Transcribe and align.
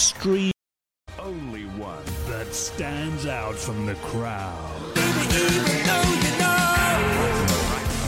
stream. 0.00 0.50
Only 1.18 1.64
one 1.76 2.02
that 2.28 2.54
stands 2.54 3.26
out 3.26 3.54
from 3.54 3.84
the 3.84 3.94
crowd. 3.96 4.94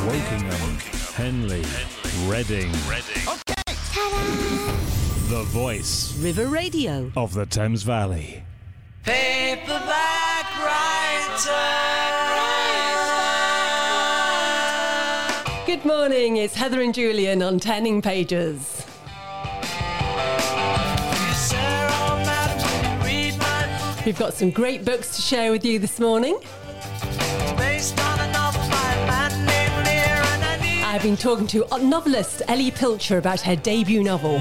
Wokingham, 0.06 1.12
Henley, 1.14 1.62
Reading. 2.26 2.72
The 5.28 5.42
voice 5.48 6.16
River 6.18 6.46
Radio. 6.46 7.12
of 7.16 7.34
the 7.34 7.44
Thames 7.46 7.82
Valley. 7.82 8.42
Paperback 9.04 10.46
writer. 10.64 11.82
Good 15.66 15.84
morning, 15.84 16.38
it's 16.38 16.54
Heather 16.54 16.80
and 16.80 16.94
Julian 16.94 17.42
on 17.42 17.60
Turning 17.60 18.00
Pages. 18.00 18.81
We've 24.04 24.18
got 24.18 24.34
some 24.34 24.50
great 24.50 24.84
books 24.84 25.14
to 25.14 25.22
share 25.22 25.52
with 25.52 25.64
you 25.64 25.78
this 25.78 26.00
morning. 26.00 26.36
based 27.56 27.96
on 28.00 28.18
a 28.18 28.32
novel 28.32 28.60
by 28.68 28.94
a 28.94 29.06
man 29.06 29.46
named 29.46 29.86
Lear, 29.86 30.22
and 30.34 30.44
I 30.44 30.58
need 30.60 30.82
I've 30.82 31.02
been 31.02 31.16
talking 31.16 31.46
to 31.48 31.64
novelist 31.80 32.42
Ellie 32.48 32.72
Pilcher 32.72 33.18
about 33.18 33.40
her 33.42 33.54
debut 33.54 34.02
novel, 34.02 34.40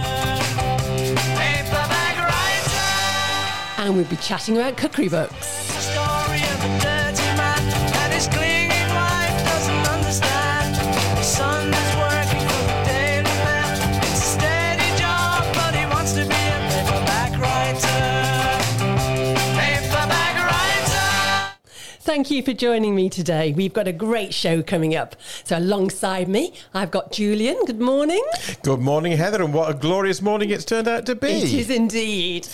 and 3.78 3.96
we'll 3.96 4.06
be 4.06 4.16
chatting 4.16 4.58
about 4.58 4.78
cookery 4.78 5.10
books. 5.10 5.61
Thank 22.12 22.30
you 22.30 22.44
for 22.44 22.52
joining 22.52 22.94
me 22.94 23.10
today. 23.10 23.54
We've 23.54 23.72
got 23.72 23.88
a 23.88 23.94
great 23.94 24.34
show 24.34 24.62
coming 24.62 24.98
up. 24.98 25.16
So, 25.46 25.58
alongside 25.58 26.28
me, 26.28 26.54
I've 26.74 26.92
got 26.92 27.14
Julian. 27.14 27.64
Good 27.66 27.80
morning. 27.80 28.22
Good 28.64 28.82
morning, 28.82 29.14
Heather, 29.14 29.42
and 29.42 29.54
what 29.54 29.70
a 29.72 29.74
glorious 29.74 30.22
morning 30.22 30.50
it's 30.50 30.66
turned 30.66 30.90
out 30.90 31.06
to 31.06 31.16
be. 31.16 31.30
It 31.30 31.54
is 31.54 31.70
indeed. 31.70 32.50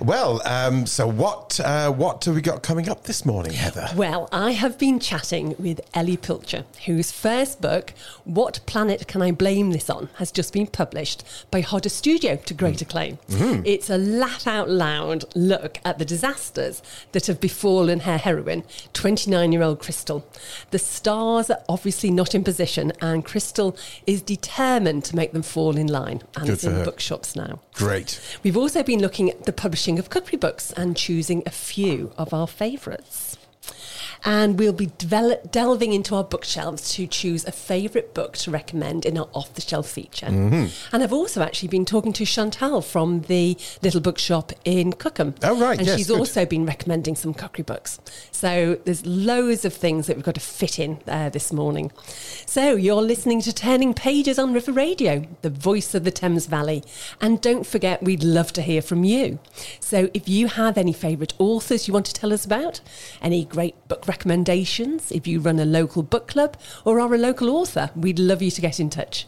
Well, 0.00 0.42
um, 0.44 0.86
so 0.86 1.06
what 1.06 1.60
uh, 1.60 1.92
what 1.92 2.24
have 2.24 2.34
we 2.34 2.40
got 2.40 2.64
coming 2.64 2.88
up 2.88 3.04
this 3.04 3.24
morning, 3.24 3.52
Heather? 3.52 3.88
Well, 3.94 4.28
I 4.32 4.50
have 4.50 4.76
been 4.76 4.98
chatting 4.98 5.54
with 5.56 5.80
Ellie 5.94 6.16
Pilcher, 6.16 6.64
whose 6.86 7.12
first 7.12 7.60
book, 7.60 7.94
What 8.24 8.58
Planet 8.66 9.06
Can 9.06 9.22
I 9.22 9.30
Blame 9.30 9.70
This 9.70 9.88
On, 9.88 10.08
has 10.16 10.32
just 10.32 10.52
been 10.52 10.66
published 10.66 11.22
by 11.52 11.60
Hodder 11.60 11.90
Studio 11.90 12.34
to 12.34 12.54
great 12.54 12.82
acclaim. 12.82 13.18
It's 13.28 13.88
a 13.88 13.98
laugh 13.98 14.48
out 14.48 14.68
loud 14.68 15.26
look 15.36 15.78
at 15.84 16.00
the 16.00 16.04
disasters 16.04 16.82
that 17.12 17.26
have 17.26 17.40
befallen 17.40 18.00
her 18.00 18.18
heroine, 18.18 18.64
29 18.96 19.52
year 19.52 19.62
old 19.62 19.78
Crystal. 19.78 20.26
The 20.70 20.78
stars 20.78 21.50
are 21.50 21.62
obviously 21.68 22.10
not 22.10 22.34
in 22.34 22.42
position, 22.42 22.92
and 23.00 23.24
Crystal 23.24 23.76
is 24.06 24.22
determined 24.22 25.04
to 25.04 25.14
make 25.14 25.32
them 25.32 25.42
fall 25.42 25.76
in 25.76 25.86
line. 25.86 26.22
And 26.34 26.46
Good 26.46 26.54
it's 26.54 26.64
in 26.64 26.72
her. 26.72 26.84
bookshops 26.84 27.36
now. 27.36 27.60
Great. 27.74 28.18
We've 28.42 28.56
also 28.56 28.82
been 28.82 29.00
looking 29.00 29.28
at 29.30 29.44
the 29.44 29.52
publishing 29.52 29.98
of 29.98 30.08
cookery 30.08 30.38
books 30.38 30.72
and 30.72 30.96
choosing 30.96 31.42
a 31.44 31.50
few 31.50 32.12
of 32.16 32.32
our 32.32 32.46
favourites. 32.46 33.25
And 34.26 34.58
we'll 34.58 34.72
be 34.72 34.90
develop, 34.98 35.52
delving 35.52 35.92
into 35.92 36.16
our 36.16 36.24
bookshelves 36.24 36.92
to 36.94 37.06
choose 37.06 37.44
a 37.44 37.52
favourite 37.52 38.12
book 38.12 38.36
to 38.38 38.50
recommend 38.50 39.06
in 39.06 39.16
our 39.16 39.28
off 39.32 39.54
the 39.54 39.60
shelf 39.60 39.88
feature. 39.88 40.26
Mm-hmm. 40.26 40.94
And 40.94 41.02
I've 41.02 41.12
also 41.12 41.42
actually 41.42 41.68
been 41.68 41.84
talking 41.84 42.12
to 42.14 42.24
Chantal 42.26 42.82
from 42.82 43.22
the 43.22 43.56
little 43.82 44.00
bookshop 44.00 44.52
in 44.64 44.92
Cookham. 44.92 45.36
Oh, 45.44 45.58
right, 45.60 45.78
And 45.78 45.86
yes, 45.86 45.96
she's 45.96 46.08
good. 46.08 46.18
also 46.18 46.44
been 46.44 46.66
recommending 46.66 47.14
some 47.14 47.34
cookery 47.34 47.62
books. 47.62 48.00
So 48.32 48.80
there's 48.84 49.06
loads 49.06 49.64
of 49.64 49.72
things 49.72 50.08
that 50.08 50.16
we've 50.16 50.24
got 50.24 50.34
to 50.34 50.40
fit 50.40 50.80
in 50.80 50.98
uh, 51.06 51.28
this 51.28 51.52
morning. 51.52 51.92
So 52.46 52.74
you're 52.74 53.02
listening 53.02 53.40
to 53.42 53.52
Turning 53.52 53.94
Pages 53.94 54.40
on 54.40 54.52
River 54.52 54.72
Radio, 54.72 55.24
the 55.42 55.50
voice 55.50 55.94
of 55.94 56.02
the 56.02 56.10
Thames 56.10 56.46
Valley. 56.46 56.82
And 57.20 57.40
don't 57.40 57.64
forget, 57.64 58.02
we'd 58.02 58.24
love 58.24 58.52
to 58.54 58.62
hear 58.62 58.82
from 58.82 59.04
you. 59.04 59.38
So 59.78 60.10
if 60.12 60.28
you 60.28 60.48
have 60.48 60.76
any 60.76 60.92
favourite 60.92 61.32
authors 61.38 61.86
you 61.86 61.94
want 61.94 62.06
to 62.06 62.12
tell 62.12 62.32
us 62.32 62.44
about, 62.44 62.80
any 63.22 63.44
great 63.44 63.74
book 63.86 64.00
recommendations, 64.00 64.15
if 64.24 65.26
you 65.26 65.40
run 65.40 65.58
a 65.58 65.64
local 65.64 66.02
book 66.02 66.28
club 66.28 66.56
or 66.84 67.00
are 67.00 67.14
a 67.14 67.18
local 67.18 67.50
author, 67.50 67.90
we'd 67.94 68.18
love 68.18 68.42
you 68.42 68.50
to 68.50 68.60
get 68.60 68.80
in 68.80 68.90
touch. 68.90 69.26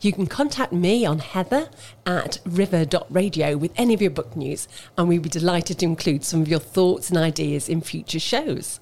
You 0.00 0.12
can 0.12 0.26
contact 0.26 0.72
me 0.72 1.06
on 1.06 1.20
heather 1.20 1.68
at 2.04 2.38
river.radio 2.44 3.56
with 3.56 3.72
any 3.76 3.94
of 3.94 4.02
your 4.02 4.10
book 4.10 4.36
news, 4.36 4.68
and 4.98 5.08
we'd 5.08 5.22
be 5.22 5.28
delighted 5.28 5.78
to 5.78 5.86
include 5.86 6.24
some 6.24 6.42
of 6.42 6.48
your 6.48 6.58
thoughts 6.58 7.08
and 7.08 7.18
ideas 7.18 7.68
in 7.68 7.80
future 7.80 8.20
shows. 8.20 8.80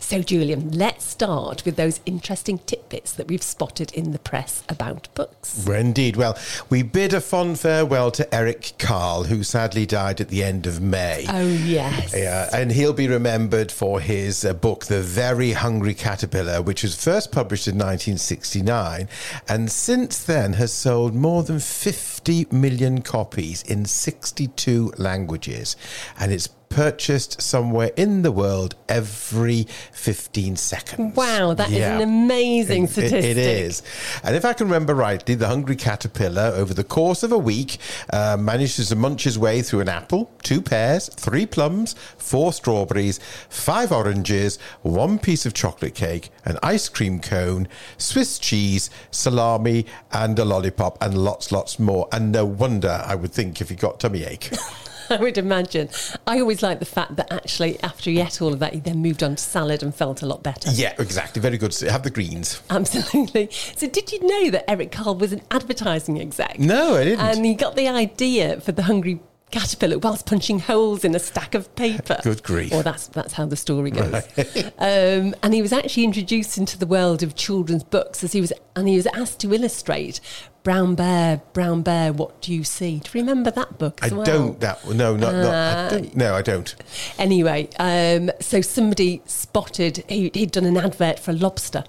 So, 0.00 0.22
Julian, 0.22 0.72
let's 0.72 1.04
start 1.04 1.64
with 1.64 1.76
those 1.76 2.00
interesting 2.06 2.58
tidbits 2.58 3.12
that 3.12 3.28
we've 3.28 3.42
spotted 3.42 3.92
in 3.92 4.12
the 4.12 4.18
press 4.18 4.64
about 4.68 5.08
books. 5.14 5.64
Well, 5.66 5.78
Indeed. 5.78 6.16
Well, 6.16 6.36
we 6.68 6.82
bid 6.82 7.12
a 7.12 7.20
fond 7.20 7.60
farewell 7.60 8.10
to 8.12 8.34
Eric 8.34 8.72
Carle, 8.78 9.24
who 9.24 9.42
sadly 9.42 9.86
died 9.86 10.20
at 10.20 10.28
the 10.28 10.42
end 10.42 10.66
of 10.66 10.80
May. 10.80 11.26
Oh, 11.28 11.46
yes. 11.46 12.14
Yeah, 12.16 12.48
and 12.52 12.72
he'll 12.72 12.92
be 12.92 13.08
remembered 13.08 13.70
for 13.70 14.00
his 14.00 14.44
uh, 14.44 14.52
book, 14.52 14.86
The 14.86 15.02
Very 15.02 15.52
Hungry 15.52 15.94
Caterpillar, 15.94 16.62
which 16.62 16.82
was 16.82 17.02
first 17.02 17.30
published 17.30 17.68
in 17.68 17.74
1969 17.74 19.08
and 19.48 19.70
since 19.70 20.24
then 20.24 20.54
has 20.54 20.72
sold 20.72 21.14
more 21.14 21.42
than 21.42 21.60
50 21.60 22.46
million 22.50 23.02
copies 23.02 23.62
in 23.62 23.84
62 23.84 24.92
languages. 24.96 25.76
And 26.18 26.32
it's 26.32 26.48
purchased 26.70 27.42
somewhere 27.42 27.90
in 27.96 28.22
the 28.22 28.30
world 28.32 28.76
every 28.88 29.66
15 29.92 30.54
seconds. 30.56 31.14
Wow, 31.16 31.52
that 31.54 31.68
is 31.68 31.78
Yeah. 31.78 31.96
an 31.96 32.00
amazing 32.00 32.84
It- 32.84 32.90
statistic. 32.90 33.24
it 33.24 33.36
is. 33.36 33.82
And 34.22 34.34
if 34.36 34.44
I 34.44 34.52
can 34.52 34.68
remember 34.68 34.94
rightly, 34.94 35.34
the 35.34 35.48
hungry 35.48 35.74
caterpillar, 35.76 36.52
over 36.56 36.72
the 36.72 36.84
course 36.84 37.22
of 37.24 37.32
a 37.32 37.38
week, 37.38 37.78
uh, 38.12 38.36
manages 38.38 38.88
to 38.88 38.96
munch 38.96 39.24
his 39.24 39.36
way 39.38 39.62
through 39.62 39.80
an 39.80 39.88
apple, 39.88 40.30
two 40.44 40.62
pears, 40.62 41.10
three 41.16 41.44
plums, 41.44 41.96
four 42.16 42.52
strawberries, 42.52 43.18
five 43.48 43.90
oranges, 43.90 44.58
one 44.82 45.18
piece 45.18 45.44
of 45.44 45.52
chocolate 45.52 45.94
cake, 45.96 46.30
an 46.44 46.56
ice 46.62 46.88
cream 46.88 47.18
cone, 47.18 47.66
Swiss 47.98 48.38
cheese, 48.38 48.90
salami, 49.10 49.86
and 50.12 50.38
a 50.38 50.44
lollipop, 50.44 50.96
and 51.02 51.18
lots, 51.18 51.50
lots 51.50 51.80
more. 51.80 52.08
And 52.12 52.30
no 52.30 52.44
wonder, 52.44 53.02
I 53.04 53.16
would 53.16 53.32
think, 53.32 53.60
if 53.60 53.70
he 53.70 53.74
got 53.74 53.98
tummy 53.98 54.22
ache. 54.24 54.50
I 55.18 55.20
would 55.20 55.38
imagine. 55.38 55.88
I 56.26 56.40
always 56.40 56.62
like 56.62 56.78
the 56.78 56.84
fact 56.84 57.16
that 57.16 57.32
actually, 57.32 57.80
after 57.82 58.10
he 58.10 58.20
ate 58.20 58.40
all 58.40 58.52
of 58.52 58.60
that, 58.60 58.74
he 58.74 58.80
then 58.80 58.98
moved 58.98 59.22
on 59.22 59.36
to 59.36 59.42
salad 59.42 59.82
and 59.82 59.94
felt 59.94 60.22
a 60.22 60.26
lot 60.26 60.42
better. 60.42 60.70
yeah, 60.72 60.94
exactly. 60.98 61.42
Very 61.42 61.58
good. 61.58 61.74
Have 61.80 62.02
the 62.02 62.10
greens. 62.10 62.62
Absolutely. 62.70 63.48
So, 63.50 63.88
did 63.88 64.12
you 64.12 64.26
know 64.26 64.50
that 64.50 64.70
Eric 64.70 64.92
Carle 64.92 65.16
was 65.16 65.32
an 65.32 65.42
advertising 65.50 66.20
exec? 66.20 66.58
No, 66.58 66.96
I 66.96 67.04
didn't. 67.04 67.20
And 67.20 67.44
he 67.44 67.54
got 67.54 67.76
the 67.76 67.88
idea 67.88 68.60
for 68.60 68.72
the 68.72 68.84
hungry 68.84 69.20
caterpillar 69.50 69.98
whilst 69.98 70.26
punching 70.26 70.60
holes 70.60 71.04
in 71.04 71.14
a 71.14 71.18
stack 71.18 71.54
of 71.54 71.74
paper. 71.74 72.18
Good 72.22 72.42
grief. 72.42 72.72
Or 72.72 72.82
that's 72.82 73.08
that's 73.08 73.32
how 73.32 73.46
the 73.46 73.56
story 73.56 73.90
goes. 73.90 74.14
um, 74.78 75.34
and 75.42 75.52
he 75.52 75.62
was 75.62 75.72
actually 75.72 76.04
introduced 76.04 76.58
into 76.58 76.78
the 76.78 76.86
world 76.86 77.22
of 77.22 77.34
children's 77.34 77.84
books 77.84 78.22
as 78.22 78.32
he 78.32 78.40
was, 78.40 78.52
and 78.76 78.88
he 78.88 78.96
was 78.96 79.06
asked 79.08 79.40
to 79.40 79.52
illustrate 79.52 80.20
Brown 80.62 80.94
Bear, 80.94 81.40
Brown 81.54 81.80
Bear, 81.82 82.12
What 82.12 82.42
Do 82.42 82.52
You 82.52 82.64
See? 82.64 82.98
Do 82.98 83.18
you 83.18 83.24
remember 83.24 83.50
that 83.50 83.78
book? 83.78 83.98
I 84.02 84.08
well? 84.08 84.24
don't. 84.24 84.60
That 84.60 84.86
no, 84.86 85.16
not, 85.16 85.32
not 85.34 85.54
I 85.54 85.58
Uh, 85.86 85.88
don't, 85.90 86.16
no, 86.16 86.34
I 86.34 86.42
don't. 86.42 86.74
Anyway, 87.18 87.68
um, 87.78 88.30
so 88.40 88.60
somebody 88.60 89.22
spotted 89.24 90.04
he, 90.08 90.30
he'd 90.34 90.50
done 90.52 90.66
an 90.66 90.76
advert 90.76 91.18
for 91.18 91.30
a 91.30 91.34
lobster. 91.34 91.84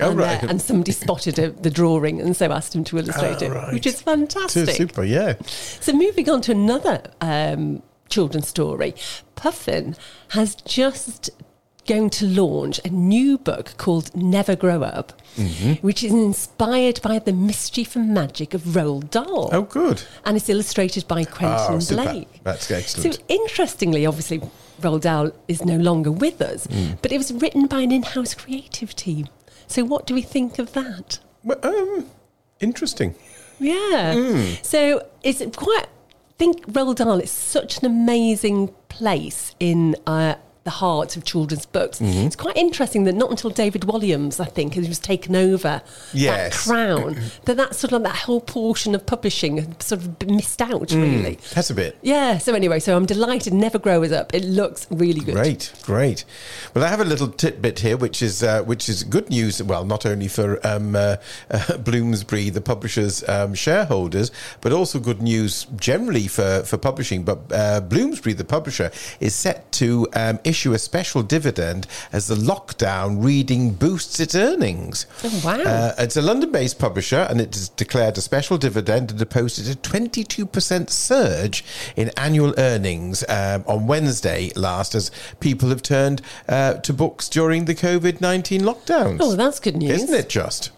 Oh, 0.00 0.10
and, 0.12 0.20
uh, 0.20 0.38
and 0.48 0.62
somebody 0.62 0.92
spotted 0.92 1.38
a, 1.38 1.50
the 1.50 1.70
drawing 1.70 2.20
and 2.20 2.34
so 2.36 2.50
asked 2.50 2.74
him 2.74 2.82
to 2.84 2.98
illustrate 2.98 3.42
Oh, 3.42 3.46
it, 3.46 3.50
right. 3.50 3.72
which 3.74 3.86
is 3.86 4.00
fantastic. 4.00 4.70
Super, 4.70 5.04
yeah. 5.04 5.34
So 5.46 5.92
moving 5.92 6.28
on 6.30 6.40
to 6.42 6.52
another 6.52 7.02
um, 7.20 7.82
children's 8.08 8.48
story, 8.48 8.94
Puffin 9.36 9.96
has 10.30 10.54
just 10.54 11.30
going 11.86 12.10
to 12.10 12.26
launch 12.26 12.80
a 12.84 12.88
new 12.88 13.38
book 13.38 13.74
called 13.76 14.14
Never 14.14 14.56
Grow 14.56 14.82
Up, 14.82 15.12
Mm-hmm. 15.36 15.84
which 15.84 16.04
is 16.04 16.12
inspired 16.12 17.02
by 17.02 17.18
the 17.18 17.32
mischief 17.32 17.96
and 17.96 18.14
magic 18.14 18.54
of 18.54 18.62
Roald 18.62 19.10
Dahl. 19.10 19.50
Oh, 19.52 19.62
good. 19.62 20.00
And 20.24 20.36
it's 20.36 20.48
illustrated 20.48 21.08
by 21.08 21.24
Quentin 21.24 21.80
Oh. 21.82 21.94
Blake. 22.04 22.28
That's 22.44 22.70
excellent. 22.70 23.14
So 23.16 23.20
interestingly, 23.26 24.06
obviously, 24.06 24.40
Roald 24.80 25.00
Dahl 25.00 25.32
is 25.48 25.64
no 25.64 25.76
longer 25.76 26.12
with 26.12 26.40
us, 26.40 26.68
Mm. 26.68 26.98
but 27.02 27.10
it 27.10 27.18
was 27.18 27.32
written 27.32 27.66
by 27.66 27.80
an 27.80 27.90
in-house 27.90 28.34
creative 28.34 28.94
team. 28.94 29.26
So 29.66 29.82
what 29.84 30.06
do 30.06 30.14
we 30.14 30.22
think 30.22 30.60
of 30.60 30.72
that? 30.74 31.18
Well, 31.42 31.58
um, 31.64 32.06
interesting. 32.60 33.16
Yeah. 33.58 34.14
Mm. 34.14 34.64
So 34.64 35.02
it's 35.24 35.42
quite. 35.56 35.86
I 35.86 36.36
think 36.38 36.66
Roald 36.66 36.96
Dahl 36.96 37.18
is 37.20 37.30
such 37.30 37.78
an 37.78 37.86
amazing 37.86 38.68
place 38.88 39.54
in 39.58 39.96
uh, 40.06 40.34
the 40.64 40.70
heart 40.70 41.14
of 41.16 41.24
children's 41.24 41.66
books. 41.66 41.98
Mm-hmm. 41.98 42.26
It's 42.26 42.36
quite 42.36 42.56
interesting 42.56 43.04
that 43.04 43.14
not 43.14 43.30
until 43.30 43.50
David 43.50 43.82
Walliams, 43.82 44.40
I 44.40 44.46
think, 44.46 44.74
has 44.74 44.98
taken 44.98 45.36
over 45.36 45.82
Yes. 46.14 46.64
that 46.66 46.70
crown, 46.72 47.20
that 47.44 47.56
that 47.58 47.74
sort 47.76 47.92
of 47.92 48.02
that 48.02 48.16
whole 48.16 48.40
portion 48.40 48.94
of 48.94 49.04
publishing 49.04 49.76
sort 49.78 50.00
of 50.00 50.26
missed 50.26 50.62
out, 50.62 50.88
Mm. 50.88 51.02
really. 51.02 51.38
That's 51.54 51.68
a 51.68 51.74
bit. 51.74 51.98
Yeah, 52.00 52.38
so 52.38 52.54
anyway, 52.54 52.80
so 52.80 52.96
I'm 52.96 53.04
delighted 53.04 53.52
Never 53.52 53.78
Grow 53.78 54.02
Us 54.02 54.10
Up. 54.12 54.32
It 54.34 54.42
looks 54.44 54.86
really 54.90 55.20
good. 55.20 55.34
Great, 55.34 55.70
great. 55.82 56.24
Well, 56.72 56.82
I 56.82 56.88
have 56.88 57.00
a 57.00 57.04
little 57.04 57.28
tidbit 57.28 57.80
here, 57.80 57.98
which 57.98 58.22
is 58.22 58.42
uh, 58.42 58.62
which 58.62 58.88
is 58.88 59.04
good 59.04 59.28
news. 59.28 59.62
Well, 59.62 59.84
not 59.84 60.06
only 60.06 60.28
for 60.28 60.66
um, 60.66 60.96
uh, 60.96 61.16
uh, 61.50 61.76
Bloomsbury, 61.84 62.48
the 62.48 62.62
publisher's 62.62 63.26
um, 63.28 63.52
shareholders, 63.54 64.30
but 64.62 64.72
also 64.72 64.98
good 64.98 65.20
news 65.20 65.66
generally 65.76 66.26
for 66.26 66.62
for 66.64 66.78
publishing. 66.78 67.22
But 67.22 67.40
uh, 67.52 67.80
Bloomsbury, 67.82 68.32
the 68.32 68.44
publisher, 68.44 68.90
is 69.20 69.34
set 69.34 69.70
to 69.72 70.08
um, 70.14 70.38
issue 70.42 70.53
a 70.54 70.78
special 70.78 71.22
dividend 71.22 71.86
as 72.12 72.28
the 72.28 72.34
lockdown 72.34 73.24
reading 73.24 73.72
boosts 73.72 74.20
its 74.20 74.34
earnings. 74.34 75.06
Oh, 75.24 75.42
wow. 75.44 75.60
Uh, 75.60 75.94
it's 75.98 76.16
a 76.16 76.22
London-based 76.22 76.78
publisher, 76.78 77.26
and 77.28 77.40
it 77.40 77.54
has 77.54 77.68
declared 77.68 78.16
a 78.18 78.20
special 78.20 78.56
dividend 78.56 79.10
and 79.10 79.30
posted 79.30 79.68
a 79.68 79.74
22% 79.80 80.90
surge 80.90 81.64
in 81.96 82.10
annual 82.16 82.54
earnings 82.58 83.24
um, 83.28 83.64
on 83.66 83.86
Wednesday 83.86 84.50
last, 84.54 84.94
as 84.94 85.10
people 85.40 85.68
have 85.70 85.82
turned 85.82 86.22
uh, 86.48 86.74
to 86.74 86.92
books 86.92 87.28
during 87.28 87.64
the 87.64 87.74
COVID 87.74 88.20
19 88.20 88.60
lockdowns. 88.62 89.18
Oh, 89.20 89.34
that's 89.34 89.60
good 89.60 89.76
news. 89.76 90.02
Isn't 90.02 90.14
it 90.14 90.28
just? 90.28 90.70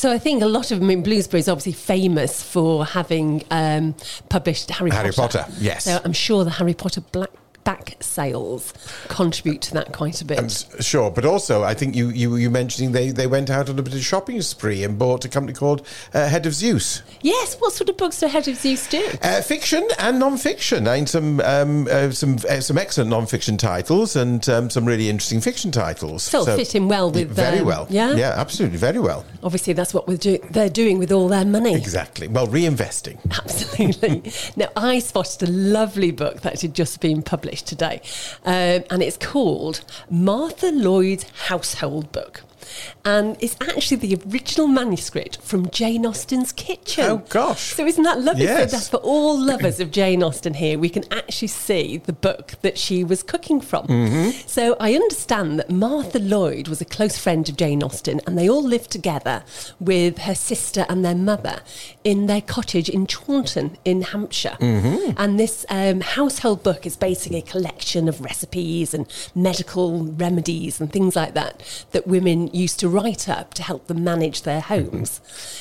So 0.00 0.10
I 0.10 0.18
think 0.18 0.42
a 0.42 0.46
lot 0.46 0.70
of 0.70 0.80
I 0.80 0.84
mean, 0.84 1.02
Bloomsbury 1.02 1.40
is 1.40 1.48
obviously 1.48 1.72
famous 1.72 2.42
for 2.42 2.86
having 2.86 3.44
um, 3.50 3.94
published 4.30 4.70
Harry, 4.70 4.90
Harry 4.90 5.12
Potter. 5.12 5.40
Potter, 5.40 5.52
yes. 5.58 5.84
So 5.84 6.00
I'm 6.02 6.14
sure 6.14 6.42
the 6.42 6.50
Harry 6.50 6.72
Potter 6.72 7.02
black 7.02 7.28
back 7.64 7.96
sales 8.00 8.72
contribute 9.08 9.60
to 9.62 9.74
that 9.74 9.92
quite 9.92 10.20
a 10.20 10.24
bit. 10.24 10.66
Sure, 10.80 11.10
but 11.10 11.24
also 11.24 11.62
I 11.62 11.74
think 11.74 11.94
you 11.94 12.08
you 12.08 12.36
you 12.36 12.50
mentioning 12.50 12.92
they 12.92 13.10
they 13.10 13.26
went 13.26 13.50
out 13.50 13.68
on 13.68 13.78
a 13.78 13.82
bit 13.82 13.94
of 13.94 14.00
shopping 14.00 14.40
spree 14.42 14.82
and 14.84 14.98
bought 14.98 15.24
a 15.24 15.28
company 15.28 15.52
called 15.52 15.86
uh, 16.14 16.28
Head 16.28 16.46
of 16.46 16.54
Zeus. 16.54 17.02
yes, 17.20 17.56
what 17.60 17.72
sort 17.72 17.90
of 17.90 17.96
books 17.96 18.20
do 18.20 18.26
Head 18.26 18.48
of 18.48 18.56
Zeus 18.56 18.88
do? 18.88 19.06
Uh, 19.22 19.40
fiction 19.42 19.86
and 19.98 20.18
non-fiction. 20.18 20.84
Mean, 20.84 21.06
some 21.06 21.40
um, 21.40 21.88
uh, 21.90 22.10
some 22.10 22.38
uh, 22.48 22.60
some 22.60 22.78
excellent 22.78 23.10
non-fiction 23.10 23.56
titles 23.56 24.16
and 24.16 24.48
um, 24.48 24.70
some 24.70 24.84
really 24.84 25.08
interesting 25.08 25.40
fiction 25.40 25.70
titles. 25.70 26.22
So 26.22 26.42
it'll 26.42 26.56
fit 26.56 26.74
in 26.74 26.88
well 26.88 27.10
with, 27.10 27.30
very 27.30 27.60
um, 27.60 27.66
well. 27.66 27.86
yeah? 27.90 28.14
yeah, 28.14 28.34
absolutely, 28.36 28.78
very 28.78 28.98
well. 28.98 29.24
Obviously, 29.42 29.72
that's 29.72 29.92
what 29.92 30.08
we're 30.08 30.16
do- 30.16 30.38
they're 30.50 30.68
doing 30.68 30.98
with 30.98 31.12
all 31.12 31.28
their 31.28 31.44
money. 31.44 31.74
Exactly. 31.74 32.28
Well, 32.28 32.46
reinvesting. 32.46 33.18
Absolutely. 33.30 34.32
now, 34.56 34.68
I 34.76 34.98
spotted 34.98 35.48
a 35.48 35.50
lovely 35.52 36.10
book 36.10 36.40
that 36.42 36.60
had 36.60 36.74
just 36.74 37.00
been 37.00 37.22
published 37.22 37.49
today, 37.56 38.00
um, 38.44 38.84
and 38.90 39.02
it's 39.02 39.16
called 39.16 39.82
Martha 40.10 40.70
Lloyd's 40.70 41.24
Household 41.48 42.12
Book. 42.12 42.42
And 43.04 43.36
it's 43.40 43.56
actually 43.60 43.96
the 43.98 44.18
original 44.30 44.66
manuscript 44.66 45.40
from 45.42 45.70
Jane 45.70 46.04
Austen's 46.06 46.52
kitchen. 46.52 47.04
Oh, 47.04 47.18
gosh. 47.28 47.74
So 47.74 47.86
isn't 47.86 48.02
that 48.04 48.20
lovely? 48.20 48.46
So 48.46 48.52
Yes. 48.52 48.72
that's 48.72 48.88
for 48.88 48.98
all 48.98 49.38
lovers 49.38 49.80
of 49.80 49.90
Jane 49.90 50.22
Austen 50.22 50.54
here. 50.54 50.78
We 50.78 50.88
can 50.88 51.04
actually 51.12 51.48
see 51.48 51.98
the 51.98 52.12
book 52.12 52.54
that 52.62 52.78
she 52.78 53.04
was 53.04 53.22
cooking 53.22 53.60
from. 53.60 53.86
Mm-hmm. 53.86 54.30
So 54.46 54.76
I 54.80 54.94
understand 54.94 55.58
that 55.58 55.70
Martha 55.70 56.18
Lloyd 56.18 56.68
was 56.68 56.80
a 56.80 56.84
close 56.84 57.16
friend 57.18 57.48
of 57.48 57.56
Jane 57.56 57.82
Austen, 57.82 58.20
and 58.26 58.36
they 58.36 58.48
all 58.48 58.62
lived 58.62 58.90
together 58.90 59.44
with 59.78 60.18
her 60.18 60.34
sister 60.34 60.84
and 60.88 61.04
their 61.04 61.14
mother 61.14 61.60
in 62.04 62.26
their 62.26 62.40
cottage 62.40 62.88
in 62.88 63.06
Chawton 63.06 63.76
in 63.84 64.02
Hampshire. 64.02 64.56
Mm-hmm. 64.60 65.12
And 65.16 65.38
this 65.38 65.64
um, 65.68 66.00
household 66.00 66.62
book 66.62 66.86
is 66.86 66.96
basically 66.96 67.38
a 67.38 67.42
collection 67.42 68.08
of 68.08 68.20
recipes 68.20 68.92
and 68.94 69.06
medical 69.34 70.04
remedies 70.04 70.80
and 70.80 70.92
things 70.92 71.16
like 71.16 71.34
that 71.34 71.62
that 71.92 72.06
women 72.06 72.49
used 72.54 72.80
to 72.80 72.88
write 72.88 73.28
up 73.28 73.54
to 73.54 73.62
help 73.62 73.86
them 73.86 74.04
manage 74.04 74.42
their 74.42 74.60
mm-hmm. 74.60 74.90
homes. 74.90 75.20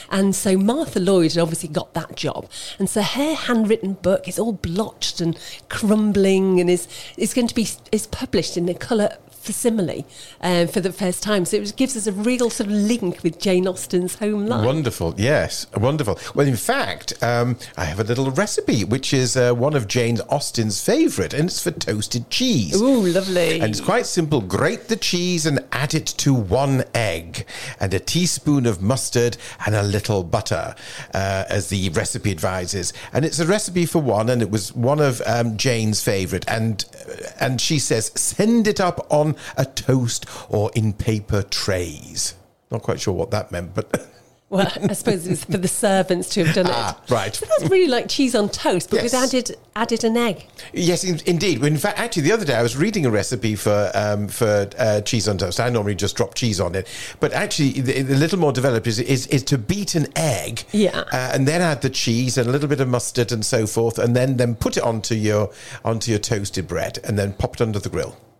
And 0.10 0.36
so 0.36 0.58
Martha 0.58 1.00
Lloyd 1.00 1.34
had 1.34 1.42
obviously 1.42 1.70
got 1.70 1.94
that 1.94 2.16
job. 2.16 2.50
And 2.78 2.90
so 2.90 3.02
her 3.02 3.34
handwritten 3.34 3.94
book 3.94 4.28
is 4.28 4.40
all 4.40 4.54
blotched 4.54 5.22
and 5.22 5.38
crumbling 5.70 6.60
and 6.60 6.70
is, 6.70 6.88
is 7.18 7.34
going 7.34 7.48
to 7.48 7.56
be 7.56 7.68
is 7.92 8.08
published 8.08 8.58
in 8.58 8.68
a 8.70 8.74
colour 8.74 9.18
facsimile 9.50 10.06
uh, 10.42 10.68
for 10.68 10.80
the 10.80 10.92
first 10.92 11.24
time. 11.24 11.44
So 11.46 11.58
it 11.58 11.76
gives 11.76 11.98
us 11.98 12.06
a 12.06 12.12
real 12.12 12.50
sort 12.50 12.70
of 12.70 12.74
link 12.74 13.24
with 13.24 13.40
Jane 13.40 13.68
Austen's 13.68 14.16
home 14.16 14.46
life. 14.46 14.64
Wonderful, 14.64 15.16
yes, 15.18 15.66
wonderful. 15.76 16.20
Well, 16.36 16.48
in 16.48 16.56
fact, 16.56 17.22
um, 17.24 17.58
I 17.76 17.86
have 17.86 18.00
a 18.00 18.04
little 18.04 18.30
recipe 18.32 18.84
which 18.84 19.14
is 19.14 19.36
uh, 19.36 19.54
one 19.54 19.76
of 19.76 19.88
Jane 19.88 20.20
Austen's 20.30 20.84
favourite, 20.84 21.34
and 21.34 21.50
it's 21.50 21.62
for 21.62 21.72
toasted 21.72 22.30
cheese. 22.30 22.80
Ooh, 22.80 23.02
lovely. 23.02 23.60
And 23.60 23.72
it's 23.72 23.82
quite 23.82 24.06
simple. 24.06 24.42
Grate 24.42 24.88
the 24.88 24.96
cheese 24.96 25.46
and 25.46 25.60
add 25.72 25.94
it 25.94 26.06
to 26.06 26.34
one 26.34 26.84
egg, 26.94 27.46
and 27.80 27.94
a 27.94 28.00
teaspoon 28.00 28.66
of 28.66 28.82
mustard 28.82 29.38
and 29.66 29.76
a 29.76 29.84
little 29.84 30.24
butter, 30.24 30.76
uh, 31.14 31.46
as 31.50 31.70
the 31.70 31.90
recipe 31.90 32.32
advises. 32.32 32.94
And 33.14 33.26
it's 33.26 33.40
a 33.40 33.48
recipe 33.48 33.86
for 33.86 34.00
one, 34.00 34.30
and 34.30 34.42
it 34.42 34.52
was 34.52 34.76
one 34.76 35.00
of 35.00 35.22
um, 35.26 35.58
Jane's 35.58 36.04
favourite. 36.04 36.46
And 36.48 36.86
uh, 37.10 37.16
and 37.40 37.60
she 37.60 37.80
says, 37.80 38.12
send 38.16 38.68
it 38.68 38.80
up 38.80 39.08
on 39.10 39.36
a 39.58 39.66
toast 39.66 40.26
or 40.50 40.72
in 40.76 40.94
paper 40.94 41.42
trays. 41.44 42.36
Not 42.72 42.82
quite 42.84 43.00
sure 43.02 43.14
what 43.14 43.32
that 43.32 43.52
meant, 43.52 43.74
but. 43.76 44.08
Well, 44.52 44.66
I 44.82 44.94
suppose 44.94 45.28
it 45.28 45.30
was 45.30 45.44
for 45.46 45.58
the 45.60 45.68
servants 45.68 46.28
to 46.30 46.44
have 46.44 46.56
done 46.56 46.66
it. 46.66 46.72
Ah, 46.74 47.00
right. 47.12 47.36
So 47.36 47.46
that's 47.46 47.70
really 47.70 47.86
like 47.86 48.10
cheese 48.10 48.34
on 48.34 48.50
toast, 48.50 48.90
but 48.90 49.04
Yes. 49.04 49.14
added 49.14 49.56
added 49.76 50.04
an 50.04 50.18
egg. 50.18 50.48
Yes, 50.74 51.04
in, 51.04 51.20
indeed. 51.28 51.64
In 51.64 51.78
fact, 51.78 52.00
actually, 52.00 52.24
the 52.24 52.32
other 52.32 52.46
day 52.46 52.56
I 52.56 52.64
was 52.64 52.76
reading 52.76 53.06
a 53.06 53.12
recipe 53.12 53.56
for 53.56 53.92
um, 53.94 54.28
for 54.28 54.68
uh, 54.80 55.02
cheese 55.02 55.28
on 55.28 55.38
toast. 55.38 55.60
I 55.60 55.70
normally 55.70 55.94
just 55.94 56.16
drop 56.16 56.34
cheese 56.34 56.60
on 56.60 56.74
it, 56.74 56.88
but 57.20 57.32
actually, 57.32 57.74
the, 57.80 58.02
the 58.02 58.16
little 58.16 58.40
more 58.40 58.52
developed 58.52 58.88
is, 58.88 58.98
is 59.00 59.28
is 59.28 59.44
to 59.44 59.60
beat 59.60 59.94
an 59.94 60.08
egg, 60.16 60.64
Yeah. 60.72 61.02
uh, 61.14 61.30
and 61.32 61.48
then 61.48 61.62
add 61.62 61.84
the 61.84 61.90
cheese 61.92 62.36
and 62.40 62.48
a 62.50 62.52
little 62.52 62.68
bit 62.70 62.82
of 62.82 62.88
mustard 62.88 63.32
and 63.32 63.46
so 63.46 63.68
forth, 63.68 64.00
and 64.00 64.16
then 64.16 64.38
then 64.38 64.56
put 64.56 64.78
it 64.78 64.84
onto 64.84 65.14
your 65.14 65.52
onto 65.86 66.10
your 66.10 66.20
toasted 66.20 66.68
bread, 66.68 66.98
and 67.04 67.20
then 67.20 67.34
pop 67.34 67.54
it 67.54 67.62
under 67.62 67.78
the 67.78 67.90
grill. 67.90 68.18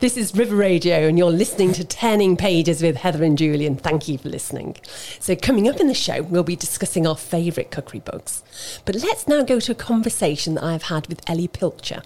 This 0.00 0.16
is 0.16 0.34
River 0.34 0.56
Radio, 0.56 1.06
and 1.06 1.18
you're 1.18 1.30
listening 1.30 1.74
to 1.74 1.84
Turning 1.84 2.34
Pages 2.34 2.82
with 2.82 2.96
Heather 2.96 3.22
and 3.22 3.36
Julian. 3.36 3.76
Thank 3.76 4.08
you 4.08 4.16
for 4.16 4.30
listening. 4.30 4.78
So, 5.18 5.36
coming 5.36 5.68
up 5.68 5.78
in 5.78 5.88
the 5.88 5.94
show, 5.94 6.22
we'll 6.22 6.42
be 6.42 6.56
discussing 6.56 7.06
our 7.06 7.18
favourite 7.18 7.70
cookery 7.70 8.00
books. 8.00 8.42
But 8.86 8.94
let's 8.94 9.28
now 9.28 9.42
go 9.42 9.60
to 9.60 9.72
a 9.72 9.74
conversation 9.74 10.54
that 10.54 10.64
I've 10.64 10.84
had 10.84 11.06
with 11.08 11.20
Ellie 11.28 11.48
Pilcher, 11.48 12.00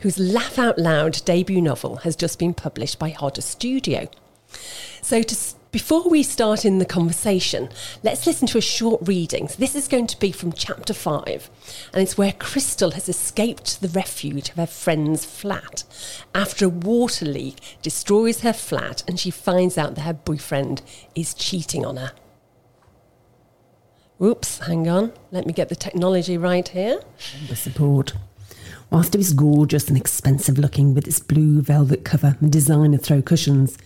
whose 0.00 0.18
Laugh 0.18 0.58
Out 0.58 0.78
Loud 0.78 1.22
debut 1.26 1.60
novel 1.60 1.96
has 1.96 2.16
just 2.16 2.38
been 2.38 2.54
published 2.54 2.98
by 2.98 3.10
Hodder 3.10 3.42
Studio. 3.42 4.08
So, 5.02 5.20
to, 5.20 5.36
before 5.74 6.08
we 6.08 6.22
start 6.22 6.64
in 6.64 6.78
the 6.78 6.84
conversation, 6.84 7.68
let's 8.04 8.28
listen 8.28 8.46
to 8.46 8.58
a 8.58 8.60
short 8.60 9.00
reading. 9.08 9.48
So 9.48 9.56
this 9.58 9.74
is 9.74 9.88
going 9.88 10.06
to 10.06 10.20
be 10.20 10.30
from 10.30 10.52
chapter 10.52 10.94
five, 10.94 11.50
and 11.92 12.00
it's 12.00 12.16
where 12.16 12.30
Crystal 12.30 12.92
has 12.92 13.08
escaped 13.08 13.80
the 13.80 13.88
refuge 13.88 14.50
of 14.50 14.54
her 14.54 14.68
friend's 14.68 15.24
flat 15.24 15.82
after 16.32 16.66
a 16.66 16.68
water 16.68 17.24
leak 17.26 17.76
destroys 17.82 18.42
her 18.42 18.52
flat 18.52 19.02
and 19.08 19.18
she 19.18 19.32
finds 19.32 19.76
out 19.76 19.96
that 19.96 20.02
her 20.02 20.12
boyfriend 20.12 20.80
is 21.16 21.34
cheating 21.34 21.84
on 21.84 21.96
her. 21.96 22.12
Oops, 24.22 24.58
hang 24.60 24.88
on. 24.88 25.12
Let 25.32 25.44
me 25.44 25.52
get 25.52 25.70
the 25.70 25.74
technology 25.74 26.38
right 26.38 26.68
here. 26.68 27.00
the 27.48 27.56
support. 27.56 28.12
Whilst 28.90 29.12
it 29.12 29.18
was 29.18 29.32
gorgeous 29.32 29.88
and 29.88 29.96
expensive 29.96 30.56
looking 30.56 30.94
with 30.94 31.08
its 31.08 31.18
blue 31.18 31.62
velvet 31.62 32.04
cover 32.04 32.36
and 32.40 32.52
designer 32.52 32.96
throw 32.96 33.22
cushions, 33.22 33.76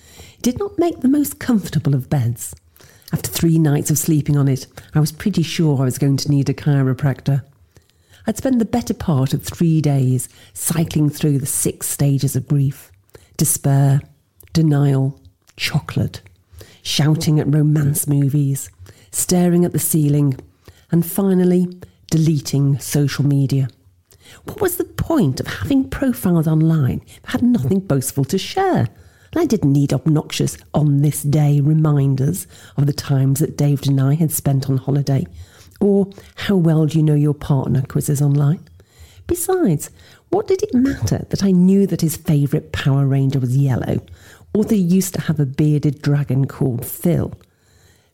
did 0.42 0.58
not 0.58 0.78
make 0.78 1.00
the 1.00 1.08
most 1.08 1.38
comfortable 1.38 1.94
of 1.94 2.10
beds. 2.10 2.54
After 3.12 3.30
three 3.30 3.58
nights 3.58 3.90
of 3.90 3.98
sleeping 3.98 4.36
on 4.36 4.48
it, 4.48 4.66
I 4.94 5.00
was 5.00 5.12
pretty 5.12 5.42
sure 5.42 5.80
I 5.80 5.84
was 5.84 5.98
going 5.98 6.18
to 6.18 6.30
need 6.30 6.48
a 6.48 6.54
chiropractor. 6.54 7.42
I'd 8.26 8.36
spent 8.36 8.58
the 8.58 8.64
better 8.66 8.92
part 8.92 9.32
of 9.32 9.42
three 9.42 9.80
days 9.80 10.28
cycling 10.52 11.08
through 11.08 11.38
the 11.38 11.46
six 11.46 11.88
stages 11.88 12.36
of 12.36 12.48
grief 12.48 12.92
despair, 13.38 14.02
denial, 14.52 15.20
chocolate, 15.56 16.20
shouting 16.82 17.38
at 17.38 17.52
romance 17.52 18.08
movies, 18.08 18.68
staring 19.12 19.64
at 19.64 19.72
the 19.72 19.78
ceiling, 19.78 20.36
and 20.90 21.06
finally 21.06 21.68
deleting 22.10 22.78
social 22.80 23.24
media. 23.24 23.68
What 24.44 24.60
was 24.60 24.76
the 24.76 24.84
point 24.84 25.40
of 25.40 25.46
having 25.46 25.88
profiles 25.88 26.48
online 26.48 27.00
if 27.06 27.20
I 27.24 27.32
had 27.32 27.42
nothing 27.42 27.80
boastful 27.80 28.24
to 28.26 28.38
share? 28.38 28.88
I 29.38 29.46
didn't 29.46 29.72
need 29.72 29.92
obnoxious 29.92 30.58
on 30.74 31.02
this 31.02 31.22
day 31.22 31.60
reminders 31.60 32.48
of 32.76 32.86
the 32.86 32.92
times 32.92 33.38
that 33.38 33.56
Dave 33.56 33.86
and 33.86 34.00
I 34.00 34.14
had 34.14 34.32
spent 34.32 34.68
on 34.68 34.78
holiday, 34.78 35.28
or 35.80 36.10
how 36.34 36.56
well 36.56 36.86
do 36.86 36.98
you 36.98 37.04
know 37.04 37.14
your 37.14 37.34
partner 37.34 37.82
quizzes 37.82 38.20
online. 38.20 38.68
Besides, 39.28 39.90
what 40.30 40.48
did 40.48 40.64
it 40.64 40.74
matter 40.74 41.24
that 41.30 41.44
I 41.44 41.52
knew 41.52 41.86
that 41.86 42.00
his 42.00 42.16
favourite 42.16 42.72
Power 42.72 43.06
Ranger 43.06 43.38
was 43.38 43.56
yellow, 43.56 44.00
or 44.52 44.64
that 44.64 44.74
he 44.74 44.80
used 44.80 45.14
to 45.14 45.20
have 45.20 45.38
a 45.38 45.46
bearded 45.46 46.02
dragon 46.02 46.48
called 46.48 46.84
Phil? 46.84 47.32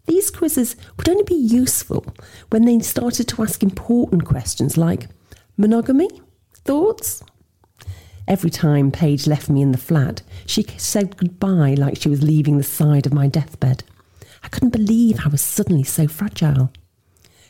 These 0.05 0.31
quizzes 0.31 0.77
would 0.99 1.09
only 1.09 1.25
be 1.25 1.35
useful 1.35 2.05
when 2.51 2.67
they 2.67 2.79
started 2.81 3.29
to 3.29 3.43
ask 3.43 3.63
important 3.63 4.27
questions 4.27 4.77
like 4.77 5.09
monogamy, 5.57 6.11
thoughts. 6.53 7.23
Every 8.27 8.51
time 8.51 8.91
Paige 8.91 9.27
left 9.27 9.51
me 9.51 9.61
in 9.61 9.73
the 9.73 9.79
flat, 9.79 10.23
she 10.47 10.65
said 10.79 11.17
goodbye 11.17 11.75
like 11.75 12.01
she 12.01 12.09
was 12.09 12.23
leaving 12.23 12.57
the 12.57 12.65
side 12.65 13.07
of 13.07 13.13
my 13.13 13.27
deathbed. 13.27 13.85
I 14.43 14.49
couldn't 14.49 14.71
believe 14.71 15.21
I 15.25 15.29
was 15.29 15.43
suddenly 15.43 15.85
so 15.85 16.09
fragile. 16.09 16.73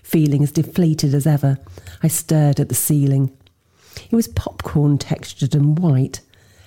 Feeling 0.03 0.43
as 0.43 0.53
deflated 0.53 1.15
as 1.15 1.27
ever, 1.27 1.59
I 2.03 2.09
stared 2.09 2.59
at 2.59 2.69
the 2.69 2.75
ceiling. 2.75 3.37
It 4.11 4.13
was 4.13 4.29
popcorn 4.29 4.99
textured 4.99 5.55
and 5.55 5.79
white, 5.79 6.21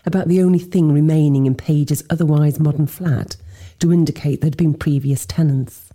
about 0.06 0.30
the 0.30 0.42
only 0.42 0.60
thing 0.60 0.92
remaining 0.92 1.46
in 1.46 1.56
Paige's 1.56 2.04
otherwise 2.10 2.60
modern 2.60 2.88
flat 2.88 3.36
to 3.80 3.92
indicate 3.92 4.40
there'd 4.40 4.56
been 4.56 4.74
previous 4.74 5.26
tenants. 5.26 5.90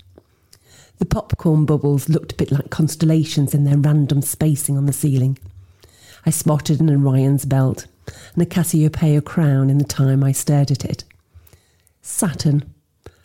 The 0.99 1.07
popcorn 1.07 1.65
bubbles 1.65 2.11
looked 2.11 2.33
a 2.33 2.37
bit 2.37 2.53
like 2.53 2.71
constellations 2.71 3.55
in 3.55 3.65
their 3.65 3.79
random 3.79 4.21
spacing 4.21 4.77
on 4.77 4.85
the 4.87 4.93
ceiling. 4.93 5.39
I 6.25 6.31
spotted 6.31 6.81
an 6.81 6.91
Orion's 6.91 7.45
belt 7.47 7.87
and 8.35 8.43
a 8.43 8.47
Cassiopeia 8.47 9.21
crown 9.21 9.71
in 9.71 9.79
the 9.79 9.85
time 9.85 10.25
I 10.25 10.33
stared 10.33 10.71
at 10.71 10.85
it. 10.85 11.05
Saturn, 12.01 12.73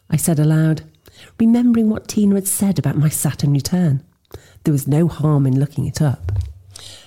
I 0.10 0.18
said 0.18 0.40
aloud, 0.40 0.84
remembering 1.40 1.90
what 1.90 2.08
Tina 2.08 2.36
had 2.36 2.48
said 2.48 2.78
about 2.78 2.98
my 2.98 3.10
Saturn 3.10 3.54
return. 3.54 4.04
There 4.64 4.72
was 4.72 4.88
no 4.88 5.08
harm 5.08 5.46
in 5.46 5.60
looking 5.60 5.86
it 5.86 6.02
up. 6.02 6.32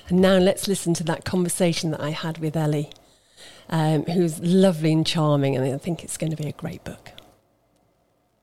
And 0.09 0.21
now 0.21 0.39
let's 0.39 0.67
listen 0.67 0.95
to 0.95 1.05
that 1.05 1.25
conversation 1.25 1.93
that 1.93 2.01
I 2.01 2.11
had 2.11 2.39
with 2.39 2.57
Ellie, 2.57 2.91
um, 3.69 4.03
who's 4.05 4.41
lovely 4.41 4.93
and 4.93 5.07
charming, 5.07 5.55
and 5.55 5.65
I 5.65 5.79
think 5.79 6.03
it's 6.03 6.17
going 6.17 6.31
to 6.31 6.43
be 6.43 6.49
a 6.49 6.53
great 6.53 6.83
book. 6.83 7.11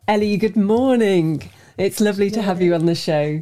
Ellie, 0.08 0.38
good 0.38 0.56
morning. 0.56 1.50
It's 1.78 2.00
lovely 2.00 2.32
to 2.32 2.42
have 2.42 2.62
you 2.62 2.74
on 2.74 2.86
the 2.86 2.96
show. 2.96 3.42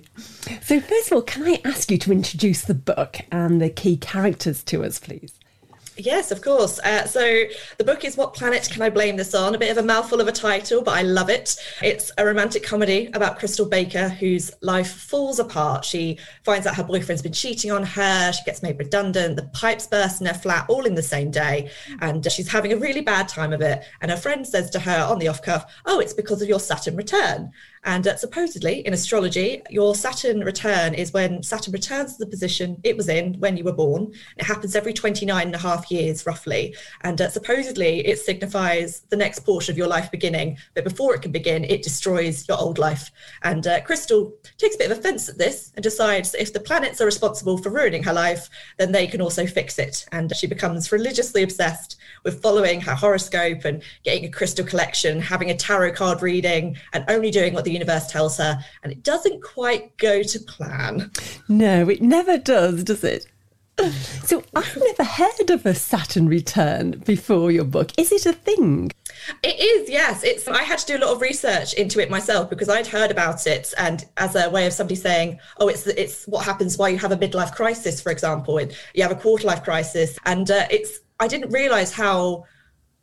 So, 0.63 0.79
first 0.79 1.11
of 1.11 1.13
all, 1.13 1.21
can 1.21 1.43
I 1.43 1.61
ask 1.63 1.91
you 1.91 1.99
to 1.99 2.11
introduce 2.11 2.63
the 2.63 2.73
book 2.73 3.17
and 3.31 3.61
the 3.61 3.69
key 3.69 3.97
characters 3.97 4.63
to 4.63 4.83
us, 4.83 4.97
please? 4.97 5.39
Yes, 5.97 6.31
of 6.31 6.41
course. 6.41 6.77
Uh, 6.79 7.05
so 7.05 7.43
the 7.77 7.83
book 7.83 8.03
is 8.03 8.17
What 8.17 8.33
Planet 8.33 8.67
Can 8.69 8.81
I 8.81 8.89
Blame 8.89 9.15
This 9.15 9.33
On? 9.33 9.55
A 9.55 9.57
bit 9.57 9.71
of 9.71 9.77
a 9.77 9.87
mouthful 9.87 10.19
of 10.19 10.27
a 10.27 10.31
title, 10.31 10.81
but 10.81 10.93
I 10.93 11.03
love 11.03 11.29
it. 11.29 11.55
It's 11.81 12.11
a 12.17 12.25
romantic 12.25 12.63
comedy 12.63 13.09
about 13.13 13.39
Crystal 13.39 13.65
Baker, 13.65 14.09
whose 14.09 14.51
life 14.61 14.91
falls 14.91 15.39
apart. 15.39 15.85
She 15.85 16.19
finds 16.43 16.67
out 16.67 16.75
her 16.75 16.83
boyfriend's 16.83 17.21
been 17.21 17.31
cheating 17.31 17.71
on 17.71 17.83
her. 17.83 18.33
She 18.33 18.43
gets 18.43 18.61
made 18.61 18.77
redundant. 18.77 19.37
The 19.37 19.43
pipes 19.53 19.87
burst 19.87 20.19
in 20.19 20.27
her 20.27 20.33
flat 20.33 20.65
all 20.69 20.85
in 20.85 20.95
the 20.95 21.03
same 21.03 21.31
day. 21.31 21.71
And 22.01 22.29
she's 22.29 22.51
having 22.51 22.73
a 22.73 22.77
really 22.77 23.01
bad 23.01 23.29
time 23.29 23.53
of 23.53 23.61
it. 23.61 23.85
And 24.01 24.11
her 24.11 24.17
friend 24.17 24.45
says 24.45 24.69
to 24.71 24.79
her 24.79 25.05
on 25.05 25.19
the 25.19 25.29
off 25.29 25.41
cuff, 25.41 25.73
Oh, 25.85 25.99
it's 25.99 26.13
because 26.13 26.41
of 26.41 26.49
your 26.49 26.59
Saturn 26.59 26.97
return. 26.97 27.53
And 27.85 28.07
uh, 28.07 28.17
supposedly 28.17 28.85
in 28.85 28.93
astrology, 28.93 29.61
your 29.69 29.93
Saturn 29.93 30.39
return 30.39 30.95
is 30.95 31.13
when 31.13 31.43
Saturn 31.43 31.71
returns 31.71 32.13
to 32.13 32.25
the 32.25 32.29
position 32.29 32.79
it 32.83 32.97
was 32.97 33.09
in 33.09 33.35
when 33.35 33.57
you 33.57 33.63
were 33.63 33.71
born. 33.71 34.11
It 34.37 34.43
happens 34.43 34.75
every 34.75 34.91
29 34.91 35.45
and 35.45 35.55
a 35.55 35.59
half 35.59 35.91
years, 35.91 36.25
roughly. 36.25 36.75
And 37.01 37.21
uh, 37.21 37.29
supposedly 37.29 38.05
it 38.07 38.19
signifies 38.19 39.01
the 39.09 39.15
next 39.15 39.39
portion 39.39 39.71
of 39.71 39.77
your 39.77 39.87
life 39.87 40.09
beginning. 40.09 40.57
But 40.73 40.83
before 40.83 41.13
it 41.13 41.21
can 41.21 41.31
begin, 41.31 41.63
it 41.63 41.83
destroys 41.83 42.47
your 42.47 42.57
old 42.57 42.79
life. 42.79 43.11
And 43.43 43.65
uh, 43.67 43.81
Crystal 43.81 44.33
takes 44.57 44.75
a 44.75 44.79
bit 44.79 44.91
of 44.91 44.97
offense 44.97 45.29
at 45.29 45.37
this 45.37 45.71
and 45.75 45.83
decides 45.83 46.31
that 46.31 46.41
if 46.41 46.53
the 46.53 46.59
planets 46.59 47.01
are 47.01 47.05
responsible 47.05 47.59
for 47.59 47.69
ruining 47.69 48.03
her 48.03 48.13
life, 48.13 48.49
then 48.77 48.91
they 48.91 49.05
can 49.05 49.21
also 49.21 49.45
fix 49.45 49.77
it. 49.77 50.05
And 50.11 50.35
she 50.35 50.47
becomes 50.47 50.91
religiously 50.91 51.43
obsessed 51.43 51.97
with 52.23 52.41
following 52.41 52.81
her 52.81 52.95
horoscope 52.95 53.63
and 53.63 53.83
getting 54.03 54.25
a 54.25 54.29
crystal 54.29 54.65
collection, 54.65 55.21
having 55.21 55.51
a 55.51 55.55
tarot 55.55 55.93
card 55.93 56.23
reading, 56.23 56.77
and 56.93 57.05
only 57.07 57.29
doing 57.29 57.53
what 57.53 57.63
the 57.63 57.74
universe 57.75 58.07
tells 58.07 58.37
her, 58.37 58.59
and 58.83 58.91
it 58.91 59.03
doesn't 59.03 59.43
quite 59.43 59.97
go 59.97 60.23
to 60.23 60.39
plan. 60.39 61.11
No, 61.47 61.89
it 61.89 62.01
never 62.01 62.37
does, 62.37 62.83
does 62.83 63.03
it? 63.03 63.27
So 64.23 64.41
I've 64.55 64.77
never 64.77 65.03
heard 65.03 65.49
of 65.51 65.65
a 65.65 65.75
Saturn 65.75 66.27
return 66.27 67.03
before 67.05 67.51
your 67.51 67.65
book. 67.65 67.91
Is 67.97 68.11
it 68.11 68.25
a 68.25 68.33
thing? 68.33 68.91
It 69.43 69.59
is, 69.59 69.89
yes. 69.89 70.23
It's. 70.23 70.47
I 70.47 70.63
had 70.63 70.79
to 70.79 70.85
do 70.85 70.97
a 70.97 71.03
lot 71.05 71.13
of 71.13 71.21
research 71.21 71.73
into 71.73 71.99
it 71.99 72.09
myself 72.09 72.49
because 72.49 72.69
I'd 72.69 72.87
heard 72.87 73.11
about 73.11 73.45
it, 73.45 73.73
and 73.77 74.03
as 74.17 74.35
a 74.35 74.49
way 74.49 74.65
of 74.65 74.73
somebody 74.73 74.95
saying, 74.95 75.39
"Oh, 75.59 75.67
it's 75.67 75.85
it's 75.85 76.25
what 76.25 76.45
happens 76.45 76.77
while 76.77 76.89
you 76.89 76.97
have 76.97 77.11
a 77.11 77.17
midlife 77.17 77.53
crisis, 77.53 78.01
for 78.01 78.11
example, 78.11 78.57
and 78.57 78.75
you 78.95 79.03
have 79.03 79.11
a 79.11 79.15
quarter 79.15 79.45
life 79.45 79.63
crisis," 79.63 80.17
and 80.25 80.49
uh, 80.49 80.65
it's. 80.71 81.01
I 81.19 81.27
didn't 81.27 81.51
realize 81.51 81.93
how 81.93 82.45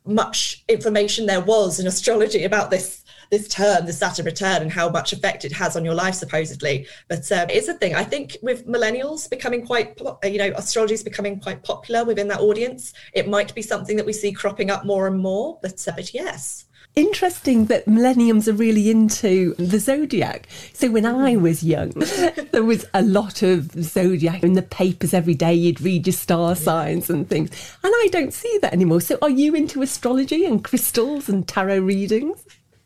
much 0.05 0.63
information 0.67 1.25
there 1.25 1.41
was 1.41 1.79
in 1.79 1.87
astrology 1.87 2.43
about 2.43 2.69
this 2.71 3.03
this 3.33 3.47
term, 3.47 3.87
the 3.87 3.93
Saturn 3.93 4.25
return, 4.25 4.61
and 4.61 4.71
how 4.71 4.87
much 4.89 5.11
effect 5.11 5.43
it 5.43 5.51
has 5.51 5.75
on 5.75 5.83
your 5.83 5.95
life, 5.95 6.13
supposedly. 6.13 6.85
But 7.07 7.31
um, 7.31 7.49
it's 7.49 7.67
a 7.67 7.73
thing. 7.73 7.95
I 7.95 8.03
think 8.03 8.37
with 8.43 8.67
millennials 8.67 9.27
becoming 9.27 9.65
quite, 9.65 9.99
you 10.23 10.37
know, 10.37 10.53
astrology 10.55 10.93
is 10.93 11.03
becoming 11.03 11.39
quite 11.39 11.63
popular 11.63 12.05
within 12.05 12.27
that 12.27 12.41
audience. 12.41 12.93
It 13.13 13.27
might 13.27 13.55
be 13.55 13.63
something 13.63 13.97
that 13.97 14.05
we 14.05 14.13
see 14.13 14.31
cropping 14.31 14.69
up 14.69 14.85
more 14.85 15.07
and 15.07 15.19
more. 15.19 15.57
But, 15.63 15.83
uh, 15.87 15.93
but 15.95 16.13
yes. 16.13 16.65
Interesting 16.95 17.65
that 17.65 17.87
millenniums 17.87 18.47
are 18.47 18.53
really 18.53 18.91
into 18.91 19.55
the 19.55 19.79
zodiac. 19.79 20.47
So 20.73 20.91
when 20.91 21.07
I 21.07 21.33
mm-hmm. 21.33 21.41
was 21.41 21.63
young, 21.63 21.89
there 22.51 22.63
was 22.63 22.85
a 22.93 23.01
lot 23.01 23.41
of 23.41 23.71
zodiac 23.71 24.43
in 24.43 24.53
the 24.53 24.61
papers 24.61 25.11
every 25.11 25.33
day. 25.33 25.55
You'd 25.55 25.81
read 25.81 26.05
your 26.05 26.13
star 26.13 26.55
signs 26.55 27.09
and 27.09 27.27
things. 27.27 27.49
And 27.83 27.91
I 27.95 28.09
don't 28.11 28.33
see 28.33 28.59
that 28.61 28.73
anymore. 28.73 29.01
So 29.01 29.17
are 29.23 29.29
you 29.29 29.55
into 29.55 29.81
astrology 29.81 30.45
and 30.45 30.63
crystals 30.63 31.29
and 31.29 31.47
tarot 31.47 31.79
readings? 31.79 32.45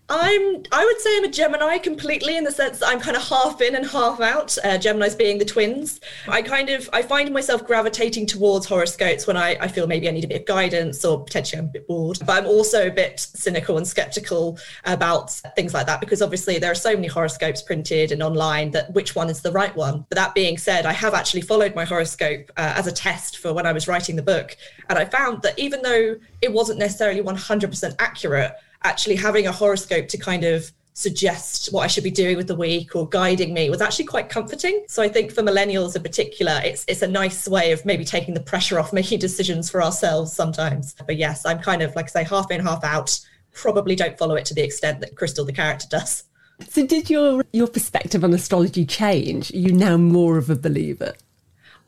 I'm 0.09 0.63
I 0.71 0.85
would 0.85 1.01
say 1.01 1.17
I'm 1.17 1.25
a 1.25 1.29
Gemini 1.29 1.77
completely 1.79 2.37
in 2.37 2.45
the 2.45 2.51
sense 2.51 2.79
that 2.79 2.87
I'm 2.87 2.99
kind 3.01 3.17
of 3.17 3.23
half 3.27 3.59
in 3.59 3.75
and 3.75 3.85
half 3.85 4.21
out. 4.21 4.57
Uh, 4.63 4.77
Gemini's 4.77 5.15
being 5.15 5.37
the 5.37 5.43
twins. 5.43 5.99
I 6.29 6.41
kind 6.41 6.69
of 6.69 6.89
I 6.93 7.01
find 7.01 7.33
myself 7.33 7.67
gravitating 7.67 8.25
towards 8.25 8.65
horoscopes 8.65 9.27
when 9.27 9.35
I, 9.35 9.57
I 9.59 9.67
feel 9.67 9.85
maybe 9.85 10.07
I 10.07 10.11
need 10.11 10.23
a 10.23 10.27
bit 10.27 10.41
of 10.41 10.47
guidance 10.47 11.03
or 11.03 11.25
potentially 11.25 11.59
I'm 11.59 11.65
a 11.65 11.69
bit 11.69 11.87
bored. 11.87 12.19
But 12.25 12.37
I'm 12.37 12.45
also 12.45 12.87
a 12.87 12.91
bit 12.91 13.19
cynical 13.19 13.77
and 13.77 13.85
skeptical 13.85 14.57
about 14.85 15.31
things 15.57 15.73
like 15.73 15.87
that 15.87 15.99
because 15.99 16.21
obviously 16.21 16.57
there 16.57 16.71
are 16.71 16.75
so 16.75 16.93
many 16.93 17.07
horoscopes 17.07 17.61
printed 17.61 18.13
and 18.13 18.23
online 18.23 18.71
that 18.71 18.93
which 18.93 19.13
one 19.13 19.29
is 19.29 19.41
the 19.41 19.51
right 19.51 19.75
one. 19.75 20.05
But 20.07 20.15
that 20.15 20.33
being 20.33 20.57
said, 20.57 20.85
I 20.85 20.93
have 20.93 21.15
actually 21.15 21.41
followed 21.41 21.75
my 21.75 21.83
horoscope 21.83 22.49
uh, 22.55 22.73
as 22.77 22.87
a 22.87 22.93
test 22.93 23.39
for 23.39 23.53
when 23.53 23.65
I 23.65 23.73
was 23.73 23.89
writing 23.89 24.15
the 24.15 24.21
book, 24.21 24.55
and 24.89 24.97
I 24.97 25.03
found 25.03 25.41
that 25.41 25.59
even 25.59 25.81
though 25.81 26.15
it 26.41 26.53
wasn't 26.53 26.79
necessarily 26.79 27.21
100% 27.21 27.95
accurate 27.99 28.53
actually 28.83 29.15
having 29.15 29.47
a 29.47 29.51
horoscope 29.51 30.07
to 30.09 30.17
kind 30.17 30.43
of 30.43 30.71
suggest 30.97 31.71
what 31.71 31.83
I 31.83 31.87
should 31.87 32.03
be 32.03 32.09
doing 32.09 32.37
with 32.37 32.47
the 32.47 32.55
week 32.55 32.95
or 32.95 33.07
guiding 33.07 33.53
me 33.53 33.69
was 33.69 33.81
actually 33.81 34.05
quite 34.05 34.29
comforting. 34.29 34.83
So 34.87 35.03
I 35.03 35.07
think 35.07 35.31
for 35.31 35.43
millennials 35.43 35.95
in 35.95 36.01
particular, 36.01 36.59
it's 36.63 36.83
it's 36.87 37.03
a 37.03 37.07
nice 37.07 37.47
way 37.47 37.71
of 37.71 37.85
maybe 37.85 38.03
taking 38.03 38.33
the 38.33 38.39
pressure 38.39 38.79
off 38.79 38.91
making 38.91 39.19
decisions 39.19 39.69
for 39.69 39.83
ourselves 39.83 40.33
sometimes. 40.33 40.95
But 41.05 41.17
yes, 41.17 41.45
I'm 41.45 41.59
kind 41.59 41.83
of 41.83 41.95
like 41.95 42.05
I 42.05 42.09
say, 42.09 42.23
half 42.23 42.49
in, 42.49 42.61
half 42.61 42.83
out. 42.83 43.19
Probably 43.53 43.95
don't 43.95 44.17
follow 44.17 44.35
it 44.35 44.45
to 44.45 44.55
the 44.55 44.63
extent 44.63 44.99
that 45.01 45.15
Crystal 45.15 45.45
the 45.45 45.53
character 45.53 45.87
does. 45.87 46.23
So 46.67 46.85
did 46.85 47.11
your 47.11 47.43
your 47.53 47.67
perspective 47.67 48.23
on 48.23 48.33
astrology 48.33 48.85
change? 48.85 49.53
Are 49.53 49.57
you 49.57 49.73
now 49.73 49.97
more 49.97 50.39
of 50.39 50.49
a 50.49 50.55
believer? 50.55 51.13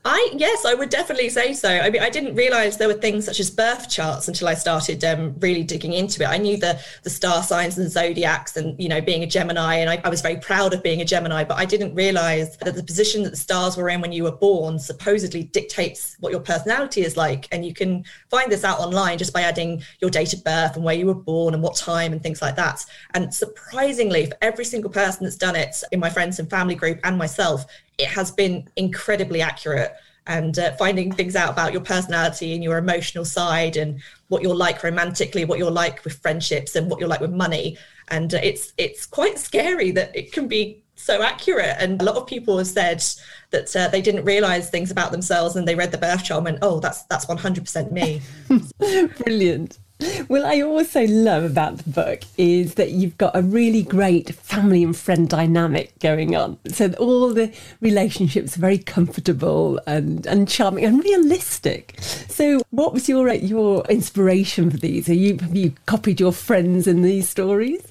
I 0.06 0.32
yes, 0.34 0.64
I 0.64 0.76
would 0.76 0.90
definitely 0.90 1.28
say 1.28 1.52
so. 1.52 1.70
I 1.70 1.90
mean, 1.90 2.02
I 2.02 2.10
didn't 2.10 2.34
realize 2.34 2.78
there 2.78 2.88
were 2.88 2.94
things 2.94 3.26
such 3.26 3.42
as 3.42 3.52
birth 3.52 3.90
charts 3.90 4.30
until 4.30 4.48
I 4.48 4.54
started 4.54 5.04
um, 5.04 5.36
really 5.40 5.62
digging 5.62 5.92
into 5.92 6.24
it. 6.24 6.28
I 6.28 6.38
knew 6.38 6.56
the 6.56 6.80
the 7.04 7.10
star 7.10 7.44
signs 7.44 7.78
and 7.78 7.92
zodiacs, 7.92 8.56
and 8.56 8.80
you 8.82 8.88
know, 8.88 9.02
being 9.02 9.24
a 9.24 9.28
Gemini, 9.28 9.76
and 9.76 9.90
I, 9.90 10.02
I 10.06 10.10
was 10.10 10.22
very 10.22 10.38
proud 10.38 10.74
of 10.74 10.82
being 10.84 11.02
a 11.02 11.06
Gemini. 11.06 11.44
But 11.44 11.58
I 11.58 11.66
didn't 11.66 11.96
realize 11.96 12.56
that 12.58 12.76
the 12.76 12.84
position 12.84 13.24
that 13.24 13.32
the 13.32 13.36
stars 13.36 13.76
were 13.76 13.90
in 13.90 14.00
when 14.00 14.14
you 14.14 14.24
were 14.24 14.32
born 14.32 14.80
supposedly 14.80 15.44
dictates 15.44 16.16
what 16.22 16.32
your 16.32 16.42
personality 16.42 17.02
is 17.02 17.18
like. 17.18 17.50
And 17.52 17.66
you 17.66 17.74
can 17.74 18.06
find 18.30 18.50
this 18.50 18.64
out 18.64 18.80
online 18.80 19.18
just 19.18 19.34
by 19.34 19.42
adding 19.42 19.84
your 20.00 20.10
date 20.10 20.32
of 20.32 20.46
birth 20.46 20.78
and 20.78 20.86
where 20.86 20.96
you 20.96 21.08
were 21.08 21.14
born 21.14 21.54
and 21.54 21.62
what 21.62 21.76
time 21.76 22.14
and 22.14 22.24
things 22.24 22.42
like 22.42 22.56
that. 22.56 22.86
And 23.16 23.34
surprisingly, 23.34 24.28
for 24.28 24.38
every 24.42 24.64
single 24.64 24.92
person 24.92 25.26
that's 25.26 25.36
done 25.36 25.58
it 25.58 25.84
in 25.92 26.00
my 26.00 26.10
friends 26.10 26.40
and 26.40 26.50
family 26.50 26.76
group 26.76 27.02
and 27.04 27.18
myself, 27.18 27.66
it 28.00 28.08
has 28.08 28.32
been 28.32 28.68
incredibly 28.76 29.42
accurate 29.42 29.94
and 30.28 30.60
uh, 30.60 30.72
finding 30.74 31.12
things 31.12 31.36
out 31.36 31.52
about 31.52 31.74
your 31.74 31.82
personality 31.82 32.54
and 32.54 32.64
your 32.64 32.78
emotional 32.78 33.26
side 33.26 33.78
and 33.78 34.00
what 34.28 34.44
you're 34.44 34.56
like 34.56 34.84
romantically 34.84 35.44
what 35.44 35.58
you're 35.58 35.72
like 35.72 36.04
with 36.04 36.14
friendships 36.22 36.76
and 36.76 36.90
what 36.90 37.00
you're 37.00 37.10
like 37.10 37.20
with 37.20 37.34
money. 37.34 37.78
And 38.10 38.34
uh, 38.34 38.40
it's 38.42 38.74
it's 38.78 39.06
quite 39.06 39.40
scary 39.40 39.92
that 39.92 40.16
it 40.16 40.32
can 40.32 40.48
be 40.48 40.84
so 40.96 41.22
accurate. 41.24 41.76
And 41.80 42.02
a 42.02 42.06
lot 42.06 42.16
of 42.16 42.28
people 42.28 42.58
have 42.58 42.68
said 42.68 43.04
that 43.52 43.76
uh, 43.76 43.88
they 43.88 44.02
didn't 44.02 44.26
realize 44.26 44.70
things 44.70 44.92
about 44.92 45.12
themselves 45.12 45.56
and 45.56 45.68
they 45.68 45.76
read 45.76 45.92
the 45.92 45.98
birth 45.98 46.24
chart 46.24 46.40
and 46.40 46.46
went 46.46 46.60
oh 46.62 46.80
that's 46.80 47.04
that's 47.04 47.26
100% 47.26 47.92
me. 47.92 48.22
Brilliant. 49.24 49.80
Well, 50.30 50.46
I 50.46 50.62
also 50.62 51.06
love 51.08 51.44
about 51.44 51.80
the 51.80 51.90
book 51.90 52.22
is 52.38 52.76
that 52.76 52.92
you've 52.92 53.18
got 53.18 53.36
a 53.36 53.42
really 53.42 53.82
great 53.82 54.36
family 54.36 54.84
and 54.84 54.96
friend 54.96 55.28
dynamic 55.28 55.98
going 56.00 56.36
on. 56.36 56.60
So 56.68 56.92
all 57.00 57.34
the 57.34 57.52
relationships 57.82 58.56
are 58.56 58.60
very 58.60 58.78
comfortable 58.78 59.80
and, 59.88 60.26
and 60.28 60.48
charming 60.48 60.86
and 60.86 61.04
realistic. 61.04 61.98
So, 62.28 62.62
what 62.70 62.94
was 62.94 63.10
your 63.10 63.34
your 63.34 63.84
inspiration 63.90 64.70
for 64.70 64.78
these? 64.78 65.10
Are 65.10 65.14
you 65.14 65.38
have 65.40 65.56
you 65.56 65.74
copied 65.86 66.20
your 66.20 66.34
friends 66.34 66.88
in 66.88 67.02
these 67.02 67.28
stories? 67.28 67.89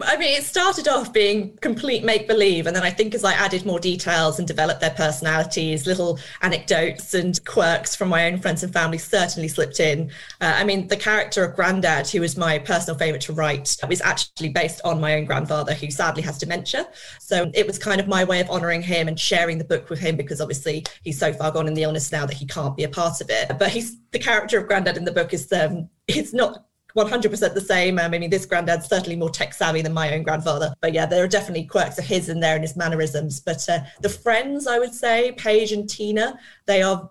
I 0.00 0.16
mean, 0.16 0.36
it 0.36 0.44
started 0.44 0.86
off 0.86 1.12
being 1.12 1.56
complete 1.60 2.04
make 2.04 2.28
believe. 2.28 2.66
And 2.66 2.76
then 2.76 2.84
I 2.84 2.90
think 2.90 3.14
as 3.14 3.24
I 3.24 3.32
added 3.32 3.66
more 3.66 3.80
details 3.80 4.38
and 4.38 4.46
developed 4.46 4.80
their 4.80 4.90
personalities, 4.90 5.86
little 5.86 6.18
anecdotes 6.42 7.14
and 7.14 7.44
quirks 7.44 7.96
from 7.96 8.08
my 8.08 8.30
own 8.30 8.38
friends 8.38 8.62
and 8.62 8.72
family 8.72 8.98
certainly 8.98 9.48
slipped 9.48 9.80
in. 9.80 10.10
Uh, 10.40 10.54
I 10.56 10.64
mean, 10.64 10.86
the 10.88 10.96
character 10.96 11.44
of 11.44 11.56
Grandad, 11.56 12.08
who 12.08 12.20
was 12.20 12.36
my 12.36 12.58
personal 12.58 12.96
favorite 12.98 13.22
to 13.22 13.32
write, 13.32 13.76
was 13.88 14.00
actually 14.00 14.50
based 14.50 14.80
on 14.84 15.00
my 15.00 15.14
own 15.14 15.24
grandfather, 15.24 15.74
who 15.74 15.90
sadly 15.90 16.22
has 16.22 16.38
dementia. 16.38 16.88
So 17.20 17.50
it 17.54 17.66
was 17.66 17.78
kind 17.78 18.00
of 18.00 18.06
my 18.06 18.24
way 18.24 18.40
of 18.40 18.50
honoring 18.50 18.82
him 18.82 19.08
and 19.08 19.18
sharing 19.18 19.58
the 19.58 19.64
book 19.64 19.90
with 19.90 19.98
him 19.98 20.16
because 20.16 20.40
obviously 20.40 20.84
he's 21.02 21.18
so 21.18 21.32
far 21.32 21.50
gone 21.50 21.66
in 21.66 21.74
the 21.74 21.82
illness 21.82 22.12
now 22.12 22.24
that 22.26 22.36
he 22.36 22.46
can't 22.46 22.76
be 22.76 22.84
a 22.84 22.88
part 22.88 23.20
of 23.20 23.30
it. 23.30 23.50
But 23.58 23.70
he's 23.70 23.98
the 24.12 24.18
character 24.18 24.58
of 24.58 24.66
Grandad 24.66 24.96
in 24.96 25.04
the 25.04 25.12
book 25.12 25.34
is 25.34 25.52
um, 25.52 25.88
it's 26.08 26.32
not 26.32 26.64
100% 27.04 27.54
the 27.54 27.60
same. 27.60 27.98
Um, 27.98 28.14
I 28.14 28.18
mean, 28.18 28.30
this 28.30 28.46
granddad's 28.46 28.88
certainly 28.88 29.16
more 29.16 29.30
tech 29.30 29.54
savvy 29.54 29.82
than 29.82 29.92
my 29.92 30.14
own 30.14 30.22
grandfather. 30.22 30.74
But 30.80 30.92
yeah, 30.92 31.06
there 31.06 31.22
are 31.24 31.28
definitely 31.28 31.64
quirks 31.64 31.98
of 31.98 32.04
his 32.04 32.28
in 32.28 32.40
there 32.40 32.54
and 32.54 32.64
his 32.64 32.76
mannerisms. 32.76 33.40
But 33.40 33.68
uh, 33.68 33.80
the 34.00 34.08
friends, 34.08 34.66
I 34.66 34.78
would 34.78 34.94
say, 34.94 35.32
Paige 35.32 35.72
and 35.72 35.88
Tina, 35.88 36.38
they 36.66 36.82
are 36.82 37.10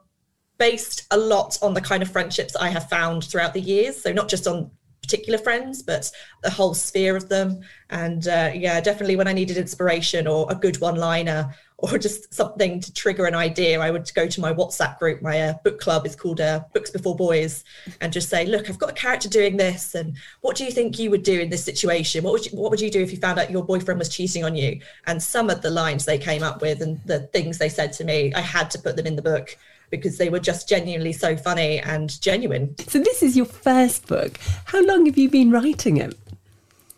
based 0.57 1.05
a 1.11 1.17
lot 1.17 1.57
on 1.61 1.73
the 1.73 1.81
kind 1.81 2.01
of 2.01 2.11
friendships 2.11 2.55
I 2.55 2.69
have 2.69 2.89
found 2.89 3.23
throughout 3.23 3.53
the 3.53 3.61
years. 3.61 4.01
So 4.01 4.11
not 4.11 4.29
just 4.29 4.47
on 4.47 4.71
particular 5.01 5.39
friends, 5.39 5.81
but 5.81 6.11
the 6.43 6.49
whole 6.49 6.73
sphere 6.73 7.15
of 7.15 7.29
them. 7.29 7.61
And 7.89 8.27
uh, 8.27 8.51
yeah, 8.53 8.81
definitely 8.81 9.15
when 9.15 9.27
I 9.27 9.33
needed 9.33 9.57
inspiration 9.57 10.27
or 10.27 10.47
a 10.49 10.55
good 10.55 10.79
one 10.81 10.95
liner 10.95 11.55
or 11.79 11.97
just 11.99 12.33
something 12.33 12.79
to 12.79 12.93
trigger 12.93 13.25
an 13.25 13.35
idea, 13.35 13.79
I 13.79 13.91
would 13.91 14.11
go 14.15 14.27
to 14.27 14.41
my 14.41 14.51
WhatsApp 14.51 14.97
group. 14.97 15.21
My 15.21 15.41
uh, 15.41 15.53
book 15.63 15.79
club 15.79 16.07
is 16.07 16.15
called 16.15 16.41
uh, 16.41 16.61
Books 16.73 16.89
Before 16.89 17.15
Boys, 17.15 17.63
and 18.01 18.11
just 18.11 18.29
say, 18.29 18.45
"Look, 18.45 18.69
I've 18.69 18.79
got 18.79 18.89
a 18.89 18.93
character 18.93 19.29
doing 19.29 19.57
this, 19.57 19.93
and 19.93 20.17
what 20.41 20.55
do 20.55 20.65
you 20.65 20.71
think 20.71 20.97
you 20.97 21.11
would 21.11 21.23
do 21.23 21.39
in 21.39 21.49
this 21.49 21.63
situation? 21.63 22.23
What 22.23 22.33
would 22.33 22.45
you, 22.45 22.57
what 22.57 22.71
would 22.71 22.81
you 22.81 22.89
do 22.89 23.01
if 23.01 23.11
you 23.11 23.17
found 23.17 23.37
out 23.39 23.51
your 23.51 23.63
boyfriend 23.63 23.99
was 23.99 24.09
cheating 24.09 24.43
on 24.43 24.55
you?" 24.55 24.81
And 25.05 25.21
some 25.21 25.49
of 25.49 25.61
the 25.61 25.69
lines 25.69 26.05
they 26.05 26.17
came 26.17 26.41
up 26.41 26.61
with 26.61 26.81
and 26.81 26.99
the 27.05 27.19
things 27.27 27.59
they 27.59 27.69
said 27.69 27.93
to 27.93 28.03
me, 28.03 28.33
I 28.33 28.41
had 28.41 28.71
to 28.71 28.79
put 28.79 28.95
them 28.95 29.05
in 29.05 29.15
the 29.15 29.21
book 29.21 29.55
because 29.89 30.17
they 30.17 30.29
were 30.29 30.39
just 30.39 30.67
genuinely 30.67 31.13
so 31.13 31.37
funny 31.37 31.79
and 31.79 32.19
genuine. 32.21 32.75
So 32.87 32.99
this 32.99 33.23
is 33.23 33.37
your 33.37 33.45
first 33.45 34.07
book. 34.07 34.37
How 34.65 34.83
long 34.83 35.05
have 35.05 35.17
you 35.17 35.29
been 35.29 35.51
writing 35.51 35.97
it? 35.97 36.17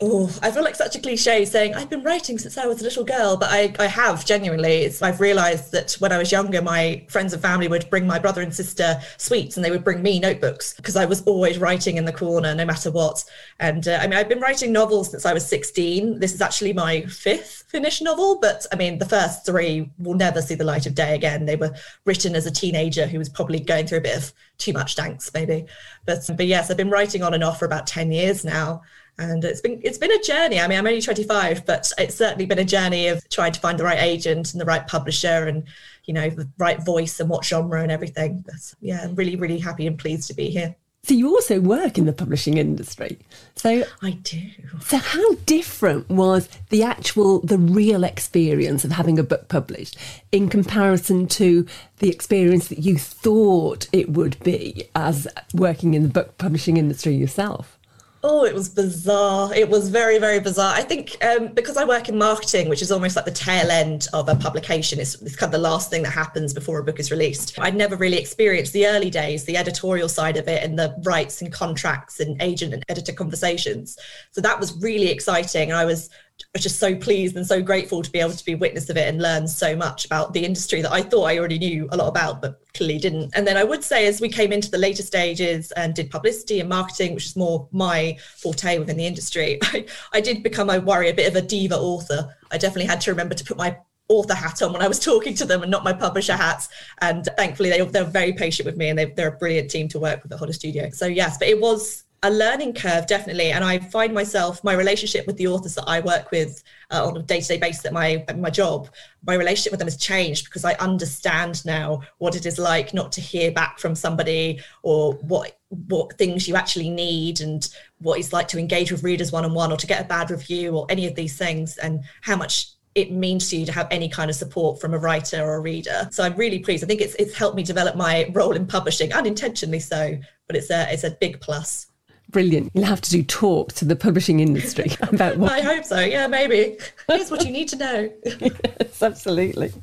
Oh, 0.01 0.33
I 0.41 0.49
feel 0.49 0.63
like 0.63 0.75
such 0.75 0.95
a 0.95 0.99
cliche 0.99 1.43
saying 1.43 1.75
I've 1.75 1.89
been 1.89 2.03
writing 2.03 2.37
since 2.37 2.57
I 2.57 2.65
was 2.65 2.79
a 2.79 2.85
little 2.85 3.03
girl, 3.03 3.35
but 3.35 3.49
I, 3.51 3.73
I 3.79 3.87
have 3.87 4.25
genuinely. 4.25 4.83
It's, 4.83 5.01
I've 5.01 5.19
realised 5.19 5.73
that 5.73 5.97
when 5.99 6.13
I 6.13 6.17
was 6.17 6.31
younger, 6.31 6.61
my 6.61 7.03
friends 7.09 7.33
and 7.33 7.41
family 7.41 7.67
would 7.67 7.89
bring 7.89 8.07
my 8.07 8.17
brother 8.17 8.41
and 8.41 8.55
sister 8.55 9.01
sweets, 9.17 9.57
and 9.57 9.65
they 9.65 9.71
would 9.71 9.83
bring 9.83 10.01
me 10.01 10.17
notebooks 10.17 10.73
because 10.73 10.95
I 10.95 11.03
was 11.03 11.21
always 11.23 11.57
writing 11.57 11.97
in 11.97 12.05
the 12.05 12.13
corner, 12.13 12.55
no 12.55 12.63
matter 12.63 12.91
what. 12.91 13.25
And 13.59 13.85
uh, 13.89 13.99
I 14.01 14.07
mean, 14.07 14.17
I've 14.17 14.29
been 14.29 14.39
writing 14.39 14.71
novels 14.71 15.11
since 15.11 15.25
I 15.25 15.33
was 15.33 15.45
16. 15.45 16.19
This 16.19 16.33
is 16.33 16.39
actually 16.39 16.71
my 16.71 17.01
fifth 17.01 17.65
finished 17.67 18.01
novel, 18.01 18.39
but 18.39 18.65
I 18.71 18.77
mean, 18.77 18.99
the 18.99 19.05
first 19.05 19.45
three 19.45 19.91
will 19.97 20.15
never 20.15 20.41
see 20.41 20.55
the 20.55 20.63
light 20.63 20.85
of 20.85 20.95
day 20.95 21.13
again. 21.13 21.45
They 21.45 21.57
were 21.57 21.75
written 22.05 22.37
as 22.37 22.45
a 22.45 22.51
teenager 22.51 23.05
who 23.05 23.17
was 23.17 23.27
probably 23.27 23.59
going 23.59 23.85
through 23.85 23.97
a 23.97 24.01
bit 24.01 24.15
of 24.15 24.31
too 24.59 24.71
much 24.71 24.95
danks, 24.95 25.29
maybe. 25.33 25.65
But 26.05 26.29
but 26.37 26.47
yes, 26.47 26.71
I've 26.71 26.77
been 26.77 26.89
writing 26.89 27.21
on 27.21 27.33
and 27.33 27.43
off 27.43 27.59
for 27.59 27.65
about 27.65 27.85
10 27.85 28.13
years 28.13 28.45
now 28.45 28.81
and 29.19 29.43
it's 29.43 29.61
been 29.61 29.79
it's 29.83 29.97
been 29.97 30.11
a 30.11 30.21
journey. 30.23 30.59
I 30.59 30.67
mean, 30.67 30.79
I'm 30.79 30.87
only 30.87 31.01
25, 31.01 31.65
but 31.65 31.91
it's 31.97 32.15
certainly 32.15 32.45
been 32.45 32.59
a 32.59 32.65
journey 32.65 33.07
of 33.09 33.27
trying 33.29 33.51
to 33.51 33.59
find 33.59 33.77
the 33.77 33.83
right 33.83 34.01
agent 34.01 34.53
and 34.53 34.61
the 34.61 34.65
right 34.65 34.87
publisher 34.87 35.47
and 35.47 35.65
you 36.05 36.13
know 36.13 36.29
the 36.29 36.49
right 36.57 36.83
voice 36.83 37.19
and 37.19 37.29
what 37.29 37.45
genre 37.45 37.81
and 37.83 37.91
everything. 37.91 38.43
But 38.45 38.73
yeah, 38.79 39.01
I'm 39.03 39.15
really 39.15 39.35
really 39.35 39.59
happy 39.59 39.85
and 39.85 39.99
pleased 39.99 40.27
to 40.29 40.33
be 40.33 40.49
here. 40.49 40.75
So 41.03 41.13
you 41.13 41.29
also 41.29 41.61
work 41.61 41.97
in 41.97 42.05
the 42.05 42.13
publishing 42.13 42.57
industry. 42.57 43.19
So 43.55 43.83
I 44.01 44.11
do. 44.11 44.41
So 44.81 44.97
how 44.97 45.33
different 45.45 46.09
was 46.09 46.49
the 46.69 46.83
actual 46.83 47.39
the 47.39 47.57
real 47.57 48.03
experience 48.03 48.83
of 48.83 48.91
having 48.91 49.17
a 49.17 49.23
book 49.23 49.47
published 49.47 49.97
in 50.31 50.49
comparison 50.49 51.27
to 51.27 51.65
the 51.97 52.09
experience 52.09 52.67
that 52.67 52.79
you 52.79 52.97
thought 52.97 53.87
it 53.91 54.11
would 54.11 54.41
be 54.43 54.89
as 54.95 55.27
working 55.53 55.93
in 55.93 56.03
the 56.03 56.09
book 56.09 56.37
publishing 56.37 56.77
industry 56.77 57.15
yourself? 57.15 57.78
Oh, 58.21 58.43
it 58.43 58.53
was 58.53 58.67
bizarre. 58.67 59.53
It 59.53 59.69
was 59.69 59.87
very, 59.87 60.19
very 60.19 60.41
bizarre. 60.41 60.73
I 60.75 60.81
think 60.81 61.15
um, 61.23 61.47
because 61.53 61.77
I 61.77 61.85
work 61.85 62.09
in 62.09 62.17
marketing, 62.17 62.67
which 62.67 62.81
is 62.81 62.91
almost 62.91 63.15
like 63.15 63.23
the 63.23 63.31
tail 63.31 63.71
end 63.71 64.09
of 64.11 64.27
a 64.27 64.35
publication, 64.35 64.99
it's, 64.99 65.21
it's 65.21 65.37
kind 65.37 65.53
of 65.53 65.61
the 65.61 65.69
last 65.69 65.89
thing 65.89 66.03
that 66.03 66.11
happens 66.11 66.53
before 66.53 66.79
a 66.79 66.83
book 66.83 66.99
is 66.99 67.11
released. 67.11 67.57
I'd 67.59 67.75
never 67.75 67.95
really 67.95 68.17
experienced 68.17 68.73
the 68.73 68.87
early 68.87 69.09
days, 69.09 69.45
the 69.45 69.55
editorial 69.55 70.09
side 70.09 70.35
of 70.35 70.49
it, 70.49 70.63
and 70.63 70.77
the 70.77 70.93
rights 71.05 71.41
and 71.41 71.51
contracts 71.51 72.19
and 72.19 72.41
agent 72.41 72.73
and 72.73 72.83
editor 72.89 73.13
conversations. 73.13 73.97
So 74.31 74.41
that 74.41 74.59
was 74.59 74.77
really 74.81 75.07
exciting. 75.07 75.71
I 75.71 75.85
was 75.85 76.09
was 76.53 76.63
just 76.63 76.79
so 76.79 76.95
pleased 76.95 77.35
and 77.35 77.45
so 77.45 77.61
grateful 77.61 78.01
to 78.01 78.11
be 78.11 78.19
able 78.19 78.31
to 78.31 78.45
be 78.45 78.55
witness 78.55 78.89
of 78.89 78.97
it 78.97 79.07
and 79.07 79.21
learn 79.21 79.47
so 79.47 79.75
much 79.75 80.05
about 80.05 80.33
the 80.33 80.43
industry 80.43 80.81
that 80.81 80.91
I 80.91 81.01
thought 81.01 81.25
I 81.25 81.37
already 81.37 81.59
knew 81.59 81.87
a 81.91 81.97
lot 81.97 82.07
about, 82.07 82.41
but 82.41 82.61
clearly 82.73 82.97
didn't. 82.97 83.31
And 83.35 83.45
then 83.45 83.57
I 83.57 83.63
would 83.63 83.83
say, 83.83 84.07
as 84.07 84.19
we 84.19 84.29
came 84.29 84.51
into 84.51 84.71
the 84.71 84.77
later 84.77 85.03
stages 85.03 85.71
and 85.73 85.93
did 85.93 86.09
publicity 86.09 86.59
and 86.59 86.69
marketing, 86.69 87.13
which 87.13 87.27
is 87.27 87.35
more 87.35 87.67
my 87.71 88.17
forte 88.37 88.79
within 88.79 88.97
the 88.97 89.05
industry, 89.05 89.59
I, 89.63 89.85
I 90.13 90.21
did 90.21 90.43
become, 90.43 90.69
I 90.69 90.79
worry, 90.79 91.09
a 91.09 91.13
bit 91.13 91.27
of 91.27 91.35
a 91.35 91.45
diva 91.45 91.77
author. 91.77 92.35
I 92.51 92.57
definitely 92.57 92.87
had 92.87 93.01
to 93.01 93.11
remember 93.11 93.35
to 93.35 93.43
put 93.43 93.57
my 93.57 93.77
author 94.07 94.33
hat 94.33 94.61
on 94.61 94.73
when 94.73 94.81
I 94.81 94.87
was 94.87 94.99
talking 95.05 95.35
to 95.35 95.45
them 95.45 95.61
and 95.61 95.71
not 95.71 95.83
my 95.83 95.93
publisher 95.93 96.33
hats. 96.33 96.69
And 96.99 97.27
thankfully, 97.37 97.69
they, 97.69 97.81
they're 97.81 98.03
very 98.03 98.33
patient 98.33 98.65
with 98.65 98.75
me 98.75 98.89
and 98.89 98.97
they, 98.97 99.05
they're 99.05 99.29
a 99.29 99.37
brilliant 99.37 99.69
team 99.69 99.87
to 99.89 99.99
work 99.99 100.23
with 100.23 100.31
at 100.31 100.39
Hodder 100.39 100.53
Studio. 100.53 100.89
So, 100.89 101.05
yes, 101.05 101.37
but 101.37 101.47
it 101.47 101.61
was 101.61 102.03
a 102.23 102.29
learning 102.29 102.73
curve 102.73 103.07
definitely 103.07 103.51
and 103.51 103.63
i 103.63 103.79
find 103.79 104.13
myself 104.13 104.63
my 104.63 104.73
relationship 104.73 105.25
with 105.25 105.37
the 105.37 105.47
authors 105.47 105.75
that 105.75 105.85
i 105.87 105.99
work 105.99 106.31
with 106.31 106.63
uh, 106.91 107.05
on 107.05 107.15
a 107.15 107.21
day-to-day 107.21 107.57
basis 107.57 107.85
at 107.85 107.93
my 107.93 108.23
at 108.27 108.37
my 108.37 108.49
job 108.49 108.89
my 109.25 109.35
relationship 109.35 109.71
with 109.71 109.79
them 109.79 109.87
has 109.87 109.97
changed 109.97 110.45
because 110.45 110.65
i 110.65 110.73
understand 110.75 111.63
now 111.65 112.01
what 112.17 112.35
it 112.35 112.45
is 112.45 112.59
like 112.59 112.93
not 112.93 113.11
to 113.11 113.21
hear 113.21 113.51
back 113.51 113.79
from 113.79 113.95
somebody 113.95 114.59
or 114.83 115.13
what 115.13 115.59
what 115.87 116.17
things 116.17 116.47
you 116.47 116.55
actually 116.55 116.89
need 116.89 117.41
and 117.41 117.69
what 117.99 118.19
it's 118.19 118.33
like 118.33 118.47
to 118.47 118.59
engage 118.59 118.91
with 118.91 119.03
readers 119.03 119.31
one-on-one 119.31 119.71
or 119.71 119.77
to 119.77 119.87
get 119.87 120.03
a 120.03 120.07
bad 120.07 120.29
review 120.31 120.75
or 120.75 120.85
any 120.89 121.07
of 121.07 121.15
these 121.15 121.37
things 121.37 121.77
and 121.77 122.03
how 122.21 122.35
much 122.35 122.73
it 122.95 123.11
means 123.11 123.49
to 123.49 123.57
you 123.57 123.65
to 123.65 123.71
have 123.71 123.87
any 123.91 124.09
kind 124.09 124.29
of 124.29 124.35
support 124.35 124.81
from 124.81 124.93
a 124.93 124.97
writer 124.97 125.41
or 125.41 125.55
a 125.55 125.59
reader. 125.59 126.09
So 126.11 126.23
I'm 126.23 126.35
really 126.35 126.59
pleased. 126.59 126.83
I 126.83 126.87
think 126.87 127.01
it's 127.01 127.15
it's 127.15 127.35
helped 127.35 127.55
me 127.55 127.63
develop 127.63 127.95
my 127.95 128.29
role 128.33 128.53
in 128.53 128.65
publishing, 128.65 129.13
unintentionally 129.13 129.79
so, 129.79 130.17
but 130.47 130.55
it's 130.55 130.71
a 130.71 130.91
it's 130.91 131.03
a 131.03 131.11
big 131.11 131.39
plus. 131.39 131.88
Brilliant. 132.29 132.71
You'll 132.73 132.85
have 132.85 133.01
to 133.01 133.09
do 133.09 133.23
talks 133.23 133.73
to 133.75 133.85
the 133.85 133.95
publishing 133.95 134.39
industry 134.39 134.91
about 135.01 135.37
what. 135.37 135.51
I 135.51 135.61
hope 135.61 135.83
so. 135.83 135.99
Yeah, 135.99 136.27
maybe. 136.27 136.77
Here's 137.07 137.31
what 137.31 137.43
you 137.43 137.51
need 137.51 137.69
to 137.69 137.75
know. 137.75 138.11
yes, 138.23 139.01
absolutely. 139.01 139.73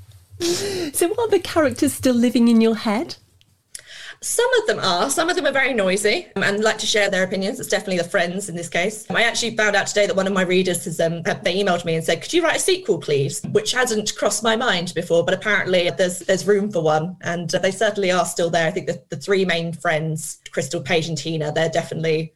So, 0.40 1.12
are 1.18 1.28
the 1.28 1.40
characters 1.42 1.92
still 1.92 2.14
living 2.14 2.48
in 2.48 2.60
your 2.60 2.76
head? 2.76 3.16
Some 4.22 4.48
of 4.60 4.66
them 4.66 4.78
are. 4.78 5.10
Some 5.10 5.28
of 5.28 5.36
them 5.36 5.46
are 5.46 5.52
very 5.52 5.74
noisy 5.74 6.26
and 6.36 6.62
like 6.62 6.78
to 6.78 6.86
share 6.86 7.10
their 7.10 7.22
opinions. 7.22 7.60
It's 7.60 7.68
definitely 7.68 7.98
the 7.98 8.04
friends 8.08 8.48
in 8.48 8.56
this 8.56 8.68
case. 8.68 9.06
I 9.10 9.22
actually 9.22 9.56
found 9.56 9.76
out 9.76 9.86
today 9.86 10.06
that 10.06 10.16
one 10.16 10.26
of 10.26 10.32
my 10.32 10.42
readers 10.42 10.84
has 10.84 11.00
um, 11.00 11.22
they 11.22 11.62
emailed 11.62 11.84
me 11.84 11.96
and 11.96 12.04
said, 12.04 12.22
"Could 12.22 12.32
you 12.32 12.42
write 12.42 12.56
a 12.56 12.60
sequel, 12.60 12.98
please?" 12.98 13.42
Which 13.52 13.72
hadn't 13.72 14.16
crossed 14.16 14.42
my 14.42 14.56
mind 14.56 14.92
before, 14.94 15.24
but 15.24 15.34
apparently 15.34 15.90
there's 15.90 16.20
there's 16.20 16.46
room 16.46 16.70
for 16.70 16.82
one, 16.82 17.16
and 17.22 17.52
uh, 17.54 17.58
they 17.58 17.70
certainly 17.70 18.10
are 18.10 18.24
still 18.24 18.50
there. 18.50 18.66
I 18.66 18.70
think 18.70 18.86
the, 18.86 19.02
the 19.10 19.16
three 19.16 19.44
main 19.44 19.72
friends, 19.72 20.38
Crystal, 20.50 20.80
Paige, 20.80 21.08
and 21.08 21.18
Tina, 21.18 21.52
they're 21.52 21.68
definitely 21.68 22.32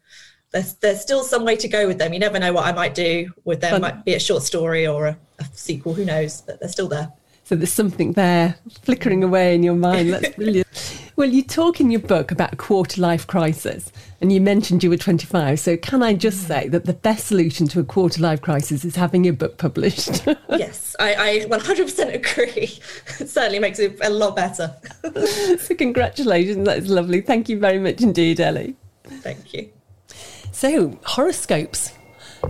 there's 0.52 0.74
there's 0.74 1.00
still 1.00 1.22
some 1.22 1.44
way 1.44 1.56
to 1.56 1.68
go 1.68 1.86
with 1.86 1.98
them. 1.98 2.12
You 2.12 2.18
never 2.18 2.38
know 2.38 2.52
what 2.52 2.66
I 2.66 2.72
might 2.72 2.94
do 2.94 3.32
with 3.44 3.60
them. 3.60 3.76
It 3.76 3.80
might 3.80 4.04
be 4.04 4.14
a 4.14 4.20
short 4.20 4.42
story 4.42 4.86
or 4.86 5.06
a, 5.06 5.18
a 5.38 5.44
sequel. 5.52 5.94
Who 5.94 6.04
knows? 6.04 6.40
But 6.40 6.60
they're 6.60 6.68
still 6.68 6.88
there. 6.88 7.12
So 7.44 7.56
there's 7.56 7.72
something 7.72 8.12
there 8.12 8.56
flickering 8.82 9.24
away 9.24 9.56
in 9.56 9.64
your 9.64 9.74
mind. 9.74 10.12
That's 10.12 10.28
brilliant. 10.36 10.68
well, 11.16 11.28
you 11.28 11.42
talk 11.42 11.80
in 11.80 11.90
your 11.90 12.00
book 12.00 12.30
about 12.30 12.52
a 12.52 12.56
quarter 12.56 13.00
life 13.00 13.26
crisis, 13.26 13.90
and 14.20 14.32
you 14.32 14.40
mentioned 14.40 14.84
you 14.84 14.90
were 14.90 14.96
25. 14.96 15.58
So 15.58 15.76
can 15.76 16.00
I 16.00 16.14
just 16.14 16.46
say 16.46 16.68
that 16.68 16.84
the 16.84 16.92
best 16.92 17.26
solution 17.26 17.66
to 17.68 17.80
a 17.80 17.84
quarter 17.84 18.22
life 18.22 18.40
crisis 18.40 18.84
is 18.84 18.94
having 18.94 19.24
your 19.24 19.34
book 19.34 19.58
published? 19.58 20.28
yes, 20.48 20.94
I, 21.00 21.14
I 21.14 21.46
100% 21.46 22.14
agree. 22.14 22.78
It 23.20 23.28
certainly 23.28 23.58
makes 23.58 23.80
it 23.80 23.98
a 24.00 24.10
lot 24.10 24.36
better. 24.36 24.76
so 25.58 25.74
congratulations. 25.74 26.64
That 26.66 26.78
is 26.78 26.88
lovely. 26.88 27.20
Thank 27.20 27.48
you 27.48 27.58
very 27.58 27.80
much 27.80 28.00
indeed, 28.00 28.38
Ellie. 28.38 28.76
Thank 29.04 29.54
you. 29.54 29.70
So 30.52 30.98
horoscopes. 31.04 31.92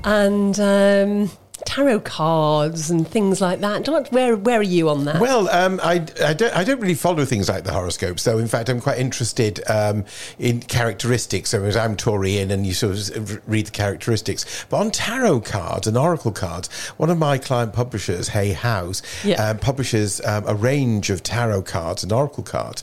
And 0.04 0.58
um, 0.60 1.30
tarot 1.66 2.00
cards 2.00 2.90
and 2.90 3.06
things 3.06 3.40
like 3.40 3.60
that. 3.60 3.84
Don't- 3.84 4.10
Where 4.12 4.36
where 4.36 4.60
are 4.60 4.62
you 4.62 4.88
on 4.88 5.04
that? 5.04 5.20
Well, 5.20 5.48
um, 5.50 5.80
I, 5.82 6.04
I, 6.24 6.32
don't, 6.34 6.54
I 6.56 6.64
don't 6.64 6.80
really 6.80 6.94
follow 6.94 7.24
things 7.24 7.48
like 7.48 7.64
the 7.64 7.72
horoscopes, 7.72 8.24
though. 8.24 8.38
In 8.38 8.48
fact, 8.48 8.68
I'm 8.68 8.80
quite 8.80 8.98
interested 8.98 9.60
um, 9.68 10.04
in 10.38 10.60
characteristics. 10.60 11.50
So, 11.50 11.62
as 11.64 11.76
I'm 11.76 11.96
Taurian, 11.96 12.50
and 12.50 12.66
you 12.66 12.72
sort 12.72 13.10
of 13.16 13.48
read 13.48 13.66
the 13.66 13.70
characteristics. 13.72 14.64
But 14.68 14.78
on 14.78 14.90
tarot 14.90 15.40
cards 15.42 15.86
and 15.86 15.96
oracle 15.96 16.32
cards, 16.32 16.68
one 16.96 17.10
of 17.10 17.18
my 17.18 17.38
client 17.38 17.72
publishers, 17.72 18.28
Hay 18.28 18.52
House, 18.52 19.02
Yeah. 19.24 19.50
um, 19.50 19.58
publishes 19.58 20.20
um, 20.24 20.44
a 20.46 20.54
range 20.54 21.10
of 21.10 21.22
tarot 21.22 21.62
cards 21.62 22.02
and 22.02 22.12
oracle 22.12 22.42
cards. 22.42 22.82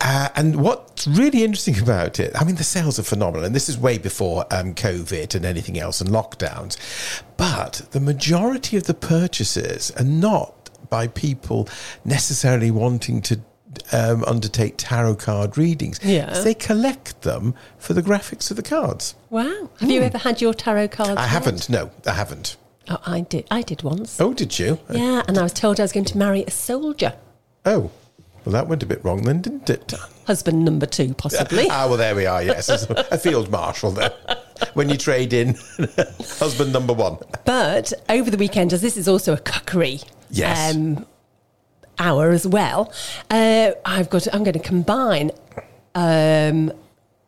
Uh, 0.00 0.28
and 0.36 0.56
what's 0.62 1.06
really 1.06 1.44
interesting 1.44 1.78
about 1.82 2.18
it, 2.20 2.32
I 2.34 2.44
mean, 2.44 2.56
the 2.56 2.64
sales 2.64 2.98
are 2.98 3.02
phenomenal. 3.04 3.44
And 3.44 3.54
this 3.54 3.68
is 3.68 3.78
way 3.78 3.98
before 3.98 4.44
um, 4.50 4.74
COVID 4.74 5.34
and 5.34 5.44
anything 5.44 5.78
else 5.78 6.00
and 6.00 6.10
lockdowns. 6.10 6.76
But 7.36 7.82
the 7.92 8.00
majority 8.08 8.74
of 8.78 8.84
the 8.84 8.94
purchases 8.94 9.90
are 9.98 10.04
not 10.04 10.70
by 10.88 11.06
people 11.08 11.68
necessarily 12.06 12.70
wanting 12.70 13.20
to 13.20 13.38
um, 13.92 14.24
undertake 14.24 14.74
tarot 14.78 15.16
card 15.16 15.58
readings. 15.58 16.00
Yeah. 16.02 16.30
They 16.40 16.54
collect 16.54 17.20
them 17.20 17.54
for 17.76 17.92
the 17.92 18.02
graphics 18.02 18.50
of 18.50 18.56
the 18.56 18.62
cards. 18.62 19.14
wow. 19.28 19.68
Have 19.80 19.90
you 19.90 20.00
ever 20.00 20.16
had 20.16 20.40
your 20.40 20.54
tarot 20.54 20.88
cards? 20.88 21.18
I 21.18 21.26
haven't. 21.26 21.68
No, 21.68 21.90
I 22.06 22.12
haven't. 22.12 22.56
Oh, 22.88 22.96
I 23.04 23.20
did. 23.20 23.46
I 23.50 23.60
did 23.60 23.82
once. 23.82 24.18
Oh, 24.18 24.32
did 24.32 24.58
you? 24.58 24.78
Yeah, 24.90 25.22
and 25.28 25.36
I 25.36 25.42
was 25.42 25.52
told 25.52 25.78
I 25.78 25.82
was 25.82 25.92
going 25.92 26.06
to 26.06 26.16
marry 26.16 26.44
a 26.44 26.50
soldier. 26.50 27.12
Oh, 27.66 27.90
well, 28.48 28.54
that 28.54 28.68
went 28.68 28.82
a 28.82 28.86
bit 28.86 29.04
wrong 29.04 29.20
then, 29.24 29.42
didn't 29.42 29.68
it? 29.68 29.92
Husband 30.26 30.64
number 30.64 30.86
two, 30.86 31.12
possibly. 31.12 31.66
ah, 31.70 31.86
well, 31.86 31.98
there 31.98 32.14
we 32.14 32.24
are. 32.24 32.42
Yes, 32.42 32.70
a 32.90 33.18
field 33.18 33.50
marshal 33.50 33.90
there. 33.90 34.14
When 34.74 34.88
you 34.88 34.96
trade 34.96 35.32
in 35.32 35.54
husband 36.38 36.72
number 36.72 36.92
one. 36.92 37.18
But 37.44 37.92
over 38.08 38.30
the 38.30 38.36
weekend, 38.36 38.72
as 38.72 38.80
this 38.82 38.96
is 38.96 39.08
also 39.08 39.32
a 39.34 39.38
cookery 39.38 40.00
Yes. 40.30 40.74
um, 40.74 41.06
hour 41.98 42.30
as 42.30 42.46
well, 42.46 42.92
uh, 43.30 43.72
I've 43.84 44.10
got. 44.10 44.26
I'm 44.34 44.44
going 44.44 44.52
to 44.54 44.58
combine 44.60 45.30
um, 45.94 46.72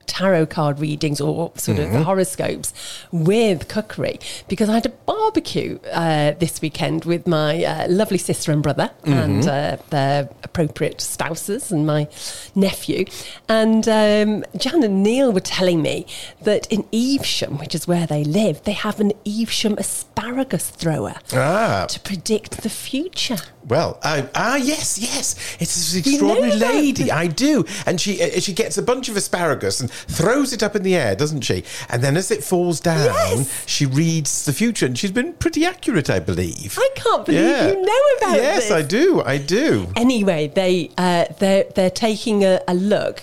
tarot 0.06 0.46
card 0.46 0.80
readings 0.80 1.20
or 1.20 1.52
sort 1.56 1.78
Mm-hmm. 1.78 1.96
of 1.96 2.04
horoscopes 2.04 2.72
with 3.12 3.68
cookery 3.68 4.18
because 4.48 4.68
I 4.68 4.74
had 4.74 4.86
a 4.86 4.90
barbecue 4.90 5.78
uh, 5.92 6.32
this 6.32 6.60
weekend 6.60 7.04
with 7.04 7.26
my 7.26 7.64
uh, 7.64 7.86
lovely 7.88 8.18
sister 8.18 8.50
and 8.52 8.62
brother 8.62 8.90
and 9.04 9.44
Mm-hmm. 9.44 9.48
uh, 9.80 9.82
their 9.90 10.28
appropriate 10.42 11.00
spouses 11.00 11.70
and 11.70 11.86
my 11.86 12.08
nephew. 12.54 13.04
And 13.48 13.86
um, 13.88 14.44
Jan 14.56 14.82
and 14.82 15.02
Neil 15.02 15.32
were 15.32 15.40
telling 15.40 15.80
me 15.82 16.06
that 16.42 16.66
in 16.72 16.84
Evesham, 16.92 17.58
which 17.58 17.74
is 17.74 17.86
where 17.86 18.06
they 18.06 18.24
live, 18.24 18.64
they 18.64 18.72
have 18.72 18.98
an 19.00 19.12
Evesham 19.24 19.76
asparagus 19.78 20.70
thrower 20.70 21.14
Ah. 21.32 21.86
to 21.88 22.00
predict 22.00 22.62
the 22.62 22.68
future. 22.70 23.36
Well, 23.68 24.00
ah, 24.02 24.56
yes, 24.56 24.98
yes. 24.98 25.36
It's 25.60 25.92
this 25.92 26.06
You 26.06 26.20
know 26.22 26.32
extraordinary 26.34 26.58
lady. 26.58 27.12
I 27.12 27.26
do. 27.26 27.64
And 27.86 28.00
she 28.00 28.20
uh, 28.22 28.40
she 28.40 28.52
gets 28.54 28.78
a 28.78 28.82
bunch 28.82 29.08
of 29.08 29.16
asparagus 29.16 29.80
and 29.80 29.89
throws 29.90 30.52
it 30.52 30.62
up 30.62 30.74
in 30.76 30.82
the 30.82 30.96
air, 30.96 31.14
doesn't 31.14 31.42
she? 31.42 31.64
And 31.88 32.02
then 32.02 32.16
as 32.16 32.30
it 32.30 32.42
falls 32.44 32.80
down, 32.80 33.04
Yes. 33.04 33.64
she 33.66 33.86
reads 33.86 34.44
the 34.44 34.52
future. 34.52 34.86
And 34.86 34.98
she's 34.98 35.12
been 35.12 35.32
pretty 35.34 35.64
accurate, 35.64 36.08
I 36.10 36.18
believe. 36.20 36.76
I 36.78 36.88
can't 36.94 37.24
believe 37.26 37.40
you 37.40 37.82
know 37.82 38.02
about 38.18 38.36
yes, 38.36 38.62
this. 38.62 38.70
Yes, 38.70 38.70
I 38.70 38.82
do. 38.82 39.22
I 39.22 39.38
do. 39.38 39.88
Anyway, 39.96 40.48
they 40.54 40.90
uh, 40.96 41.24
they're 41.38 41.64
they're 41.74 41.90
taking 41.90 42.44
a, 42.44 42.60
a 42.68 42.74
look 42.74 43.22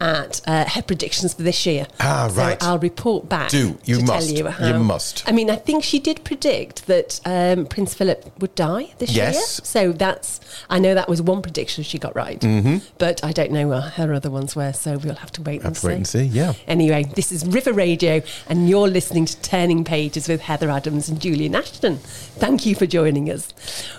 at 0.00 0.40
uh, 0.46 0.64
her 0.66 0.82
predictions 0.82 1.34
for 1.34 1.42
this 1.42 1.66
year. 1.66 1.86
Ah, 2.00 2.28
So 2.28 2.40
right. 2.40 2.62
I'll 2.62 2.78
report 2.78 3.28
back. 3.28 3.50
Do. 3.50 3.78
You 3.84 3.98
to 3.98 4.04
must. 4.04 4.28
Tell 4.36 4.50
you, 4.52 4.66
You 4.74 4.78
must. 4.82 5.28
I 5.28 5.32
mean, 5.32 5.50
I 5.50 5.56
think 5.56 5.82
she 5.84 5.98
did 5.98 6.24
predict 6.24 6.86
that 6.86 7.20
um, 7.24 7.66
Prince 7.66 7.94
Philip 7.94 8.30
would 8.40 8.54
die 8.54 8.94
this 8.98 9.10
year. 9.10 9.26
Yes. 9.26 9.60
So 9.64 9.92
that's 9.92 10.40
I 10.70 10.78
know 10.78 10.94
that 10.94 11.08
was 11.08 11.20
one 11.22 11.42
prediction 11.42 11.84
she 11.84 11.98
got 11.98 12.14
right, 12.14 12.40
but 12.98 13.22
I 13.24 13.32
don't 13.32 13.50
know 13.52 13.68
what 13.68 13.94
her 13.94 14.12
other 14.12 14.30
ones 14.30 14.54
were. 14.56 14.72
So 14.72 14.98
we'll 14.98 15.14
have 15.16 15.32
to 15.32 15.42
wait 15.42 15.62
and 15.62 15.68
Mm-hmm. 15.68 15.74
To 15.74 15.80
see. 15.80 15.86
wait 15.88 15.96
and 15.96 16.06
see, 16.06 16.22
yeah. 16.24 16.54
Anyway, 16.66 17.04
this 17.14 17.30
is 17.32 17.44
River 17.46 17.72
Radio, 17.72 18.22
and 18.48 18.68
you're 18.68 18.88
listening 18.88 19.26
to 19.26 19.40
Turning 19.42 19.84
Pages 19.84 20.28
with 20.28 20.40
Heather 20.42 20.70
Adams 20.70 21.08
and 21.08 21.20
Julian 21.20 21.54
Ashton. 21.54 21.96
Thank 21.98 22.64
you 22.66 22.74
for 22.74 22.86
joining 22.86 23.30
us. 23.30 23.52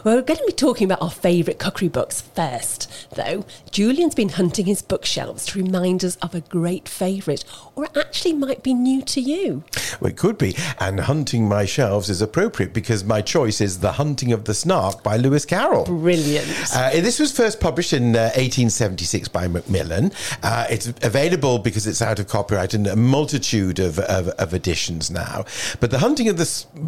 Well, 0.04 0.15
we're 0.15 0.22
going 0.24 0.39
to 0.39 0.46
be 0.48 0.54
talking 0.54 0.86
about 0.86 1.02
our 1.02 1.12
favourite 1.12 1.60
cookery 1.60 1.88
books 1.89 2.22
first, 2.22 2.89
though. 3.15 3.46
Julian's 3.72 4.15
been 4.15 4.30
hunting 4.30 4.65
his 4.65 4.82
bookshelves 4.82 5.46
to 5.48 5.60
remind 5.69 6.03
us 6.03 6.15
of 6.17 6.34
a 6.34 6.41
great 6.41 6.89
favourite, 6.89 7.43
or 7.75 7.86
it 7.86 7.95
actually 7.95 8.34
might 8.34 8.63
be 8.63 8.73
new 8.73 9.01
to 9.03 9.21
you. 9.21 9.63
Well, 9.99 10.10
it 10.10 10.17
could 10.17 10.38
be. 10.38 10.55
And 10.79 11.01
hunting 11.01 11.47
my 11.47 11.65
shelves 11.65 12.10
is 12.10 12.21
appropriate 12.21 12.73
because 12.73 13.03
my 13.03 13.21
choice 13.21 13.62
is 13.62 13.79
The 13.79 13.93
Hunting 13.93 14.34
of 14.34 14.45
the 14.45 14.53
Snark 14.53 15.03
by 15.03 15.17
Lewis 15.17 15.45
Carroll. 15.45 15.86
Brilliant. 15.86 16.47
Uh, 16.73 16.91
this 16.91 17.19
was 17.19 17.32
first 17.32 17.60
published 17.60 17.93
in 17.93 18.15
uh, 18.15 18.34
1876 18.36 19.27
by 19.27 19.47
Macmillan. 19.47 20.12
Uh, 20.41 20.65
it's 20.69 20.88
available 21.03 21.60
because 21.60 21.86
it's 21.86 22.01
out 22.01 22.19
of 22.19 22.27
copyright 22.27 22.73
in 22.73 22.88
a 22.88 22.95
multitude 22.95 23.79
of, 23.79 23.99
of, 23.99 24.29
of 24.29 24.53
editions 24.53 25.12
now. 25.12 25.45
But 25.79 25.91
The 25.91 25.99
Hunting 25.99 26.29
of 26.29 26.38
the 26.38 26.45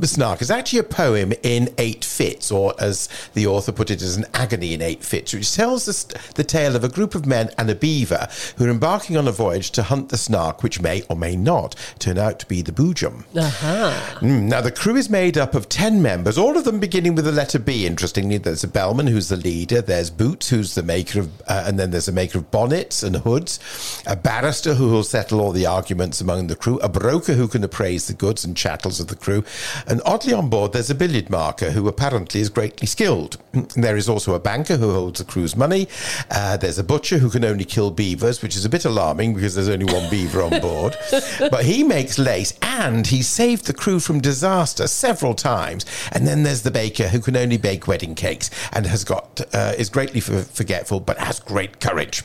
Snark 0.07 0.41
is 0.41 0.49
actually 0.49 0.79
a 0.79 0.83
poem 0.83 1.33
in 1.43 1.73
eight 1.77 2.03
fits, 2.03 2.51
or 2.51 2.73
as 2.79 3.09
the 3.35 3.45
author 3.45 3.71
put 3.71 3.91
it, 3.91 4.01
as 4.01 4.17
an 4.17 4.25
agony 4.33 4.73
in 4.73 4.81
eight 4.81 5.03
fits, 5.03 5.33
which 5.33 5.53
tells 5.53 5.85
the, 5.85 6.19
the 6.35 6.43
tale 6.43 6.75
of 6.75 6.83
a 6.83 6.89
group 6.89 7.13
of 7.13 7.25
men 7.25 7.51
and 7.57 7.69
a 7.69 7.75
beaver 7.75 8.27
who 8.57 8.65
are 8.65 8.70
embarking 8.71 9.17
on 9.17 9.27
a 9.27 9.31
voyage 9.31 9.71
to 9.71 9.83
hunt 9.83 10.09
the 10.09 10.17
snark, 10.17 10.63
which 10.63 10.81
may 10.81 11.03
or 11.09 11.15
may 11.15 11.35
not 11.35 11.75
turn 11.99 12.17
out 12.17 12.39
to 12.39 12.45
be 12.45 12.61
the 12.61 12.71
boojum. 12.71 13.23
Aha. 13.37 14.17
Mm, 14.21 14.43
now, 14.43 14.61
the 14.61 14.71
crew 14.71 14.95
is 14.95 15.09
made 15.09 15.37
up 15.37 15.53
of 15.53 15.69
10 15.69 16.01
members, 16.01 16.37
all 16.37 16.57
of 16.57 16.63
them 16.63 16.79
beginning 16.79 17.15
with 17.15 17.25
the 17.25 17.31
letter 17.31 17.59
B. 17.59 17.85
Interestingly, 17.85 18.37
there's 18.37 18.63
a 18.63 18.67
bellman 18.67 19.07
who's 19.07 19.29
the 19.29 19.37
leader, 19.37 19.81
there's 19.81 20.09
Boots, 20.09 20.49
who's 20.49 20.75
the 20.75 20.83
maker 20.83 21.21
of, 21.21 21.41
uh, 21.47 21.63
and 21.65 21.79
then 21.79 21.91
there's 21.91 22.07
a 22.07 22.11
maker 22.11 22.37
of 22.39 22.51
bonnets 22.51 23.03
and 23.03 23.17
hoods, 23.17 23.59
a 24.07 24.15
barrister 24.15 24.73
who 24.73 24.89
will 24.89 25.03
settle 25.03 25.41
all 25.41 25.51
the 25.51 25.65
arguments 25.65 26.21
among 26.21 26.47
the 26.47 26.55
crew, 26.55 26.79
a 26.79 26.89
broker 26.89 27.33
who 27.33 27.47
can 27.47 27.63
appraise 27.63 28.07
the 28.07 28.13
goods 28.13 28.45
and 28.45 28.55
chattels 28.55 28.99
of 28.99 29.07
the 29.07 29.15
crew, 29.15 29.43
and 29.87 30.01
oddly 30.05 30.33
on 30.33 30.49
board, 30.49 30.73
there's 30.73 30.89
a 30.89 30.95
billiard 30.95 31.29
marker 31.29 31.71
who 31.71 31.87
apparently 31.87 32.39
is 32.41 32.49
greatly 32.49 32.87
skilled. 32.87 33.37
There 33.81 33.97
is 33.97 34.07
also 34.07 34.35
a 34.35 34.39
banker 34.39 34.77
who 34.77 34.93
holds 34.93 35.19
the 35.19 35.25
crew's 35.25 35.55
money, 35.55 35.87
uh, 36.29 36.57
there's 36.57 36.77
a 36.77 36.83
butcher 36.83 37.17
who 37.17 37.29
can 37.29 37.43
only 37.43 37.65
kill 37.65 37.91
beavers, 37.91 38.41
which 38.41 38.50
is 38.55 38.65
a 38.65 38.69
bit 38.69 38.85
alarming 38.85 39.33
because 39.33 39.55
there's 39.55 39.69
only 39.69 39.85
one 39.85 40.09
beaver 40.09 40.41
on 40.41 40.59
board, 40.61 40.95
but 41.39 41.65
he 41.65 41.83
makes 41.83 42.17
lace 42.17 42.53
and 42.61 43.07
he 43.07 43.21
saved 43.21 43.65
the 43.65 43.73
crew 43.73 43.99
from 43.99 44.19
disaster 44.19 44.87
several 44.87 45.33
times. 45.33 45.85
And 46.11 46.27
then 46.27 46.43
there's 46.43 46.61
the 46.61 46.71
baker 46.71 47.07
who 47.07 47.19
can 47.19 47.37
only 47.37 47.57
bake 47.57 47.87
wedding 47.87 48.15
cakes 48.15 48.49
and 48.71 48.85
has 48.85 49.03
got 49.03 49.41
uh, 49.53 49.73
is 49.77 49.89
greatly 49.89 50.19
for- 50.19 50.43
forgetful 50.43 51.01
but 51.01 51.17
has 51.17 51.39
great 51.39 51.79
courage. 51.79 52.23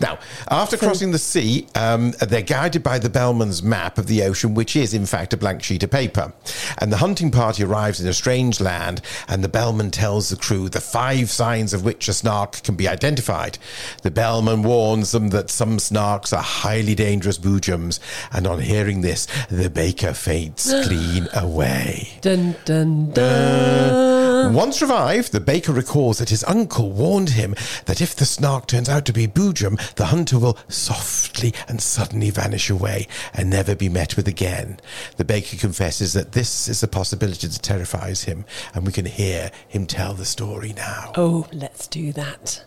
Now, 0.00 0.18
after 0.48 0.76
crossing 0.76 1.12
the 1.12 1.18
sea, 1.18 1.66
um, 1.74 2.12
they're 2.20 2.42
guided 2.42 2.82
by 2.82 2.98
the 2.98 3.10
bellman's 3.10 3.62
map 3.62 3.98
of 3.98 4.06
the 4.06 4.22
ocean, 4.22 4.54
which 4.54 4.76
is 4.76 4.94
in 4.94 5.06
fact 5.06 5.32
a 5.32 5.36
blank 5.36 5.62
sheet 5.62 5.82
of 5.82 5.90
paper. 5.90 6.32
And 6.78 6.92
the 6.92 6.98
hunting 6.98 7.30
party 7.30 7.64
arrives 7.64 8.00
in 8.00 8.08
a 8.08 8.12
strange 8.12 8.60
land, 8.60 9.00
and 9.28 9.42
the 9.42 9.48
bellman 9.48 9.90
tells 9.90 10.28
the 10.28 10.36
crew 10.36 10.68
the 10.68 10.80
five 10.80 11.30
signs 11.30 11.72
of 11.72 11.84
which 11.84 12.08
a 12.08 12.12
snark 12.12 12.62
can 12.62 12.76
be 12.76 12.88
identified. 12.88 13.58
The 14.02 14.10
bellman 14.10 14.62
warns 14.62 15.12
them 15.12 15.28
that 15.30 15.50
some 15.50 15.65
snarks 15.72 16.32
are 16.32 16.42
highly 16.42 16.94
dangerous 16.94 17.38
boojums, 17.38 18.00
and 18.32 18.46
on 18.46 18.60
hearing 18.60 19.00
this, 19.00 19.26
the 19.48 19.70
baker 19.70 20.14
faints 20.14 20.72
clean 20.86 21.28
away. 21.34 22.18
Dun 22.20 22.56
dun 22.64 23.10
dun. 23.10 23.24
Uh, 23.24 24.50
once 24.52 24.80
revived, 24.80 25.32
the 25.32 25.40
baker 25.40 25.72
recalls 25.72 26.18
that 26.18 26.30
his 26.30 26.44
uncle 26.44 26.92
warned 26.92 27.30
him 27.30 27.54
that 27.86 28.00
if 28.00 28.14
the 28.14 28.24
snark 28.24 28.66
turns 28.66 28.88
out 28.88 29.04
to 29.06 29.12
be 29.12 29.26
Boojum, 29.26 29.76
the 29.94 30.06
hunter 30.06 30.38
will 30.38 30.58
softly 30.68 31.52
and 31.68 31.80
suddenly 31.80 32.30
vanish 32.30 32.70
away 32.70 33.08
and 33.34 33.50
never 33.50 33.74
be 33.74 33.88
met 33.88 34.16
with 34.16 34.28
again. 34.28 34.78
The 35.16 35.24
baker 35.24 35.56
confesses 35.56 36.12
that 36.12 36.32
this 36.32 36.68
is 36.68 36.82
a 36.82 36.88
possibility 36.88 37.46
that 37.46 37.62
terrifies 37.62 38.24
him, 38.24 38.44
and 38.74 38.86
we 38.86 38.92
can 38.92 39.06
hear 39.06 39.50
him 39.66 39.86
tell 39.86 40.14
the 40.14 40.24
story 40.24 40.72
now. 40.74 41.12
Oh, 41.16 41.46
let's 41.52 41.86
do 41.86 42.12
that. 42.12 42.64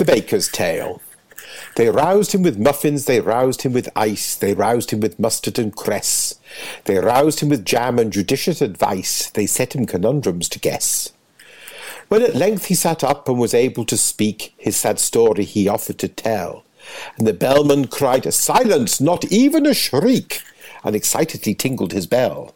The 0.00 0.06
Baker's 0.06 0.48
Tale. 0.48 1.02
They 1.76 1.90
roused 1.90 2.32
him 2.32 2.42
with 2.42 2.58
muffins, 2.58 3.04
they 3.04 3.20
roused 3.20 3.60
him 3.60 3.74
with 3.74 3.90
ice, 3.94 4.34
they 4.34 4.54
roused 4.54 4.92
him 4.92 5.00
with 5.00 5.20
mustard 5.20 5.58
and 5.58 5.76
cress. 5.76 6.36
They 6.86 6.98
roused 6.98 7.40
him 7.40 7.50
with 7.50 7.66
jam 7.66 7.98
and 7.98 8.10
judicious 8.10 8.62
advice, 8.62 9.30
they 9.32 9.44
set 9.44 9.74
him 9.74 9.84
conundrums 9.84 10.48
to 10.48 10.58
guess. 10.58 11.12
When 12.08 12.22
at 12.22 12.34
length 12.34 12.64
he 12.64 12.74
sat 12.74 13.04
up 13.04 13.28
and 13.28 13.38
was 13.38 13.52
able 13.52 13.84
to 13.84 13.98
speak, 13.98 14.54
his 14.56 14.74
sad 14.74 14.98
story 14.98 15.44
he 15.44 15.68
offered 15.68 15.98
to 15.98 16.08
tell. 16.08 16.64
And 17.18 17.26
the 17.26 17.34
bellman 17.34 17.88
cried, 17.88 18.32
Silence, 18.32 19.02
not 19.02 19.30
even 19.30 19.66
a 19.66 19.74
shriek, 19.74 20.42
and 20.82 20.96
excitedly 20.96 21.54
tingled 21.54 21.92
his 21.92 22.06
bell. 22.06 22.54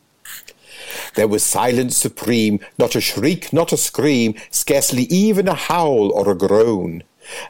There 1.15 1.29
was 1.29 1.45
silence 1.45 1.95
supreme, 1.95 2.61
not 2.79 2.97
a 2.97 3.03
shriek, 3.03 3.53
not 3.53 3.71
a 3.71 3.77
scream, 3.77 4.35
scarcely 4.51 5.03
even 5.05 5.47
a 5.47 5.55
howl 5.55 6.11
or 6.11 6.31
a 6.31 6.35
groan, 6.35 7.03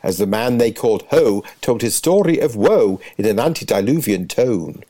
as 0.03 0.19
the 0.19 0.27
man 0.27 0.59
they 0.59 0.73
called 0.73 1.05
Ho 1.11 1.45
told 1.61 1.83
his 1.83 1.95
story 1.95 2.39
of 2.39 2.57
woe 2.57 3.01
in 3.17 3.27
an 3.27 3.39
antediluvian 3.39 4.29
tone. 4.29 4.85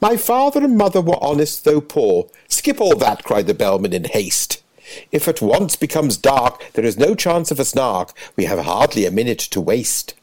My 0.00 0.16
father 0.16 0.62
and 0.62 0.76
mother 0.76 1.00
were 1.00 1.22
honest 1.22 1.64
though 1.64 1.80
poor. 1.80 2.28
Skip 2.48 2.80
all 2.80 2.96
that, 2.96 3.24
cried 3.24 3.46
the 3.46 3.54
bellman 3.54 3.92
in 3.92 4.04
haste. 4.04 4.62
If 5.10 5.26
at 5.28 5.42
once 5.42 5.76
becomes 5.76 6.16
dark, 6.16 6.72
there 6.74 6.84
is 6.84 6.98
no 6.98 7.14
chance 7.14 7.50
of 7.50 7.58
a 7.58 7.64
snark. 7.64 8.12
We 8.36 8.44
have 8.44 8.60
hardly 8.60 9.04
a 9.04 9.10
minute 9.10 9.40
to 9.40 9.60
waste. 9.60 10.14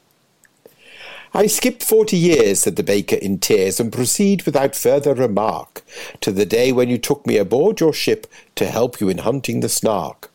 I 1.36 1.48
skip 1.48 1.82
forty 1.82 2.16
years, 2.16 2.60
said 2.60 2.76
the 2.76 2.84
baker 2.84 3.16
in 3.16 3.38
tears, 3.38 3.80
and 3.80 3.92
proceed 3.92 4.44
without 4.44 4.76
further 4.76 5.14
remark 5.14 5.82
to 6.20 6.30
the 6.30 6.46
day 6.46 6.70
when 6.70 6.88
you 6.88 6.96
took 6.96 7.26
me 7.26 7.36
aboard 7.36 7.80
your 7.80 7.92
ship 7.92 8.26
to 8.54 8.66
help 8.66 9.00
you 9.00 9.08
in 9.08 9.18
hunting 9.18 9.60
the 9.60 9.68
snark. 9.68 10.30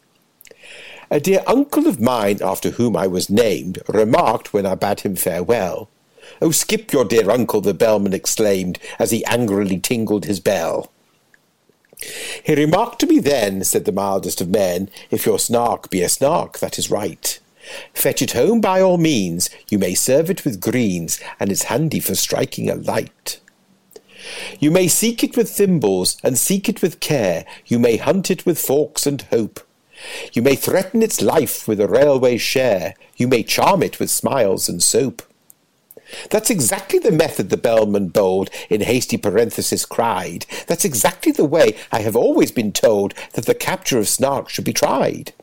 A 1.12 1.20
dear 1.20 1.42
uncle 1.48 1.88
of 1.88 2.00
mine, 2.00 2.40
after 2.44 2.72
whom 2.72 2.96
I 2.96 3.08
was 3.08 3.32
named, 3.32 3.80
remarked 3.88 4.54
when 4.54 4.68
I 4.68 4.76
bade 4.76 5.00
him 5.00 5.16
farewell. 5.16 5.90
Oh, 6.40 6.52
skip 6.52 6.94
your 6.94 7.04
dear 7.04 7.32
uncle, 7.32 7.62
the 7.62 7.74
bellman 7.74 8.14
exclaimed, 8.14 8.78
as 9.00 9.10
he 9.10 9.26
angrily 9.26 9.80
tingled 9.80 10.26
his 10.26 10.40
bell. 10.40 10.92
He 12.44 12.54
remarked 12.54 13.00
to 13.00 13.08
me 13.08 13.20
then, 13.20 13.64
said 13.64 13.86
the 13.86 13.92
mildest 13.92 14.40
of 14.40 14.50
men, 14.50 14.90
if 15.10 15.26
your 15.26 15.40
snark 15.40 15.90
be 15.90 16.04
a 16.04 16.10
snark, 16.10 16.60
that 16.60 16.78
is 16.78 16.92
right. 16.92 17.40
Fetch 17.94 18.22
it 18.22 18.32
home 18.34 18.62
by 18.62 18.80
all 18.80 19.00
means, 19.00 19.50
you 19.68 19.80
may 19.80 19.96
serve 19.96 20.30
it 20.30 20.46
with 20.46 20.62
greens, 20.62 21.20
and 21.40 21.52
it's 21.52 21.64
handy 21.64 22.00
for 22.00 22.14
striking 22.14 22.70
a 22.70 22.76
light. 22.76 23.40
You 24.60 24.70
may 24.70 24.88
seek 24.88 25.24
it 25.24 25.36
with 25.36 25.50
thimbles, 25.50 26.18
and 26.24 26.38
seek 26.38 26.70
it 26.70 26.84
with 26.84 27.00
care, 27.00 27.46
you 27.66 27.80
may 27.80 27.98
hunt 27.98 28.30
it 28.30 28.46
with 28.46 28.60
forks 28.60 29.08
and 29.08 29.24
hope. 29.24 29.60
You 30.34 30.42
may 30.42 30.56
threaten 30.56 31.02
its 31.02 31.22
life 31.22 31.68
with 31.68 31.80
a 31.80 31.88
railway 31.88 32.38
share, 32.38 32.96
you 33.18 33.28
may 33.28 33.44
charm 33.44 33.84
it 33.84 34.00
with 34.00 34.10
smiles 34.10 34.70
and 34.70 34.82
soap. 34.82 35.22
That's 36.30 36.50
exactly 36.50 37.00
the 37.00 37.12
method 37.12 37.50
the 37.50 37.58
bellman 37.58 38.08
bold 38.08 38.50
in 38.70 38.82
hasty 38.82 39.18
parenthesis 39.18 39.86
cried. 39.86 40.46
That's 40.68 40.86
exactly 40.86 41.32
the 41.32 41.46
way 41.46 41.76
I 41.92 42.02
have 42.02 42.16
always 42.16 42.52
been 42.52 42.72
told 42.72 43.14
that 43.34 43.46
the 43.46 43.54
capture 43.54 44.00
of 44.00 44.08
snark 44.08 44.50
should 44.50 44.66
be 44.66 44.74
tried. 44.74 45.34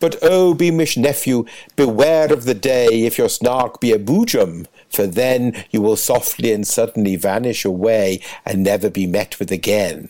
But 0.00 0.16
oh, 0.22 0.54
beamish 0.54 0.96
nephew, 0.96 1.44
beware 1.76 2.32
of 2.32 2.44
the 2.44 2.54
day 2.54 3.04
if 3.04 3.18
your 3.18 3.28
snark 3.28 3.80
be 3.80 3.92
a 3.92 3.98
boojum, 3.98 4.66
for 4.88 5.06
then 5.06 5.64
you 5.70 5.82
will 5.82 5.96
softly 5.96 6.52
and 6.52 6.66
suddenly 6.66 7.16
vanish 7.16 7.64
away 7.64 8.20
and 8.44 8.62
never 8.62 8.90
be 8.90 9.06
met 9.06 9.38
with 9.38 9.52
again. 9.52 10.08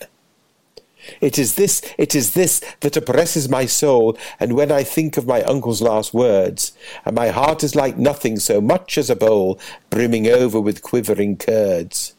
It 1.21 1.37
is 1.37 1.55
this, 1.55 1.81
it 1.97 2.15
is 2.15 2.33
this 2.33 2.61
that 2.81 2.97
oppresses 2.97 3.49
my 3.49 3.65
soul, 3.65 4.17
and 4.39 4.53
when 4.53 4.71
I 4.71 4.83
think 4.83 5.17
of 5.17 5.27
my 5.27 5.41
uncle's 5.43 5.81
last 5.81 6.13
words, 6.13 6.73
and 7.05 7.15
my 7.15 7.29
heart 7.29 7.63
is 7.63 7.75
like 7.75 7.97
nothing 7.97 8.39
so 8.39 8.61
much 8.61 8.97
as 8.97 9.09
a 9.09 9.15
bowl 9.15 9.59
brimming 9.89 10.27
over 10.27 10.59
with 10.59 10.81
quivering 10.81 11.37
curds. 11.37 12.13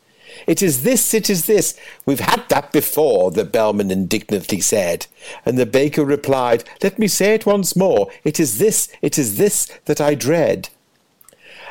It 0.46 0.62
is 0.62 0.82
this, 0.82 1.14
it 1.14 1.30
is 1.30 1.46
this. 1.46 1.78
We've 2.04 2.20
had 2.20 2.48
that 2.48 2.72
before, 2.72 3.30
the 3.30 3.44
bellman 3.44 3.90
indignantly 3.90 4.60
said. 4.60 5.06
And 5.44 5.58
the 5.58 5.66
baker 5.66 6.04
replied, 6.04 6.64
Let 6.82 6.98
me 6.98 7.08
say 7.08 7.34
it 7.34 7.46
once 7.46 7.74
more. 7.74 8.10
It 8.22 8.38
is 8.38 8.58
this, 8.58 8.88
it 9.00 9.18
is 9.18 9.38
this 9.38 9.66
that 9.86 10.00
I 10.00 10.14
dread. 10.14 10.68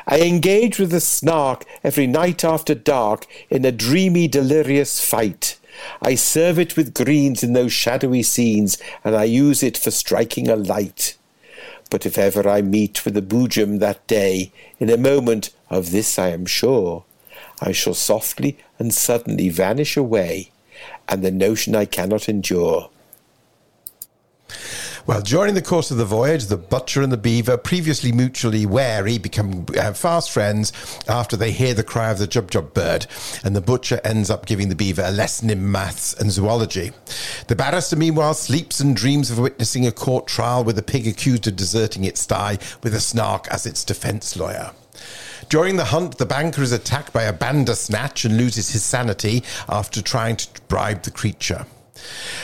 I 0.08 0.20
engage 0.20 0.78
with 0.78 0.90
the 0.90 1.00
snark 1.00 1.64
every 1.82 2.06
night 2.06 2.44
after 2.44 2.74
dark 2.74 3.26
in 3.50 3.64
a 3.64 3.72
dreamy, 3.72 4.28
delirious 4.28 5.04
fight. 5.04 5.58
I 6.00 6.14
serve 6.14 6.58
it 6.58 6.76
with 6.76 6.94
greens 6.94 7.42
in 7.42 7.52
those 7.52 7.72
shadowy 7.72 8.22
scenes, 8.22 8.78
and 9.04 9.14
I 9.16 9.24
use 9.24 9.62
it 9.62 9.76
for 9.76 9.90
striking 9.90 10.48
a 10.48 10.56
light. 10.56 11.16
But 11.90 12.06
if 12.06 12.18
ever 12.18 12.48
I 12.48 12.62
meet 12.62 13.04
with 13.04 13.16
a 13.16 13.22
boojum 13.22 13.78
that 13.78 14.06
day, 14.06 14.52
in 14.80 14.90
a 14.90 14.96
moment 14.96 15.50
of 15.70 15.90
this 15.90 16.18
I 16.18 16.28
am 16.28 16.46
sure, 16.46 17.04
I 17.60 17.72
shall 17.72 17.94
softly 17.94 18.58
and 18.78 18.92
suddenly 18.92 19.48
vanish 19.48 19.96
away, 19.96 20.50
and 21.08 21.22
the 21.22 21.30
notion 21.30 21.74
I 21.74 21.84
cannot 21.84 22.28
endure. 22.28 22.90
Well, 25.06 25.20
during 25.20 25.54
the 25.54 25.62
course 25.62 25.92
of 25.92 25.98
the 25.98 26.04
voyage, 26.04 26.46
the 26.46 26.56
butcher 26.56 27.00
and 27.00 27.12
the 27.12 27.16
beaver, 27.16 27.56
previously 27.56 28.10
mutually 28.10 28.66
wary, 28.66 29.18
become 29.18 29.64
uh, 29.78 29.92
fast 29.92 30.32
friends 30.32 30.72
after 31.08 31.36
they 31.36 31.52
hear 31.52 31.74
the 31.74 31.84
cry 31.84 32.10
of 32.10 32.18
the 32.18 32.26
jub 32.26 32.50
jub 32.50 32.74
bird, 32.74 33.06
and 33.44 33.54
the 33.54 33.60
butcher 33.60 34.00
ends 34.02 34.30
up 34.30 34.46
giving 34.46 34.68
the 34.68 34.74
beaver 34.74 35.02
a 35.04 35.12
lesson 35.12 35.48
in 35.48 35.70
maths 35.70 36.12
and 36.14 36.32
zoology. 36.32 36.90
The 37.46 37.54
barrister, 37.54 37.94
meanwhile, 37.94 38.34
sleeps 38.34 38.80
and 38.80 38.96
dreams 38.96 39.30
of 39.30 39.38
witnessing 39.38 39.86
a 39.86 39.92
court 39.92 40.26
trial 40.26 40.64
with 40.64 40.76
a 40.76 40.82
pig 40.82 41.06
accused 41.06 41.46
of 41.46 41.54
deserting 41.54 42.02
its 42.02 42.22
sty 42.22 42.58
with 42.82 42.92
a 42.92 43.00
snark 43.00 43.46
as 43.46 43.64
its 43.64 43.84
defense 43.84 44.36
lawyer. 44.36 44.72
During 45.48 45.76
the 45.76 45.84
hunt, 45.84 46.18
the 46.18 46.26
banker 46.26 46.62
is 46.62 46.72
attacked 46.72 47.12
by 47.12 47.22
a 47.22 47.32
bandersnatch 47.32 48.24
and 48.24 48.36
loses 48.36 48.70
his 48.70 48.82
sanity 48.82 49.44
after 49.68 50.02
trying 50.02 50.34
to 50.36 50.48
bribe 50.62 51.04
the 51.04 51.12
creature. 51.12 51.64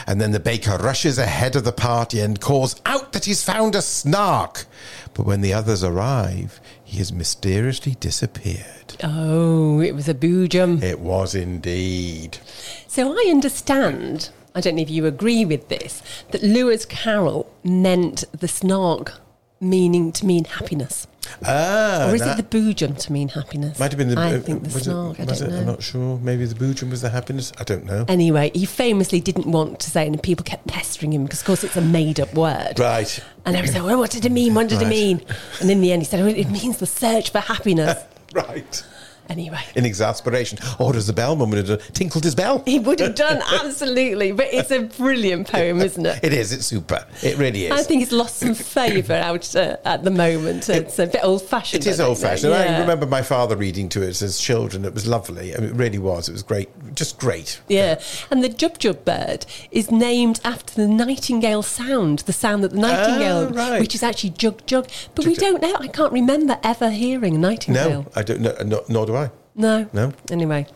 And 0.06 0.20
then 0.20 0.32
the 0.32 0.40
baker 0.40 0.76
rushes 0.76 1.18
ahead 1.18 1.56
of 1.56 1.64
the 1.64 1.72
party 1.72 2.20
and 2.20 2.40
calls 2.40 2.80
out 2.86 3.12
that 3.12 3.24
he's 3.24 3.42
found 3.44 3.74
a 3.74 3.82
snark. 3.82 4.66
But 5.14 5.26
when 5.26 5.40
the 5.40 5.52
others 5.52 5.84
arrive, 5.84 6.60
he 6.82 6.98
has 6.98 7.12
mysteriously 7.12 7.96
disappeared. 8.00 8.96
Oh, 9.02 9.80
it 9.80 9.94
was 9.94 10.08
a 10.08 10.14
boojum. 10.14 10.82
It 10.82 11.00
was 11.00 11.34
indeed. 11.34 12.38
So 12.86 13.12
I 13.12 13.30
understand, 13.30 14.30
I 14.54 14.60
don't 14.60 14.76
know 14.76 14.82
if 14.82 14.90
you 14.90 15.06
agree 15.06 15.44
with 15.44 15.68
this, 15.68 16.02
that 16.30 16.42
Lewis 16.42 16.84
Carroll 16.84 17.50
meant 17.64 18.24
the 18.32 18.48
snark 18.48 19.14
meaning 19.62 20.12
to 20.12 20.26
mean 20.26 20.44
happiness. 20.44 21.06
Ah, 21.46 22.08
or 22.10 22.14
is 22.16 22.22
it 22.22 22.36
the 22.36 22.42
boojum 22.42 22.98
to 22.98 23.12
mean 23.12 23.28
happiness? 23.28 23.78
might 23.78 23.92
have 23.92 23.98
been 23.98 24.08
the. 24.08 24.18
I 24.18 24.34
uh, 24.34 24.40
think 24.40 24.64
the 24.64 24.74
was 24.74 24.86
it- 24.86 24.92
I 24.92 25.24
don't 25.24 25.50
know. 25.50 25.58
I'm 25.58 25.66
not 25.66 25.82
sure. 25.82 26.18
Maybe 26.18 26.44
the 26.44 26.54
boojum 26.54 26.90
was 26.90 27.00
the 27.00 27.10
happiness. 27.10 27.52
I 27.58 27.64
don't 27.64 27.84
know. 27.84 28.04
Anyway, 28.08 28.50
he 28.54 28.66
famously 28.66 29.20
didn't 29.20 29.46
want 29.46 29.78
to 29.80 29.90
say 29.90 30.02
it, 30.02 30.08
and 30.08 30.22
people 30.22 30.44
kept 30.44 30.66
pestering 30.66 31.12
him 31.12 31.24
because, 31.24 31.40
of 31.40 31.46
course, 31.46 31.64
it's 31.64 31.76
a 31.76 31.80
made 31.80 32.18
up 32.18 32.34
word. 32.34 32.78
Right. 32.78 33.22
And 33.44 33.56
were 33.56 33.66
saying, 33.66 33.84
well, 33.84 33.98
what 33.98 34.10
did 34.10 34.24
it 34.24 34.32
mean? 34.32 34.54
What 34.54 34.68
did 34.68 34.82
it 34.82 34.88
mean? 34.88 35.24
And 35.60 35.70
in 35.70 35.80
the 35.80 35.92
end, 35.92 36.02
he 36.02 36.06
said, 36.06 36.20
well, 36.20 36.34
it 36.34 36.50
means 36.50 36.78
the 36.78 36.86
search 36.86 37.30
for 37.30 37.38
happiness. 37.38 37.98
Right. 38.34 38.82
Anyway. 39.28 39.60
In 39.74 39.84
exasperation, 39.84 40.58
or 40.78 40.94
as 40.96 41.06
the 41.06 41.12
bellman 41.12 41.50
would 41.50 41.68
have 41.68 41.92
tinkled 41.92 42.24
his 42.24 42.34
bell. 42.34 42.62
He 42.64 42.78
would 42.78 43.00
have 43.00 43.14
done, 43.14 43.42
absolutely. 43.60 44.32
But 44.32 44.48
it's 44.52 44.70
a 44.70 44.80
brilliant 44.82 45.48
poem, 45.50 45.80
isn't 45.82 46.04
it? 46.04 46.20
It 46.22 46.32
is. 46.32 46.52
It's 46.52 46.66
super. 46.66 47.06
It 47.22 47.38
really 47.38 47.66
is. 47.66 47.72
I 47.72 47.82
think 47.82 48.02
it's 48.02 48.12
lost 48.12 48.36
some 48.38 48.54
favour 48.54 49.14
out 49.14 49.54
uh, 49.56 49.76
at 49.84 50.04
the 50.04 50.10
moment. 50.10 50.68
It's 50.68 50.98
a 50.98 51.06
bit 51.06 51.20
old 51.22 51.42
fashioned. 51.42 51.86
It 51.86 51.90
is 51.90 52.00
old 52.00 52.18
fashioned. 52.18 52.54
I 52.54 52.80
remember 52.80 53.06
my 53.06 53.22
father 53.22 53.56
reading 53.56 53.88
to 53.90 54.08
us 54.08 54.22
as 54.22 54.38
children. 54.38 54.84
It 54.84 54.94
was 54.94 55.06
lovely. 55.06 55.54
I 55.54 55.58
mean, 55.58 55.70
it 55.70 55.74
really 55.76 55.98
was. 55.98 56.28
It 56.28 56.32
was 56.32 56.42
great. 56.42 56.68
Just 56.94 57.18
great. 57.18 57.60
Yeah, 57.68 58.00
and 58.30 58.42
the 58.44 58.48
Jub 58.48 58.78
Jub 58.78 59.04
bird 59.04 59.46
is 59.70 59.90
named 59.90 60.40
after 60.44 60.74
the 60.74 60.86
nightingale 60.88 61.62
sound, 61.62 62.20
the 62.20 62.32
sound 62.32 62.62
that 62.64 62.72
the 62.72 62.78
nightingale, 62.78 63.50
Ah, 63.52 63.70
right. 63.70 63.80
which 63.80 63.94
is 63.94 64.02
actually 64.02 64.30
jug 64.30 64.64
jug. 64.66 64.88
But 65.14 65.26
we 65.26 65.34
don't 65.34 65.62
know. 65.62 65.74
I 65.78 65.88
can't 65.88 66.12
remember 66.12 66.58
ever 66.62 66.90
hearing 66.90 67.36
a 67.36 67.38
nightingale. 67.38 67.90
No, 68.02 68.06
I 68.14 68.22
don't 68.22 68.40
know. 68.40 68.54
No, 68.64 68.84
nor 68.88 69.06
do 69.06 69.16
I. 69.16 69.21
No. 69.54 69.88
No. 69.92 70.12
Anyway. 70.30 70.66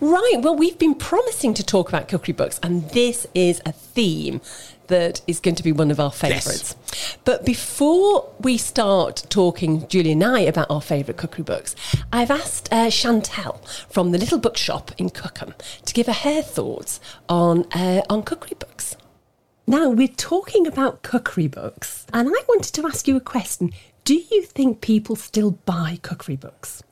Right. 0.00 0.36
Well, 0.38 0.56
we've 0.56 0.78
been 0.78 0.94
promising 0.94 1.54
to 1.54 1.64
talk 1.64 1.88
about 1.88 2.08
cookery 2.08 2.34
books, 2.34 2.60
and 2.62 2.88
this 2.90 3.26
is 3.34 3.60
a 3.66 3.72
theme 3.72 4.40
that 4.86 5.20
is 5.26 5.40
going 5.40 5.54
to 5.54 5.62
be 5.62 5.72
one 5.72 5.90
of 5.90 5.98
our 6.00 6.10
favourites. 6.10 6.74
But 7.24 7.46
before 7.46 8.28
we 8.40 8.56
start 8.58 9.24
talking, 9.30 9.86
Julie 9.88 10.12
and 10.12 10.22
I, 10.24 10.40
about 10.40 10.70
our 10.70 10.80
favourite 10.80 11.16
cookery 11.16 11.44
books, 11.44 11.74
I've 12.12 12.30
asked 12.30 12.68
uh, 12.72 12.86
Chantel 12.88 13.66
from 13.88 14.10
the 14.10 14.18
Little 14.18 14.38
Bookshop 14.38 14.92
in 14.98 15.10
Cookham 15.10 15.54
to 15.84 15.94
give 15.94 16.06
her 16.06 16.12
her 16.12 16.42
thoughts 16.42 17.00
on 17.28 17.64
uh, 17.72 18.02
on 18.10 18.22
cookery 18.22 18.56
books. 18.58 18.96
Now 19.66 19.90
we're 19.90 20.08
talking 20.08 20.66
about 20.66 21.02
cookery 21.02 21.46
books, 21.46 22.06
and 22.12 22.28
I 22.28 22.42
wanted 22.48 22.74
to 22.74 22.86
ask 22.86 23.06
you 23.06 23.16
a 23.16 23.20
question. 23.20 23.72
Do 24.04 24.14
you 24.14 24.42
think 24.42 24.80
people 24.80 25.14
still 25.14 25.52
buy 25.52 25.98
cookery 26.02 26.36
books? 26.36 26.82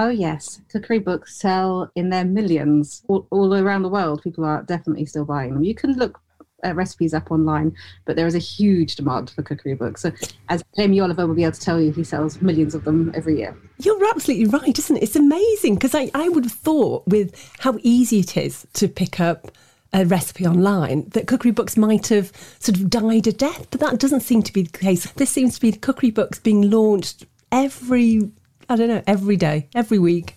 Oh 0.00 0.10
yes, 0.10 0.60
cookery 0.70 1.00
books 1.00 1.36
sell 1.36 1.90
in 1.96 2.10
their 2.10 2.24
millions 2.24 3.02
all, 3.08 3.26
all 3.30 3.54
around 3.54 3.82
the 3.82 3.88
world. 3.88 4.22
People 4.22 4.44
are 4.44 4.62
definitely 4.62 5.06
still 5.06 5.24
buying 5.24 5.54
them. 5.54 5.64
You 5.64 5.74
can 5.74 5.94
look 5.94 6.20
uh, 6.64 6.74
recipes 6.74 7.14
up 7.14 7.30
online, 7.30 7.74
but 8.04 8.16
there 8.16 8.26
is 8.26 8.34
a 8.34 8.40
huge 8.40 8.96
demand 8.96 9.30
for 9.30 9.42
cookery 9.42 9.74
books. 9.74 10.02
So, 10.02 10.12
as 10.48 10.62
Jamie 10.76 11.00
Oliver 11.00 11.26
will 11.26 11.34
be 11.34 11.44
able 11.44 11.52
to 11.52 11.60
tell 11.60 11.80
you, 11.80 11.92
he 11.92 12.04
sells 12.04 12.40
millions 12.40 12.74
of 12.74 12.84
them 12.84 13.12
every 13.14 13.38
year. 13.38 13.56
You're 13.78 14.08
absolutely 14.10 14.46
right, 14.46 14.78
isn't 14.78 14.96
it? 14.96 15.02
It's 15.02 15.16
amazing 15.16 15.74
because 15.74 15.94
I, 15.94 16.10
I 16.14 16.28
would 16.28 16.44
have 16.44 16.52
thought 16.52 17.06
with 17.06 17.34
how 17.60 17.78
easy 17.82 18.20
it 18.20 18.36
is 18.36 18.66
to 18.74 18.88
pick 18.88 19.20
up 19.20 19.52
a 19.92 20.04
recipe 20.04 20.46
online 20.46 21.08
that 21.10 21.26
cookery 21.26 21.50
books 21.50 21.76
might 21.76 22.08
have 22.08 22.30
sort 22.58 22.76
of 22.76 22.90
died 22.90 23.26
a 23.26 23.32
death, 23.32 23.66
but 23.70 23.80
that 23.80 23.98
doesn't 23.98 24.20
seem 24.20 24.42
to 24.42 24.52
be 24.52 24.62
the 24.62 24.78
case. 24.78 25.10
This 25.12 25.30
seems 25.30 25.54
to 25.54 25.60
be 25.60 25.70
the 25.70 25.78
cookery 25.78 26.10
books 26.10 26.38
being 26.38 26.70
launched 26.70 27.24
every, 27.50 28.30
I 28.68 28.76
don't 28.76 28.88
know, 28.88 29.02
every 29.06 29.36
day, 29.36 29.68
every 29.74 29.98
week. 29.98 30.36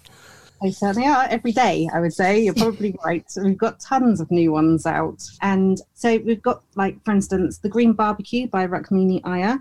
They 0.62 0.72
certainly 0.72 1.08
are 1.08 1.26
every 1.30 1.52
day, 1.52 1.90
I 1.92 2.00
would 2.00 2.14
say. 2.14 2.44
You're 2.44 2.54
probably 2.58 2.96
right. 3.04 3.30
So 3.30 3.44
we've 3.44 3.58
got 3.58 3.80
tons 3.80 4.22
of 4.22 4.30
new 4.30 4.52
ones 4.52 4.86
out. 4.86 5.24
And 5.42 5.82
so 5.94 6.18
we've 6.20 6.42
got, 6.42 6.64
like, 6.76 7.04
for 7.04 7.12
instance, 7.12 7.58
The 7.58 7.70
Green 7.70 7.94
Barbecue 7.94 8.48
by 8.48 8.68
Rukmini 8.68 9.22
Iyer. 9.24 9.60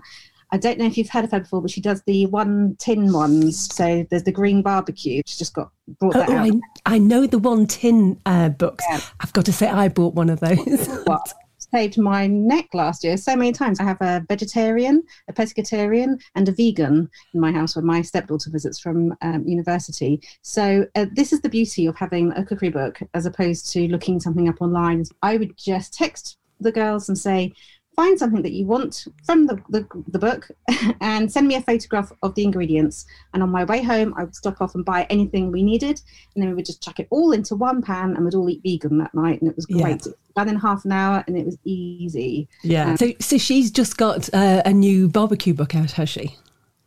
I 0.53 0.57
don't 0.57 0.77
know 0.77 0.85
if 0.85 0.97
you've 0.97 1.09
heard 1.09 1.23
of 1.23 1.31
her 1.31 1.39
before, 1.39 1.61
but 1.61 1.71
she 1.71 1.79
does 1.79 2.01
the 2.03 2.25
one 2.25 2.75
tin 2.77 3.13
ones. 3.13 3.73
So 3.73 4.05
there's 4.09 4.23
the 4.23 4.33
Green 4.33 4.61
Barbecue. 4.61 5.21
She's 5.25 5.37
just 5.37 5.53
got 5.53 5.71
brought 5.99 6.13
that 6.13 6.29
oh, 6.29 6.33
out. 6.33 6.51
I, 6.85 6.95
I 6.95 6.97
know 6.97 7.25
the 7.25 7.39
one 7.39 7.67
tin 7.67 8.19
uh, 8.25 8.49
books. 8.49 8.83
Yeah. 8.89 8.99
I've 9.21 9.31
got 9.33 9.45
to 9.45 9.53
say, 9.53 9.67
I 9.69 9.87
bought 9.87 10.13
one 10.13 10.29
of 10.29 10.41
those. 10.41 10.87
what 11.05 11.33
saved 11.73 11.97
my 11.97 12.27
neck 12.27 12.67
last 12.73 13.03
year 13.03 13.17
so 13.17 13.35
many 13.35 13.51
times. 13.51 13.79
I 13.79 13.83
have 13.83 14.01
a 14.01 14.23
vegetarian, 14.27 15.03
a 15.29 15.33
pescatarian, 15.33 16.21
and 16.35 16.47
a 16.49 16.51
vegan 16.51 17.09
in 17.33 17.39
my 17.39 17.51
house 17.51 17.75
when 17.75 17.85
my 17.85 18.01
stepdaughter 18.01 18.49
visits 18.49 18.79
from 18.79 19.15
um, 19.21 19.43
university. 19.45 20.21
So 20.41 20.85
uh, 20.95 21.05
this 21.13 21.33
is 21.33 21.41
the 21.41 21.49
beauty 21.49 21.85
of 21.85 21.95
having 21.95 22.31
a 22.33 22.45
cookery 22.45 22.69
book 22.69 22.99
as 23.13 23.25
opposed 23.25 23.71
to 23.73 23.87
looking 23.87 24.19
something 24.19 24.49
up 24.49 24.61
online. 24.61 25.03
I 25.21 25.37
would 25.37 25.57
just 25.57 25.93
text 25.93 26.37
the 26.59 26.71
girls 26.71 27.09
and 27.09 27.17
say. 27.17 27.53
Find 27.95 28.17
something 28.17 28.41
that 28.41 28.53
you 28.53 28.65
want 28.65 29.05
from 29.25 29.47
the, 29.47 29.61
the, 29.69 29.85
the 30.07 30.19
book 30.19 30.49
and 31.01 31.31
send 31.31 31.47
me 31.47 31.55
a 31.55 31.61
photograph 31.61 32.11
of 32.23 32.33
the 32.35 32.43
ingredients. 32.43 33.05
And 33.33 33.43
on 33.43 33.49
my 33.49 33.65
way 33.65 33.83
home, 33.83 34.13
I 34.17 34.23
would 34.23 34.35
stop 34.35 34.61
off 34.61 34.75
and 34.75 34.85
buy 34.85 35.05
anything 35.09 35.51
we 35.51 35.61
needed. 35.61 36.01
And 36.33 36.41
then 36.41 36.49
we 36.49 36.55
would 36.55 36.65
just 36.65 36.81
chuck 36.81 36.99
it 36.99 37.07
all 37.09 37.33
into 37.33 37.55
one 37.55 37.81
pan 37.81 38.15
and 38.15 38.23
we'd 38.23 38.33
all 38.33 38.49
eat 38.49 38.61
vegan 38.63 38.97
that 38.99 39.13
night. 39.13 39.41
And 39.41 39.49
it 39.49 39.55
was 39.55 39.65
great. 39.65 40.05
Was 40.05 40.13
done 40.35 40.47
in 40.47 40.57
half 40.57 40.85
an 40.85 40.93
hour 40.93 41.23
and 41.27 41.37
it 41.37 41.45
was 41.45 41.57
easy. 41.65 42.47
yeah. 42.63 42.95
So, 42.95 43.11
so 43.19 43.37
she's 43.37 43.69
just 43.69 43.97
got 43.97 44.33
uh, 44.33 44.61
a 44.65 44.71
new 44.71 45.09
barbecue 45.09 45.53
book 45.53 45.75
out, 45.75 45.91
has 45.91 46.09
she? 46.09 46.37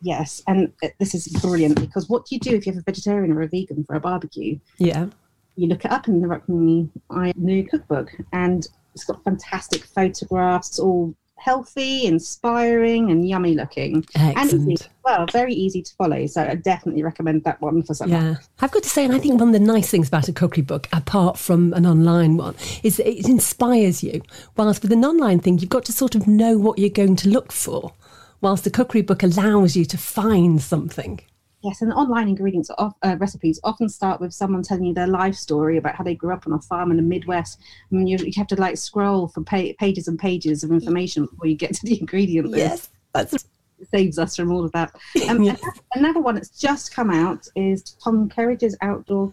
Yes. 0.01 0.43
And 0.47 0.73
uh, 0.83 0.88
this 0.99 1.14
is 1.14 1.29
brilliant 1.40 1.81
because 1.81 2.09
what 2.09 2.27
do 2.27 2.35
you 2.35 2.40
do 2.40 2.55
if 2.55 2.67
you 2.67 2.73
have 2.73 2.81
a 2.81 2.85
vegetarian 2.85 3.33
or 3.33 3.43
a 3.43 3.49
vegan 3.49 3.85
for 3.85 3.97
a 3.97 4.01
barbecue? 4.01 4.59
Yeah. 4.79 5.09
You 5.57 5.69
look 5.69 5.85
it 5.85 5.93
up 5.93 6.09
in 6.09 6.21
the 6.21 6.88
I 7.11 7.33
new 7.37 7.64
cookbook 7.64 8.11
and 8.33 8.67
it's 8.94 9.04
got 9.04 9.22
fantastic 9.24 9.85
photographs, 9.85 10.78
all 10.78 11.14
healthy, 11.44 12.07
inspiring, 12.07 13.11
and 13.11 13.28
yummy 13.28 13.54
looking. 13.54 14.04
And 14.14 14.38
Excellent. 14.38 14.72
easy, 14.72 14.87
well, 15.04 15.26
very 15.30 15.52
easy 15.52 15.83
to 15.83 15.94
follow. 15.96 16.26
So 16.26 16.42
I 16.42 16.54
definitely 16.54 17.02
recommend 17.02 17.44
that 17.44 17.61
one 17.61 17.83
for 17.83 17.92
someone. 17.92 18.22
Yeah, 18.22 18.35
I've 18.61 18.70
got 18.70 18.83
to 18.83 18.88
say, 18.88 19.04
and 19.04 19.14
I 19.14 19.18
think 19.18 19.38
one 19.38 19.48
of 19.48 19.52
the 19.52 19.61
nice 19.61 19.90
things 19.90 20.09
about 20.09 20.28
a 20.28 20.33
cookery 20.33 20.62
book, 20.62 20.88
apart 20.92 21.38
from 21.38 21.74
an 21.74 21.85
online 21.87 22.38
one, 22.38 22.54
is 22.83 22.96
that 22.96 23.11
it 23.11 23.28
inspires 23.28 24.02
you. 24.02 24.22
Whilst 24.57 24.83
with 24.83 24.92
an 24.92 25.04
online 25.04 25.38
thing, 25.38 25.59
you've 25.59 25.68
got 25.68 25.85
to 25.85 25.92
sort 25.92 26.14
of 26.14 26.26
know 26.26 26.57
what 26.57 26.78
you're 26.78 26.88
going 26.88 27.16
to 27.16 27.28
look 27.28 27.52
for. 27.52 27.92
Whilst 28.40 28.64
the 28.64 28.70
cookery 28.70 29.02
book 29.02 29.22
allows 29.22 29.76
you 29.76 29.85
to 29.85 29.98
find 29.98 30.62
something. 30.62 31.20
Yes, 31.64 31.81
and 31.81 31.92
online 31.94 32.29
ingredients 32.29 32.68
of, 32.77 32.92
uh, 33.03 33.16
recipes 33.18 33.59
often 33.64 33.88
start 33.88 34.20
with 34.20 34.35
someone 34.35 34.62
telling 34.62 34.85
you 34.85 34.92
their 34.92 35.07
life 35.07 35.35
story 35.35 35.79
about 35.79 35.94
how 35.94 36.05
they 36.05 36.14
grew 36.14 36.33
up 36.35 36.46
on 36.46 36.53
a 36.53 36.61
farm 36.61 36.90
in 36.90 36.98
the 36.98 37.03
Midwest. 37.03 37.59
I 37.90 37.94
mean, 37.94 38.07
you, 38.07 38.18
you 38.18 38.33
have 38.37 38.46
to 38.48 38.57
like 38.57 38.77
scroll 38.77 39.29
for 39.29 39.42
pa- 39.42 39.72
pages 39.79 40.07
and 40.07 40.18
pages 40.18 40.62
of 40.62 40.70
information 40.70 41.24
before 41.24 41.46
you 41.46 41.57
get 41.57 41.72
to 41.74 41.87
the 41.87 41.98
ingredient 41.98 42.50
list. 42.50 42.90
that's 43.14 43.33
It 43.33 43.88
saves 43.90 44.18
us 44.18 44.37
from 44.37 44.53
all 44.53 44.62
of 44.64 44.72
that. 44.72 44.94
Um, 45.29 45.42
Yes. 45.42 45.61
Another 45.94 46.20
one 46.20 46.35
that's 46.35 46.50
just 46.50 46.94
come 46.94 47.11
out 47.11 47.48
is 47.57 47.83
Tom 48.03 48.29
Kerridge's 48.29 48.77
Outdoor 48.83 49.33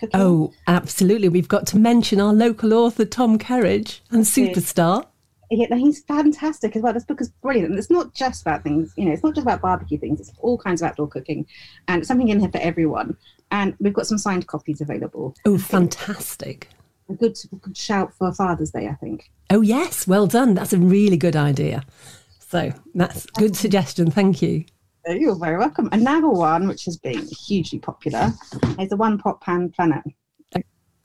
Cooking. 0.00 0.20
oh, 0.20 0.52
absolutely. 0.66 1.28
We've 1.28 1.48
got 1.48 1.66
to 1.68 1.78
mention 1.78 2.20
our 2.20 2.32
local 2.32 2.74
author 2.74 3.04
Tom 3.04 3.38
Kerridge 3.38 4.00
and 4.10 4.24
superstar. 4.24 5.06
Yeah, 5.50 5.74
he's 5.76 6.02
fantastic 6.04 6.76
as 6.76 6.82
well. 6.82 6.92
This 6.92 7.04
book 7.04 7.20
is 7.20 7.30
brilliant. 7.30 7.70
And 7.70 7.78
it's 7.78 7.90
not 7.90 8.14
just 8.14 8.42
about 8.42 8.62
things, 8.62 8.92
you 8.96 9.06
know, 9.06 9.12
it's 9.12 9.22
not 9.22 9.34
just 9.34 9.44
about 9.44 9.62
barbecue 9.62 9.98
things, 9.98 10.20
it's 10.20 10.32
all 10.38 10.58
kinds 10.58 10.82
of 10.82 10.88
outdoor 10.88 11.08
cooking 11.08 11.46
and 11.88 12.06
something 12.06 12.28
in 12.28 12.40
here 12.40 12.50
for 12.50 12.58
everyone. 12.58 13.16
And 13.50 13.74
we've 13.80 13.94
got 13.94 14.06
some 14.06 14.18
signed 14.18 14.46
copies 14.46 14.80
available. 14.80 15.34
Oh, 15.46 15.56
fantastic. 15.56 16.68
A 17.08 17.14
good, 17.14 17.38
good 17.62 17.76
shout 17.76 18.12
for 18.18 18.32
Father's 18.34 18.70
Day, 18.70 18.88
I 18.88 18.94
think. 18.94 19.30
Oh 19.48 19.62
yes, 19.62 20.06
well 20.06 20.26
done. 20.26 20.52
That's 20.52 20.74
a 20.74 20.78
really 20.78 21.16
good 21.16 21.36
idea. 21.36 21.82
So 22.40 22.72
that's 22.94 23.24
good 23.26 23.56
suggestion. 23.56 24.10
Thank 24.10 24.42
you. 24.42 24.66
Oh, 25.06 25.12
you're 25.12 25.38
very 25.38 25.56
welcome. 25.56 25.88
Another 25.92 26.28
one, 26.28 26.68
which 26.68 26.84
has 26.84 26.98
been 26.98 27.26
hugely 27.46 27.78
popular, 27.78 28.32
is 28.78 28.90
the 28.90 28.96
One 28.96 29.16
Pot 29.16 29.40
Pan 29.40 29.70
Planet. 29.70 30.02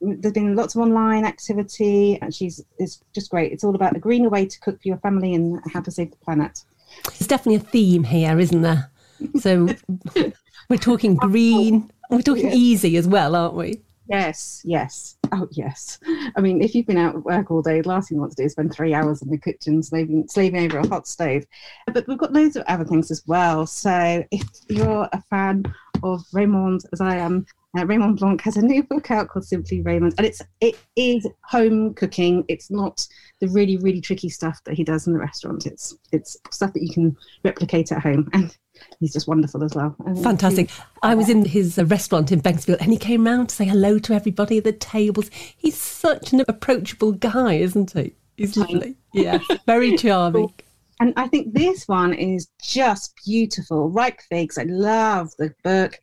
There's 0.04 0.34
been 0.34 0.56
lots 0.56 0.76
of 0.76 0.82
online 0.82 1.26
activity, 1.26 2.20
and 2.22 2.34
she's 2.34 2.64
it's 2.78 3.02
just 3.14 3.32
great. 3.32 3.52
It's 3.52 3.64
all 3.64 3.76
about 3.76 3.96
a 3.96 4.00
greener 4.00 4.30
way 4.30 4.46
to 4.46 4.60
cook 4.60 4.82
for 4.82 4.88
your 4.88 4.98
family 4.98 5.34
and 5.34 5.62
how 5.72 5.82
to 5.82 5.92
save 5.92 6.12
the 6.12 6.18
planet. 6.18 6.64
There's 7.06 7.28
definitely 7.28 7.56
a 7.56 7.72
theme 7.72 8.04
here, 8.04 8.38
isn't 8.38 8.62
there? 8.62 8.92
So 9.40 9.70
we're 10.70 10.78
talking 10.78 11.16
green. 11.16 11.90
We're 12.10 12.22
talking 12.22 12.52
easy 12.52 12.98
as 12.98 13.08
well, 13.08 13.36
aren't 13.36 13.56
we? 13.56 13.82
Yes, 14.08 14.62
yes. 14.66 15.16
Oh, 15.32 15.48
yes. 15.52 15.98
I 16.36 16.42
mean, 16.42 16.62
if 16.62 16.76
you've 16.76 16.86
been 16.86 16.98
out 16.98 17.16
at 17.16 17.24
work 17.24 17.50
all 17.50 17.62
day, 17.62 17.82
the 17.82 17.88
last 17.88 18.10
thing 18.10 18.18
you 18.18 18.22
want 18.22 18.34
to 18.34 18.42
do 18.42 18.46
is 18.46 18.52
spend 18.52 18.74
three 18.74 18.94
hours 18.94 19.22
in 19.22 19.30
the 19.30 19.38
kitchen 19.38 19.82
slaving, 19.82 20.28
slaving 20.28 20.66
over 20.66 20.80
a 20.80 20.88
hot 20.88 21.08
stove. 21.08 21.46
But 21.92 22.08
we've 22.08 22.18
got 22.18 22.34
loads 22.34 22.56
of 22.56 22.64
other 22.68 22.84
things 22.84 23.12
as 23.12 23.24
well. 23.26 23.66
So 23.66 24.24
if 24.30 24.44
you're 24.68 25.08
a 25.12 25.22
fan 25.30 25.64
of 26.04 26.26
Raymond, 26.34 26.82
as 26.92 27.00
I 27.00 27.16
am, 27.16 27.46
uh, 27.78 27.86
Raymond 27.86 28.20
Blanc 28.20 28.42
has 28.42 28.58
a 28.58 28.62
new 28.62 28.84
book 28.84 29.10
out 29.12 29.30
called 29.30 29.46
Simply 29.46 29.82
Raymond, 29.82 30.14
and 30.18 30.28
it's 30.28 30.42
it 30.62 30.76
is 30.96 31.28
home 31.44 31.94
cooking. 31.94 32.46
It's 32.48 32.70
not 32.70 33.06
the 33.42 33.48
really 33.48 33.78
really 33.78 34.02
tricky 34.02 34.30
stuff 34.30 34.60
that 34.66 34.76
he 34.76 34.84
does 34.84 35.08
in 35.08 35.14
the 35.14 35.20
restaurant. 35.20 35.66
It's 35.66 35.96
it's 36.12 36.38
stuff 36.52 36.74
that 36.74 36.84
you 36.84 36.94
can 36.94 37.18
replicate 37.44 37.92
at 37.92 38.02
home, 38.02 38.30
and 38.34 38.56
he's 39.00 39.14
just 39.14 39.28
wonderful 39.28 39.64
as 39.64 39.74
well. 39.74 39.96
And 40.06 40.22
Fantastic. 40.22 40.70
I 41.02 41.16
was 41.16 41.30
in 41.30 41.46
his 41.46 41.80
uh, 41.80 41.86
restaurant 41.86 42.32
in 42.32 42.40
Banksfield 42.40 42.80
and 42.82 42.92
he 42.92 42.98
came 42.98 43.26
round 43.26 43.50
to 43.50 43.56
say 43.56 43.66
hello 43.66 44.00
to 44.00 44.14
everybody 44.14 44.58
at 44.58 44.64
the 44.64 44.72
tables. 44.72 45.30
He's 45.58 45.78
such 45.78 46.34
an 46.34 46.44
approachable 46.48 47.12
guy, 47.12 47.56
isn't 47.56 47.92
he? 47.92 48.14
He's 48.38 48.58
lovely. 48.58 48.96
Yeah, 49.14 49.40
very 49.66 49.98
charming. 49.98 50.54
And 51.00 51.14
I 51.18 51.28
think 51.28 51.54
this 51.54 51.88
one 51.88 52.14
is 52.14 52.48
just 52.62 53.14
beautiful. 53.26 53.90
Ripe 53.90 54.22
Figs. 54.30 54.58
I 54.58 54.64
love 54.64 55.32
the 55.38 55.54
book 55.64 56.00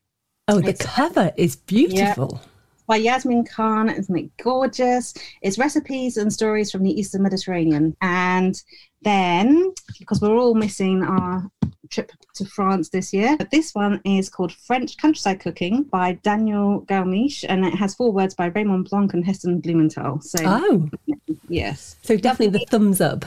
Oh, 0.50 0.60
the 0.60 0.70
It's- 0.70 0.86
cover 0.94 1.32
is 1.36 1.56
beautiful. 1.56 2.40
by 2.86 2.96
Yasmin 2.96 3.44
Khan. 3.44 3.88
Isn't 3.88 4.16
it 4.18 4.36
gorgeous? 4.42 5.14
It's 5.42 5.58
recipes 5.58 6.16
and 6.16 6.32
stories 6.32 6.72
from 6.72 6.82
the 6.82 6.90
Eastern 6.90 7.22
Mediterranean. 7.22 7.96
And 8.02 8.60
then, 9.02 9.72
because 9.98 10.20
we're 10.20 10.36
all 10.36 10.54
missing 10.54 11.02
our 11.04 11.48
trip 11.88 12.10
to 12.34 12.44
France 12.44 12.88
this 12.88 13.12
year, 13.12 13.36
but 13.36 13.50
this 13.52 13.74
one 13.76 14.00
is 14.04 14.28
called 14.28 14.52
French 14.52 14.96
Countryside 14.96 15.38
Cooking 15.40 15.84
by 15.84 16.14
Daniel 16.24 16.82
Galmiche, 16.88 17.44
and 17.48 17.64
it 17.64 17.74
has 17.74 17.94
four 17.94 18.12
words 18.12 18.34
by 18.34 18.46
Raymond 18.46 18.88
Blanc 18.90 19.14
and 19.14 19.24
Heston 19.24 19.60
Blumenthal. 19.60 20.20
So, 20.20 20.38
Oh, 20.44 20.88
yes. 21.48 21.94
so 22.02 22.16
definitely 22.16 22.58
the 22.58 22.66
thumbs 22.66 23.00
up. 23.00 23.24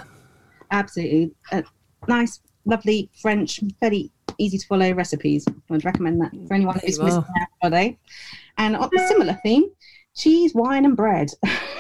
absolutely 0.71 1.31
uh, 1.51 1.61
nice, 2.07 2.39
lovely 2.65 3.09
French, 3.21 3.61
fairly 3.79 4.11
easy 4.37 4.57
to 4.57 4.67
follow 4.67 4.91
recipes. 4.93 5.45
I 5.47 5.53
would 5.69 5.85
recommend 5.85 6.21
that 6.21 6.31
for 6.47 6.53
anyone 6.53 6.79
who's 6.79 6.99
missing 6.99 7.23
out 7.39 7.47
holiday. 7.61 7.97
And 8.57 8.75
on 8.75 8.89
a 8.95 9.07
similar 9.07 9.37
theme, 9.43 9.65
cheese, 10.15 10.53
wine, 10.53 10.85
and 10.85 10.95
bread. 10.95 11.29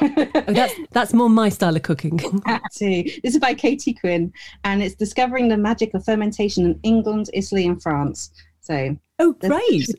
Oh, 0.01 0.43
that's 0.47 0.73
that's 0.91 1.13
more 1.13 1.29
my 1.29 1.49
style 1.49 1.75
of 1.75 1.83
cooking. 1.83 2.19
Absolutely. 2.45 3.19
This 3.23 3.35
is 3.35 3.39
by 3.39 3.53
Katie 3.53 3.93
Quinn, 3.93 4.33
and 4.63 4.81
it's 4.81 4.95
discovering 4.95 5.47
the 5.49 5.57
magic 5.57 5.93
of 5.93 6.03
fermentation 6.03 6.65
in 6.65 6.79
England, 6.83 7.29
Italy, 7.33 7.65
and 7.67 7.81
France. 7.81 8.31
So, 8.61 8.97
Oh, 9.19 9.33
great. 9.33 9.89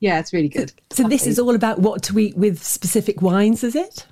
yeah, 0.00 0.18
it's 0.18 0.32
really 0.32 0.48
good. 0.48 0.72
So 0.90 1.06
this 1.08 1.26
is 1.26 1.38
all 1.38 1.54
about 1.54 1.80
what 1.80 2.02
to 2.04 2.18
eat 2.18 2.36
with 2.36 2.62
specific 2.62 3.20
wines, 3.20 3.62
is 3.62 3.74
it? 3.76 4.06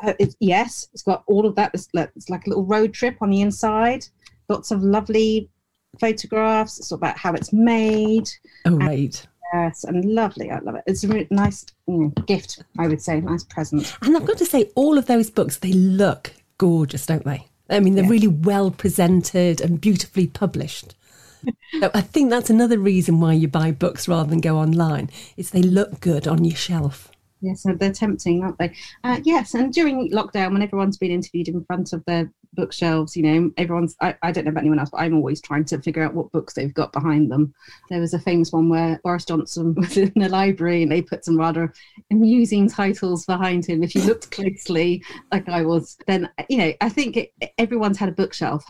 Uh, 0.00 0.14
it's, 0.18 0.34
yes, 0.40 0.88
it's 0.92 1.02
got 1.02 1.22
all 1.26 1.46
of 1.46 1.54
that. 1.56 1.70
It's 1.74 1.88
like, 1.92 2.10
it's 2.16 2.28
like 2.30 2.46
a 2.46 2.48
little 2.48 2.64
road 2.64 2.92
trip 2.94 3.16
on 3.20 3.30
the 3.30 3.40
inside. 3.42 4.06
Lots 4.48 4.70
of 4.72 4.82
lovely 4.82 5.48
photographs. 5.98 6.78
It's 6.78 6.92
all 6.92 6.96
about 6.96 7.18
how 7.18 7.32
it's 7.34 7.52
made. 7.52 8.28
Oh, 8.66 8.76
right. 8.76 9.26
Yes, 9.52 9.84
and 9.84 10.04
lovely. 10.04 10.50
I 10.50 10.60
love 10.60 10.76
it. 10.76 10.84
It's 10.86 11.02
a 11.02 11.08
really 11.08 11.26
nice 11.30 11.66
mm, 11.88 12.14
gift, 12.26 12.62
I 12.78 12.86
would 12.86 13.02
say. 13.02 13.20
Nice 13.20 13.42
present. 13.44 13.96
And 14.02 14.16
I've 14.16 14.26
got 14.26 14.38
to 14.38 14.46
say, 14.46 14.70
all 14.76 14.96
of 14.96 15.06
those 15.06 15.28
books, 15.30 15.56
they 15.58 15.72
look 15.72 16.32
gorgeous, 16.58 17.04
don't 17.06 17.24
they? 17.24 17.46
I 17.68 17.80
mean, 17.80 17.94
they're 17.94 18.04
Yeah. 18.04 18.10
really 18.10 18.28
well 18.28 18.70
presented 18.70 19.60
and 19.60 19.80
beautifully 19.80 20.26
published. 20.26 20.94
So 21.80 21.90
I 21.94 22.02
think 22.02 22.28
that's 22.28 22.50
another 22.50 22.78
reason 22.78 23.18
why 23.20 23.32
you 23.32 23.48
buy 23.48 23.70
books 23.70 24.06
rather 24.06 24.28
than 24.28 24.40
go 24.42 24.58
online. 24.58 25.08
Is 25.38 25.50
they 25.50 25.62
look 25.62 26.00
good 26.00 26.28
on 26.28 26.44
your 26.44 26.56
shelf. 26.56 27.10
Yes, 27.40 27.62
so 27.62 27.72
they're 27.72 27.92
tempting, 27.92 28.42
aren't 28.42 28.58
they? 28.58 28.74
Uh, 29.04 29.20
yes, 29.24 29.54
and 29.54 29.72
during 29.72 30.10
lockdown, 30.10 30.52
when 30.52 30.60
everyone's 30.60 30.98
been 30.98 31.12
interviewed 31.12 31.48
in 31.48 31.64
front 31.64 31.94
of 31.94 32.04
their 32.04 32.30
bookshelves, 32.54 33.16
you 33.16 33.22
know, 33.22 33.50
everyone's, 33.56 33.96
I, 34.00 34.14
I 34.22 34.32
don't 34.32 34.44
know 34.44 34.50
about 34.50 34.62
anyone 34.62 34.78
else, 34.78 34.90
but 34.90 35.00
I'm 35.00 35.14
always 35.14 35.40
trying 35.40 35.64
to 35.66 35.80
figure 35.80 36.02
out 36.02 36.14
what 36.14 36.32
books 36.32 36.54
they've 36.54 36.74
got 36.74 36.92
behind 36.92 37.30
them. 37.30 37.54
There 37.88 38.00
was 38.00 38.14
a 38.14 38.18
famous 38.18 38.52
one 38.52 38.68
where 38.68 39.00
Boris 39.02 39.24
Johnson 39.24 39.74
was 39.76 39.96
in 39.96 40.12
the 40.16 40.28
library 40.28 40.82
and 40.82 40.90
they 40.90 41.02
put 41.02 41.24
some 41.24 41.38
rather 41.38 41.72
amusing 42.10 42.68
titles 42.68 43.24
behind 43.26 43.66
him. 43.66 43.82
If 43.82 43.94
you 43.94 44.02
looked 44.02 44.30
closely, 44.30 45.02
like 45.32 45.48
I 45.48 45.62
was, 45.62 45.96
then, 46.06 46.28
you 46.48 46.58
know, 46.58 46.72
I 46.80 46.88
think 46.88 47.16
it, 47.16 47.32
everyone's 47.58 47.98
had 47.98 48.08
a 48.08 48.12
bookshelf. 48.12 48.64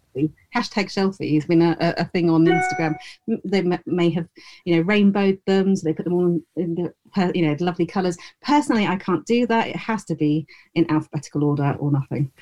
Hashtag 0.54 0.86
shelfie 0.86 1.34
has 1.34 1.46
been 1.46 1.62
a, 1.62 1.76
a 1.80 2.04
thing 2.06 2.28
on 2.28 2.44
Instagram. 2.44 2.96
They 3.44 3.62
may 3.86 4.10
have, 4.10 4.26
you 4.64 4.76
know, 4.76 4.82
rainbowed 4.82 5.38
them, 5.46 5.76
so 5.76 5.84
they 5.84 5.94
put 5.94 6.04
them 6.04 6.14
all 6.14 6.40
in 6.56 6.74
the, 6.74 6.92
per- 7.12 7.32
you 7.34 7.46
know, 7.46 7.56
lovely 7.60 7.86
colours. 7.86 8.16
Personally, 8.42 8.86
I 8.86 8.96
can't 8.96 9.24
do 9.26 9.46
that. 9.46 9.68
It 9.68 9.76
has 9.76 10.04
to 10.06 10.14
be 10.14 10.46
in 10.74 10.90
alphabetical 10.90 11.44
order 11.44 11.76
or 11.78 11.90
nothing. 11.90 12.30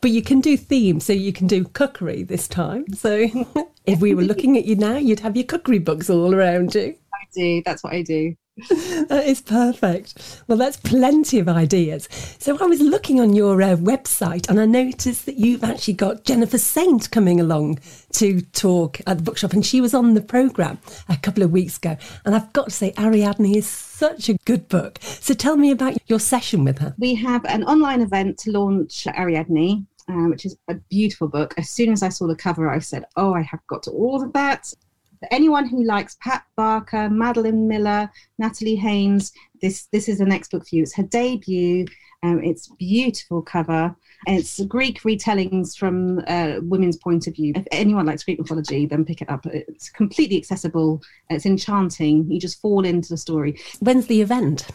But 0.00 0.10
you 0.10 0.22
can 0.22 0.40
do 0.40 0.56
themes, 0.56 1.04
so 1.04 1.12
you 1.12 1.32
can 1.32 1.46
do 1.46 1.64
cookery 1.64 2.22
this 2.22 2.48
time. 2.48 2.84
So 2.94 3.28
if 3.86 4.00
we 4.00 4.14
were 4.14 4.22
looking 4.22 4.56
at 4.56 4.64
you 4.64 4.76
now, 4.76 4.96
you'd 4.96 5.20
have 5.20 5.36
your 5.36 5.46
cookery 5.46 5.78
books 5.78 6.10
all 6.10 6.34
around 6.34 6.74
you. 6.74 6.94
I 7.14 7.24
do. 7.34 7.62
That's 7.64 7.82
what 7.82 7.92
I 7.92 8.02
do. 8.02 8.34
That 9.08 9.24
is 9.26 9.40
perfect. 9.40 10.42
Well, 10.48 10.58
that's 10.58 10.78
plenty 10.78 11.38
of 11.38 11.48
ideas. 11.48 12.08
So 12.38 12.58
I 12.58 12.66
was 12.66 12.80
looking 12.80 13.20
on 13.20 13.34
your 13.34 13.60
uh, 13.60 13.76
website 13.76 14.48
and 14.48 14.58
I 14.58 14.64
noticed 14.64 15.26
that 15.26 15.36
you've 15.36 15.62
actually 15.62 15.94
got 15.94 16.24
Jennifer 16.24 16.58
Saint 16.58 17.10
coming 17.10 17.38
along 17.38 17.78
to 18.14 18.40
talk 18.40 18.98
at 19.06 19.18
the 19.18 19.22
bookshop, 19.22 19.52
and 19.52 19.64
she 19.64 19.80
was 19.80 19.92
on 19.92 20.14
the 20.14 20.22
programme 20.22 20.78
a 21.08 21.16
couple 21.16 21.42
of 21.42 21.52
weeks 21.52 21.76
ago. 21.76 21.96
And 22.24 22.34
I've 22.34 22.52
got 22.52 22.66
to 22.66 22.70
say, 22.70 22.92
Ariadne 22.98 23.54
is 23.54 23.66
such 23.66 24.28
a 24.28 24.38
good 24.44 24.68
book. 24.68 24.98
So 25.02 25.34
tell 25.34 25.56
me 25.56 25.70
about 25.70 25.96
your 26.06 26.20
session 26.20 26.64
with 26.64 26.78
her. 26.78 26.94
We 26.98 27.14
have 27.16 27.44
an 27.44 27.62
online 27.64 28.00
event 28.00 28.38
to 28.38 28.52
launch 28.52 29.06
Ariadne, 29.06 29.86
uh, 30.08 30.28
which 30.30 30.46
is 30.46 30.56
a 30.68 30.74
beautiful 30.90 31.28
book. 31.28 31.54
As 31.58 31.68
soon 31.68 31.92
as 31.92 32.02
I 32.02 32.08
saw 32.08 32.26
the 32.26 32.36
cover, 32.36 32.70
I 32.70 32.78
said, 32.78 33.04
"Oh, 33.16 33.34
I 33.34 33.42
have 33.42 33.60
got 33.66 33.82
to 33.84 33.90
order 33.90 34.30
that." 34.32 34.72
For 35.20 35.28
anyone 35.30 35.68
who 35.68 35.82
likes 35.84 36.16
Pat 36.20 36.44
Barker, 36.56 37.08
Madeline 37.08 37.66
Miller, 37.68 38.10
Natalie 38.38 38.76
Haynes, 38.76 39.32
this 39.62 39.86
this 39.92 40.08
is 40.08 40.18
the 40.18 40.26
next 40.26 40.50
book 40.50 40.68
for 40.68 40.76
you. 40.76 40.82
It's 40.82 40.94
her 40.94 41.02
debut. 41.02 41.86
Um, 42.22 42.42
it's 42.42 42.68
beautiful 42.78 43.42
cover. 43.42 43.94
And 44.26 44.38
it's 44.38 44.64
Greek 44.64 45.02
retellings 45.02 45.76
from 45.76 46.22
uh, 46.26 46.60
women's 46.62 46.96
point 46.96 47.26
of 47.26 47.36
view. 47.36 47.52
If 47.54 47.66
anyone 47.70 48.06
likes 48.06 48.24
Greek 48.24 48.38
mythology, 48.38 48.86
then 48.86 49.04
pick 49.04 49.22
it 49.22 49.30
up. 49.30 49.46
It's 49.46 49.90
completely 49.90 50.36
accessible. 50.36 51.02
It's 51.30 51.46
enchanting. 51.46 52.30
You 52.30 52.40
just 52.40 52.60
fall 52.60 52.84
into 52.84 53.10
the 53.10 53.16
story. 53.16 53.60
When's 53.80 54.06
the 54.06 54.22
event? 54.22 54.66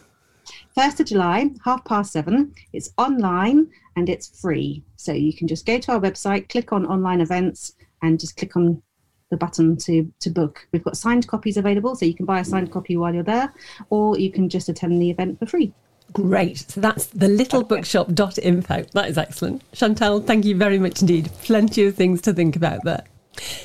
1st 0.77 0.99
of 1.01 1.05
July, 1.07 1.49
half 1.65 1.83
past 1.85 2.13
seven. 2.13 2.53
It's 2.71 2.93
online 2.97 3.67
and 3.95 4.09
it's 4.09 4.39
free. 4.39 4.83
So 4.95 5.11
you 5.11 5.33
can 5.33 5.47
just 5.47 5.65
go 5.65 5.79
to 5.79 5.91
our 5.93 5.99
website, 5.99 6.49
click 6.49 6.71
on 6.71 6.85
online 6.85 7.21
events, 7.21 7.73
and 8.01 8.19
just 8.19 8.37
click 8.37 8.55
on 8.55 8.81
the 9.31 9.37
button 9.37 9.75
to, 9.77 10.11
to 10.19 10.29
book. 10.29 10.67
We've 10.71 10.83
got 10.83 10.95
signed 10.95 11.27
copies 11.27 11.57
available, 11.57 11.95
so 11.95 12.05
you 12.05 12.13
can 12.13 12.27
buy 12.27 12.39
a 12.39 12.45
signed 12.45 12.71
copy 12.71 12.95
while 12.97 13.13
you're 13.13 13.23
there, 13.23 13.51
or 13.89 14.19
you 14.19 14.31
can 14.31 14.47
just 14.49 14.69
attend 14.69 15.01
the 15.01 15.09
event 15.09 15.39
for 15.39 15.47
free. 15.47 15.73
Great. 16.13 16.59
So 16.69 16.81
that's 16.81 17.07
the 17.07 17.27
littlebookshop.info. 17.27 18.83
That 18.93 19.09
is 19.09 19.17
excellent. 19.17 19.63
Chantal, 19.73 20.21
thank 20.21 20.45
you 20.45 20.55
very 20.55 20.77
much 20.77 21.01
indeed. 21.01 21.31
Plenty 21.43 21.85
of 21.85 21.95
things 21.95 22.21
to 22.23 22.33
think 22.33 22.55
about 22.55 22.83
there. 22.83 23.03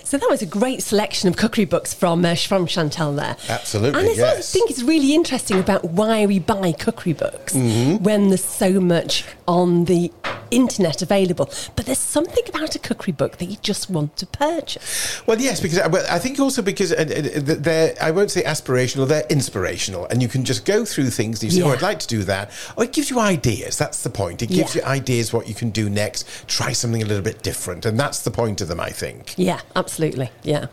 So 0.04 0.16
that 0.16 0.30
was 0.30 0.42
a 0.42 0.46
great 0.46 0.80
selection 0.80 1.28
of 1.28 1.36
cookery 1.36 1.64
books 1.64 1.92
from 1.92 2.24
uh, 2.24 2.36
from 2.36 2.66
Chantal 2.68 3.12
there. 3.14 3.36
Absolutely, 3.48 3.98
And 4.00 4.08
I 4.08 4.14
sort 4.14 4.28
of 4.30 4.36
yes. 4.36 4.52
think 4.52 4.70
it's 4.70 4.82
really 4.82 5.12
interesting 5.12 5.58
about 5.58 5.84
why 5.84 6.24
we 6.24 6.38
buy 6.38 6.70
cookery 6.72 7.14
books 7.14 7.52
Mm-hmm. 7.54 8.04
when 8.04 8.28
there's 8.28 8.44
so 8.44 8.80
much 8.80 9.24
on 9.48 9.86
the 9.86 10.12
internet 10.50 11.02
available. 11.02 11.50
But 11.74 11.86
there's 11.86 11.98
something 11.98 12.44
about 12.48 12.74
a 12.74 12.78
cookery 12.78 13.12
book 13.12 13.38
that 13.38 13.46
you 13.46 13.56
just 13.62 13.90
want 13.90 14.16
to 14.18 14.26
purchase. 14.26 15.22
Well, 15.26 15.40
yes, 15.40 15.60
because 15.60 15.78
I, 15.78 16.16
I 16.16 16.18
think 16.18 16.38
also 16.38 16.62
because 16.62 16.92
uh, 16.92 16.96
uh, 16.96 17.40
they're, 17.42 17.94
I 18.00 18.10
won't 18.10 18.30
say 18.30 18.42
aspirational, 18.42 19.06
they're 19.08 19.26
inspirational. 19.28 20.06
And 20.06 20.22
you 20.22 20.28
can 20.28 20.44
just 20.44 20.64
go 20.64 20.84
through 20.84 21.10
things 21.10 21.42
and 21.42 21.52
you 21.52 21.60
say, 21.60 21.66
oh, 21.66 21.72
I'd 21.72 21.82
like 21.82 21.98
to 22.00 22.06
do 22.06 22.22
that. 22.24 22.50
Or 22.76 22.84
it 22.84 22.92
gives 22.92 23.10
you 23.10 23.18
ideas. 23.18 23.78
That's 23.78 24.02
the 24.02 24.10
point. 24.10 24.42
It 24.42 24.48
gives 24.48 24.74
Yeah. 24.74 24.82
you 24.82 24.88
ideas 24.88 25.32
what 25.32 25.48
you 25.48 25.54
can 25.54 25.70
do 25.70 25.88
next. 25.90 26.26
Try 26.48 26.72
something 26.72 27.02
a 27.02 27.06
little 27.06 27.24
bit 27.24 27.42
different. 27.42 27.86
And 27.86 27.98
that's 27.98 28.22
the 28.22 28.30
point 28.30 28.60
of 28.60 28.68
them, 28.68 28.80
I 28.80 28.90
think. 28.90 29.34
Yeah, 29.36 29.60
absolutely. 29.74 30.30
Yeah. 30.42 30.66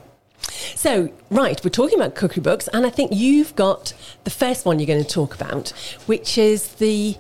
So, 0.76 1.10
right, 1.30 1.64
we're 1.64 1.70
talking 1.70 1.98
about 1.98 2.16
cookery 2.16 2.42
books, 2.42 2.68
and 2.74 2.86
I 2.86 2.90
think 2.90 3.12
you've 3.14 3.56
got 3.56 3.94
the 4.26 4.30
first 4.30 4.66
one 4.66 4.78
you're 4.78 4.88
going 4.88 5.04
to 5.04 5.10
talk 5.10 5.34
about, 5.34 5.70
which 6.06 6.38
is 6.38 6.74
the 6.76 7.16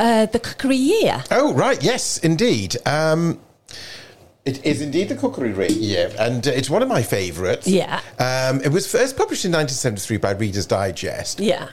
uh, 0.00 0.26
the 0.26 0.40
cookery 0.40 0.76
year. 0.76 1.22
Oh, 1.30 1.52
right. 1.52 1.82
Yes, 1.82 2.18
indeed. 2.18 2.76
Um, 2.86 3.38
it 4.46 4.64
is 4.64 4.80
indeed 4.80 5.10
the 5.10 5.16
cookery 5.16 5.52
rate 5.52 5.72
year, 5.72 6.10
and 6.18 6.46
uh, 6.48 6.50
it's 6.50 6.70
one 6.70 6.82
of 6.82 6.88
my 6.88 7.02
favourites. 7.02 7.68
Yeah. 7.68 8.00
Um, 8.18 8.62
it 8.62 8.72
was 8.72 8.90
first 8.90 9.16
published 9.16 9.44
in 9.44 9.52
1973 9.52 10.16
by 10.16 10.30
Reader's 10.32 10.66
Digest. 10.66 11.38
Yeah. 11.38 11.68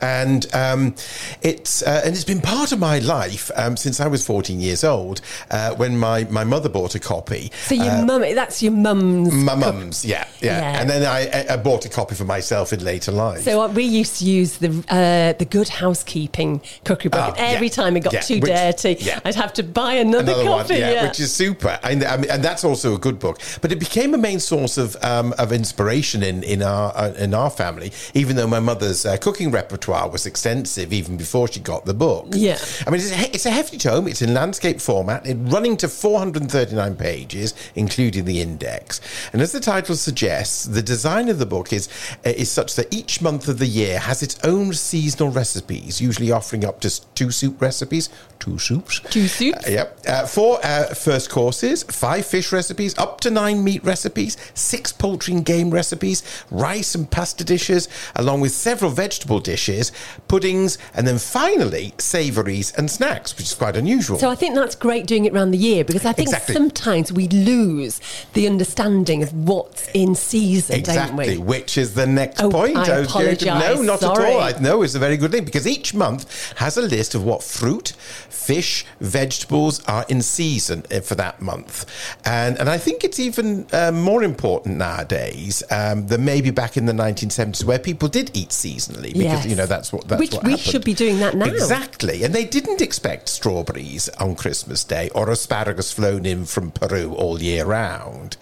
And 0.00 0.46
um, 0.54 0.94
it's 1.42 1.82
uh, 1.82 2.02
and 2.04 2.14
it's 2.14 2.24
been 2.24 2.40
part 2.40 2.72
of 2.72 2.78
my 2.78 2.98
life 2.98 3.50
um, 3.56 3.76
since 3.76 4.00
I 4.00 4.06
was 4.06 4.26
14 4.26 4.60
years 4.60 4.84
old 4.84 5.20
uh, 5.50 5.74
when 5.74 5.98
my, 5.98 6.24
my 6.24 6.44
mother 6.44 6.68
bought 6.68 6.94
a 6.94 6.98
copy. 7.00 7.50
So 7.66 7.74
your 7.74 8.04
mum, 8.04 8.20
that's 8.22 8.62
your 8.62 8.72
mum's. 8.72 9.32
My 9.32 9.54
mum's, 9.54 10.04
yeah, 10.04 10.26
yeah, 10.40 10.58
Yeah. 10.60 10.80
and 10.80 10.90
then 10.90 11.02
I, 11.04 11.52
I 11.54 11.56
bought 11.56 11.84
a 11.84 11.88
copy 11.88 12.14
for 12.14 12.24
myself 12.24 12.72
in 12.72 12.84
later 12.84 13.12
life. 13.12 13.42
So 13.42 13.62
uh, 13.62 13.68
we 13.68 13.84
used 13.84 14.18
to 14.18 14.24
use 14.24 14.58
the 14.58 14.68
uh, 14.88 15.32
the 15.38 15.44
Good 15.44 15.68
Housekeeping 15.68 16.60
cookery 16.84 17.10
book. 17.10 17.38
And 17.38 17.54
every 17.54 17.68
yeah. 17.68 17.72
time 17.72 17.96
it 17.96 18.00
got 18.00 18.12
Yeah, 18.12 18.20
too 18.20 18.40
which- 18.40 18.50
dirty, 18.50 18.96
yeah. 19.00 19.20
I'd 19.24 19.34
have 19.34 19.52
to 19.54 19.62
buy 19.62 19.94
another, 19.94 20.32
Another 20.32 20.50
one, 20.50 20.62
copy. 20.62 20.74
yeah, 20.74 20.90
yeah. 20.92 21.06
which 21.08 21.20
is 21.20 21.32
super, 21.32 21.78
and, 21.82 22.04
I 22.04 22.16
mean, 22.16 22.30
and 22.30 22.42
that's 22.42 22.64
also 22.64 22.94
a 22.94 22.98
good 22.98 23.18
book. 23.18 23.40
But 23.60 23.72
it 23.72 23.78
became 23.78 24.14
a 24.14 24.18
main 24.18 24.40
source 24.40 24.76
of 24.78 24.96
um, 25.04 25.34
of 25.38 25.52
inspiration 25.52 26.22
in 26.22 26.42
in 26.42 26.62
our 26.62 26.92
uh, 26.96 27.12
in 27.18 27.34
our 27.34 27.50
family. 27.50 27.92
Even 28.14 28.36
though 28.36 28.46
my 28.46 28.60
mother's 28.60 29.06
uh, 29.06 29.16
cooking 29.18 29.50
repertoire 29.50 29.83
was 29.88 30.26
extensive, 30.26 30.92
even 30.92 31.16
before 31.16 31.48
she 31.48 31.60
got 31.60 31.84
the 31.84 31.94
book. 31.94 32.28
Yeah. 32.32 32.58
I 32.86 32.90
mean, 32.90 33.00
it's 33.00 33.12
a, 33.12 33.34
it's 33.34 33.46
a 33.46 33.50
hefty 33.50 33.78
tome. 33.78 34.08
It's 34.08 34.22
in 34.22 34.34
landscape 34.34 34.80
format, 34.80 35.26
it 35.26 35.36
running 35.40 35.76
to 35.78 35.88
439 35.88 36.96
pages, 36.96 37.54
including 37.74 38.24
the 38.24 38.40
index. 38.40 39.00
And 39.32 39.42
as 39.42 39.52
the 39.52 39.60
title 39.60 39.96
suggests, 39.96 40.64
the 40.64 40.82
design 40.82 41.28
of 41.28 41.38
the 41.38 41.46
book 41.46 41.72
is 41.72 41.88
uh, 42.26 42.30
is 42.30 42.50
such 42.50 42.74
that 42.76 42.92
each 42.92 43.20
month 43.20 43.48
of 43.48 43.58
the 43.58 43.66
year 43.66 43.98
has 43.98 44.22
its 44.22 44.38
own 44.44 44.72
seasonal 44.72 45.30
recipes, 45.30 46.00
usually 46.00 46.30
offering 46.30 46.64
up 46.64 46.80
to 46.80 47.14
two 47.14 47.30
soup 47.30 47.60
recipes, 47.60 48.08
two 48.44 48.58
soups, 48.58 49.00
Two 49.10 49.26
soups? 49.26 49.66
Uh, 49.66 49.70
yep, 49.70 49.98
uh, 50.06 50.26
four 50.26 50.58
uh, 50.64 50.92
first 50.94 51.30
courses, 51.30 51.82
five 51.84 52.26
fish 52.26 52.52
recipes, 52.52 52.96
up 52.98 53.20
to 53.20 53.30
nine 53.30 53.64
meat 53.64 53.82
recipes, 53.84 54.36
six 54.52 54.92
poultry 54.92 55.32
and 55.34 55.44
game 55.46 55.70
recipes, 55.70 56.22
rice 56.50 56.94
and 56.94 57.10
pasta 57.10 57.42
dishes, 57.42 57.88
along 58.16 58.42
with 58.42 58.52
several 58.52 58.90
vegetable 58.90 59.40
dishes, 59.40 59.92
puddings, 60.28 60.76
and 60.94 61.06
then 61.06 61.18
finally 61.18 61.94
savouries 61.98 62.72
and 62.76 62.90
snacks, 62.90 63.34
which 63.36 63.46
is 63.46 63.54
quite 63.54 63.76
unusual. 63.76 64.18
So 64.18 64.28
I 64.28 64.34
think 64.34 64.54
that's 64.54 64.74
great 64.74 65.06
doing 65.06 65.24
it 65.24 65.32
around 65.32 65.52
the 65.52 65.58
year 65.58 65.82
because 65.84 66.04
I 66.04 66.12
think 66.12 66.28
Exactly. 66.28 66.54
sometimes 66.54 67.12
we 67.12 67.28
lose 67.28 68.00
the 68.34 68.46
understanding 68.46 69.22
of 69.22 69.32
what's 69.32 69.88
in 69.94 70.14
season, 70.14 70.76
Exactly, 70.76 71.26
don't 71.26 71.38
we? 71.38 71.42
which 71.44 71.78
is 71.78 71.94
the 71.94 72.06
next 72.06 72.42
Oh, 72.42 72.50
point. 72.50 72.76
I 72.76 72.80
was 73.00 73.10
going 73.12 73.36
to- 73.36 73.48
apologise, 73.48 73.76
No, 73.78 73.82
not 73.82 74.00
sorry. 74.00 74.24
at 74.26 74.32
all. 74.32 74.40
I 74.40 74.52
know 74.60 74.82
it's 74.82 74.94
a 74.94 74.98
very 74.98 75.16
good 75.16 75.32
thing 75.32 75.44
because 75.44 75.66
each 75.66 75.94
month 75.94 76.52
has 76.56 76.76
a 76.76 76.82
list 76.82 77.14
of 77.14 77.24
what 77.24 77.42
fruit, 77.42 77.92
fish, 78.34 78.84
vegetables 79.00 79.82
are 79.86 80.04
in 80.08 80.22
season 80.22 80.84
eh, 80.90 81.00
for 81.00 81.14
that 81.16 81.40
month, 81.40 81.86
and 82.24 82.58
and 82.58 82.68
I 82.68 82.78
think 82.78 83.04
it's 83.04 83.18
even 83.20 83.66
um, 83.72 84.00
more 84.00 84.22
important 84.22 84.76
nowadays 84.76 85.62
um, 85.70 86.06
than 86.08 86.24
maybe 86.24 86.50
back 86.50 86.76
in 86.76 86.86
the 86.86 86.92
1970s 86.92 87.64
where 87.64 87.78
people 87.78 88.08
did 88.08 88.30
eat 88.36 88.50
seasonally 88.50 89.12
because 89.12 89.24
Yes. 89.24 89.46
you 89.46 89.56
know 89.56 89.62
know 89.64 89.66
that's 89.66 89.92
what 89.92 90.08
that's 90.08 90.20
Which 90.20 90.32
what 90.34 90.44
we 90.44 90.50
happened. 90.52 90.66
should 90.70 90.84
be 90.84 90.94
doing 90.94 91.18
that 91.20 91.34
now. 91.36 91.46
Exactly, 91.46 92.22
and 92.24 92.34
they 92.34 92.44
didn't 92.44 92.80
expect 92.82 93.28
strawberries 93.28 94.08
on 94.20 94.34
Christmas 94.34 94.84
Day 94.84 95.10
or 95.14 95.30
asparagus 95.30 95.92
flown 95.92 96.26
in 96.26 96.44
from 96.44 96.70
Peru 96.72 97.14
all 97.14 97.40
year 97.40 97.64
round. 97.64 98.36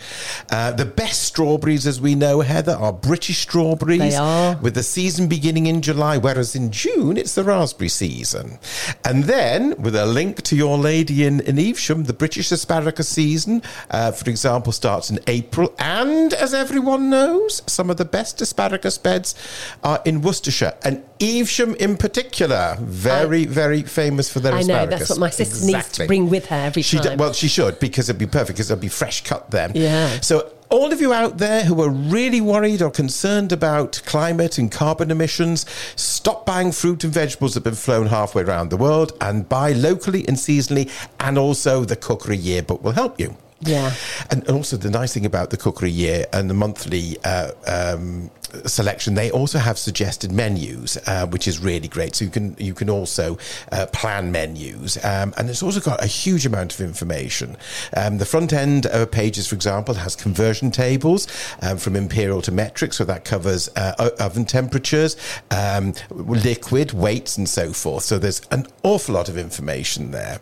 Uh, 0.51 0.71
the 0.73 0.85
best 0.87 1.23
strawberries, 1.23 1.87
as 1.87 2.01
we 2.01 2.15
know, 2.15 2.41
Heather, 2.41 2.73
are 2.73 2.93
British 2.93 3.41
strawberries. 3.41 4.01
They 4.01 4.17
are. 4.17 4.57
with 4.63 4.75
the 4.75 4.83
season 4.83 5.29
beginning 5.29 5.67
in 5.67 5.83
July, 5.83 6.17
whereas 6.19 6.55
in 6.57 6.71
June 6.71 7.17
it's 7.17 7.35
the 7.35 7.45
raspberry 7.45 7.89
season. 7.91 8.59
And 9.05 9.25
then, 9.25 9.82
with 9.83 9.97
a 9.97 10.07
link 10.07 10.41
to 10.43 10.57
your 10.57 10.79
lady 10.79 11.27
in, 11.27 11.41
in 11.41 11.59
Evesham, 11.59 12.05
the 12.05 12.13
British 12.13 12.53
asparagus 12.53 13.09
season, 13.09 13.63
uh, 13.91 14.13
for 14.13 14.31
example, 14.31 14.73
starts 14.73 15.11
in 15.11 15.19
April. 15.27 15.75
And 15.79 16.33
as 16.33 16.55
everyone 16.55 17.11
knows, 17.11 17.63
some 17.67 17.91
of 17.91 17.97
the 17.97 18.05
best 18.05 18.41
asparagus 18.41 18.97
beds 18.97 19.35
are 19.83 20.01
in 20.05 20.23
Worcestershire. 20.23 20.75
And 20.85 21.03
Evesham, 21.21 21.75
in 21.75 21.97
particular, 21.97 22.77
very, 22.81 23.45
very 23.45 23.83
famous 23.83 24.33
for 24.33 24.39
their 24.39 24.53
I 24.53 24.63
know, 24.63 24.75
asparagus. 24.75 24.99
that's 25.01 25.11
what 25.11 25.19
my 25.19 25.31
sister 25.31 25.67
needs 25.67 25.93
to 25.93 26.07
bring 26.07 26.31
with 26.31 26.47
her 26.47 26.57
every 26.57 26.83
she 26.83 26.99
time. 26.99 27.19
well, 27.19 27.33
she 27.33 27.49
should, 27.49 27.81
because 27.81 28.09
it'd 28.09 28.21
be 28.21 28.27
perfect, 28.27 28.57
because 28.57 28.71
it'd 28.71 28.81
be 28.81 28.89
fresh 28.89 29.25
cut 29.25 29.51
then. 29.51 29.73
Yeah. 29.75 30.21
So, 30.21 30.53
all 30.73 30.91
of 30.91 31.03
you 31.03 31.13
out 31.13 31.37
there 31.37 31.65
who 31.65 31.83
are 31.83 31.91
really 31.91 32.41
worried 32.41 32.81
or 32.81 32.91
concerned 32.91 33.53
about 33.53 34.01
climate 34.07 34.57
and 34.57 34.73
carbon 34.73 35.11
emissions, 35.11 35.67
stop 35.97 36.47
buying 36.47 36.73
fruit 36.73 37.05
and 37.05 37.13
vegetables 37.13 37.53
that 37.53 37.59
have 37.59 37.65
been 37.65 37.75
flown 37.75 38.07
halfway 38.07 38.43
around 38.43 38.71
the 38.71 38.77
world 38.79 39.13
and 39.21 39.51
buy 39.51 39.73
locally 39.73 40.27
and 40.27 40.39
seasonally. 40.39 40.91
And 41.21 41.37
also, 41.37 41.85
the 41.85 41.95
Cookery 41.95 42.39
Yearbook 42.39 42.83
will 42.83 42.93
help 42.93 43.21
you. 43.21 43.37
Yeah. 43.65 43.95
And 44.31 44.43
and 44.43 44.57
also, 44.57 44.77
the 44.77 44.91
nice 44.91 45.15
thing 45.15 45.25
about 45.25 45.51
the 45.51 45.57
Cookery 45.57 45.91
Year 45.91 46.27
and 46.33 46.51
the 46.51 46.55
monthly 46.55 47.17
uh, 47.25 47.53
um, 47.67 48.31
selection, 48.67 49.15
they 49.15 49.31
also 49.31 49.59
have 49.59 49.79
suggested 49.79 50.33
menus, 50.33 50.99
uh, 51.07 51.27
which 51.27 51.47
is 51.47 51.61
really 51.61 51.87
great. 51.87 52.17
So 52.17 52.25
you 52.25 52.31
can 52.31 52.57
you 52.59 52.75
can 52.75 52.91
also 52.91 53.39
uh, 53.71 53.87
plan 53.87 54.33
menus, 54.33 55.03
um, 55.05 55.33
and 55.37 55.49
it's 55.49 55.63
also 55.63 55.81
got 55.81 56.03
a 56.03 56.07
huge 56.07 56.45
amount 56.45 56.75
of 56.75 56.81
information. 56.81 57.57
Um, 57.97 58.19
the 58.19 58.27
front 58.27 58.53
end 58.53 58.87
uh, 58.87 59.07
pages, 59.07 59.47
for 59.47 59.55
example, 59.55 59.95
has 59.95 60.17
conversion 60.17 60.73
tables 60.73 61.29
um, 61.63 61.79
from 61.79 61.95
imperial 61.95 62.43
to 62.43 62.53
metric, 62.53 62.93
so 62.93 63.05
that 63.05 63.25
covers 63.25 63.69
uh, 63.77 64.11
oven 64.19 64.45
temperatures, 64.45 65.17
um, 65.53 65.95
liquid 66.11 66.93
weights, 66.93 67.39
and 67.39 67.49
so 67.49 67.73
forth. 67.73 68.03
So 68.03 68.19
there's 68.19 68.41
an 68.51 68.67
awful 68.83 69.15
lot 69.15 69.29
of 69.29 69.39
information 69.39 70.11
there. 70.11 70.41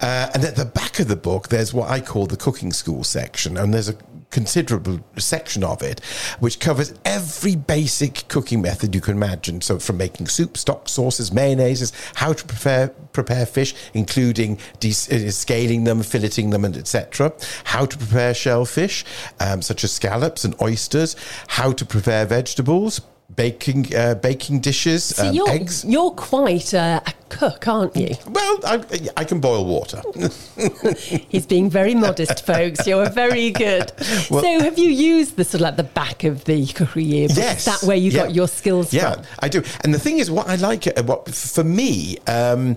Uh, 0.00 0.30
and 0.34 0.44
at 0.44 0.56
the 0.56 0.64
back 0.64 0.98
of 1.00 1.08
the 1.08 1.16
book, 1.16 1.48
there's 1.48 1.72
what 1.72 1.90
I 1.90 2.00
call 2.00 2.26
the 2.26 2.36
cooking 2.36 2.72
school 2.72 3.04
section, 3.04 3.56
and 3.56 3.72
there's 3.72 3.88
a 3.88 3.96
considerable 4.32 4.98
section 5.18 5.62
of 5.62 5.82
it 5.82 6.00
which 6.40 6.58
covers 6.58 6.94
every 7.04 7.54
basic 7.54 8.26
cooking 8.28 8.62
method 8.62 8.94
you 8.94 9.00
can 9.00 9.14
imagine. 9.16 9.60
So, 9.60 9.78
from 9.78 9.98
making 9.98 10.26
soup, 10.26 10.56
stock, 10.56 10.88
sauces, 10.88 11.30
mayonnaises, 11.30 11.92
how 12.14 12.32
to 12.32 12.44
prepare 12.44 12.88
prepare 13.12 13.46
fish, 13.46 13.74
including 13.94 14.58
uh, 14.84 14.90
scaling 14.90 15.84
them, 15.84 16.00
filleting 16.00 16.50
them, 16.50 16.64
and 16.64 16.76
etc. 16.76 17.32
How 17.64 17.86
to 17.86 17.96
prepare 17.96 18.34
shellfish, 18.34 19.04
um, 19.38 19.62
such 19.62 19.84
as 19.84 19.92
scallops 19.92 20.44
and 20.44 20.60
oysters. 20.60 21.14
How 21.48 21.72
to 21.72 21.84
prepare 21.84 22.26
vegetables. 22.26 23.00
Baking, 23.34 23.94
uh, 23.96 24.14
baking 24.16 24.60
dishes, 24.60 25.04
So 25.04 25.26
um, 25.28 25.34
you're, 25.34 25.48
eggs. 25.50 25.84
you're 25.86 26.10
quite 26.10 26.74
a, 26.74 27.02
a 27.06 27.12
cook, 27.30 27.66
aren't 27.66 27.96
you? 27.96 28.14
Well, 28.28 28.58
I, 28.64 28.84
I 29.16 29.24
can 29.24 29.40
boil 29.40 29.64
water. 29.64 30.02
He's 31.30 31.46
being 31.46 31.70
very 31.70 31.94
modest, 31.94 32.44
folks. 32.44 32.86
You're 32.86 33.08
very 33.08 33.50
good. 33.50 33.90
Well- 34.30 34.42
so, 34.42 34.60
have 34.60 34.78
you 34.78 34.90
used 34.90 35.36
the 35.36 35.44
sort 35.44 35.54
of 35.54 35.60
like 35.62 35.76
the 35.76 35.84
back 35.84 36.24
of 36.24 36.44
the 36.44 36.66
cookery 36.66 37.04
yearbook? 37.04 37.38
Yes. 37.38 37.66
Is 37.66 37.80
that 37.80 37.86
where 37.86 37.96
you 37.96 38.10
Yeah. 38.10 38.24
got 38.26 38.34
your 38.34 38.48
skills 38.48 38.92
Yeah, 38.92 39.14
from? 39.14 39.24
I 39.38 39.48
do. 39.48 39.62
And 39.82 39.94
the 39.94 39.98
thing 39.98 40.18
is, 40.18 40.30
what 40.30 40.48
I 40.48 40.56
like, 40.56 40.86
uh, 40.86 41.02
what 41.02 41.28
for 41.34 41.64
me. 41.64 42.18
Um, 42.26 42.76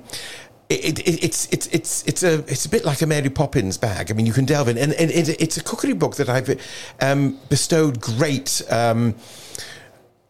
it, 0.67 0.97
it, 0.99 1.23
it's 1.23 1.47
it's 1.51 1.67
it's 1.67 2.03
it's 2.07 2.23
a 2.23 2.39
it's 2.47 2.65
a 2.65 2.69
bit 2.69 2.85
like 2.85 3.01
a 3.03 3.05
Mary 3.05 3.29
Poppins 3.29 3.77
bag. 3.77 4.09
I 4.09 4.15
mean, 4.15 4.25
you 4.25 4.33
can 4.33 4.45
delve 4.45 4.67
in, 4.67 4.79
and, 4.79 4.93
and 4.93 5.11
it, 5.11 5.39
it's 5.39 5.57
a 5.57 5.63
cookery 5.63 5.93
book 5.93 6.15
that 6.15 6.27
I've 6.27 6.59
um, 7.01 7.37
bestowed 7.49 7.99
great 8.01 8.63
um, 8.71 9.13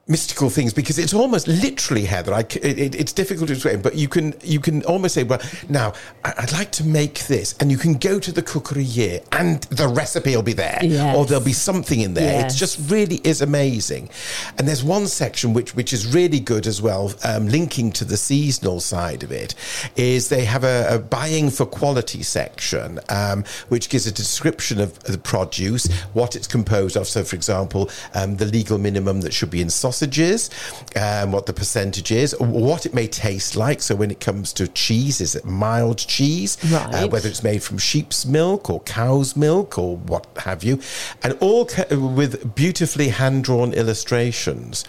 mystical 0.08 0.52
things 0.52 0.72
because 0.72 1.00
it's 1.00 1.16
almost 1.16 1.48
literally 1.48 2.06
Heather. 2.06 2.32
I 2.34 2.42
it, 2.42 2.56
it- 2.78 2.96
it's 2.96 3.12
difficult 3.12 3.48
to 3.48 3.54
explain, 3.54 3.82
but 3.82 3.96
you 3.96 4.08
can 4.08 4.36
you 4.44 4.60
can 4.60 4.84
almost 4.84 5.16
say, 5.16 5.24
well, 5.24 5.42
now 5.68 5.94
I'd 6.24 6.52
like 6.52 6.72
to 6.74 6.84
make 6.86 7.26
this, 7.26 7.56
and 7.60 7.72
you 7.72 7.78
can 7.78 7.96
go 7.96 8.20
to 8.20 8.32
the 8.32 8.44
cookery 8.44 8.84
year, 8.84 9.22
and 9.32 9.64
the 9.64 9.88
recipe 9.88 10.36
will 10.36 10.44
be 10.44 10.54
there, 10.54 10.80
Yes. 10.84 11.18
or 11.18 11.26
there'll 11.26 11.44
be 11.44 11.54
something 11.54 12.00
in 12.02 12.14
there. 12.14 12.34
Yes. 12.42 12.52
It's 12.52 12.60
just 12.60 12.92
really 12.92 13.16
is 13.24 13.42
amazing. 13.42 14.10
And 14.58 14.68
there's 14.68 14.84
one 14.84 15.08
section 15.08 15.54
which 15.54 15.76
which 15.76 15.92
is 15.92 16.14
really 16.14 16.40
good 16.40 16.68
as 16.68 16.82
well, 16.82 17.12
um, 17.24 17.48
linking 17.48 17.92
to 17.94 18.06
the 18.06 18.18
seasonal 18.18 18.82
side 18.82 19.24
of 19.24 19.32
it, 19.32 19.56
is 19.96 20.30
they 20.30 20.46
have 20.46 20.64
a, 20.64 20.86
a 20.96 21.00
buying 21.00 21.50
for 21.50 21.66
quality 21.66 22.22
section, 22.22 23.00
um, 23.10 23.44
which 23.70 23.90
gives 23.90 24.06
a 24.06 24.12
description 24.12 24.80
of 24.80 25.00
the 25.04 25.18
produce, 25.18 25.92
what 26.14 26.36
it's 26.36 26.48
composed 26.48 26.96
of. 26.96 27.08
So, 27.08 27.24
for 27.24 27.36
example, 27.36 27.90
um, 28.14 28.36
the 28.38 28.46
legal 28.46 28.78
minimum 28.78 29.22
that 29.22 29.34
should 29.34 29.50
be 29.50 29.62
in 29.62 29.70
sausages, 29.96 30.50
um, 30.96 31.32
what 31.32 31.46
the 31.46 31.54
percentage 31.54 32.12
is, 32.12 32.36
what 32.40 32.86
it 32.86 32.94
may 32.94 33.08
taste 33.08 33.56
like. 33.56 33.82
So, 33.82 33.96
when 33.96 34.12
it 34.12 34.20
comes 34.20 34.54
to 34.54 34.68
cheese, 34.68 35.22
is 35.22 35.36
it 35.36 35.46
mild 35.46 35.98
cheese? 35.98 36.58
Uh, 36.92 37.08
whether 37.08 37.30
it's 37.30 37.44
made 37.44 37.64
from 37.64 37.78
sheep's 37.78 38.26
milk 38.26 38.70
or 38.70 38.82
cow's 38.82 39.36
milk 39.36 39.78
or 39.78 39.98
what 39.98 40.28
have 40.38 40.64
you, 40.64 40.80
and 41.24 41.34
all 41.40 41.66
ca- 41.66 41.96
with 41.96 42.56
beautifully 42.56 43.10
hand 43.10 43.44
drawn 43.44 43.74
illustrations. 43.74 44.84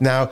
Now, 0.00 0.30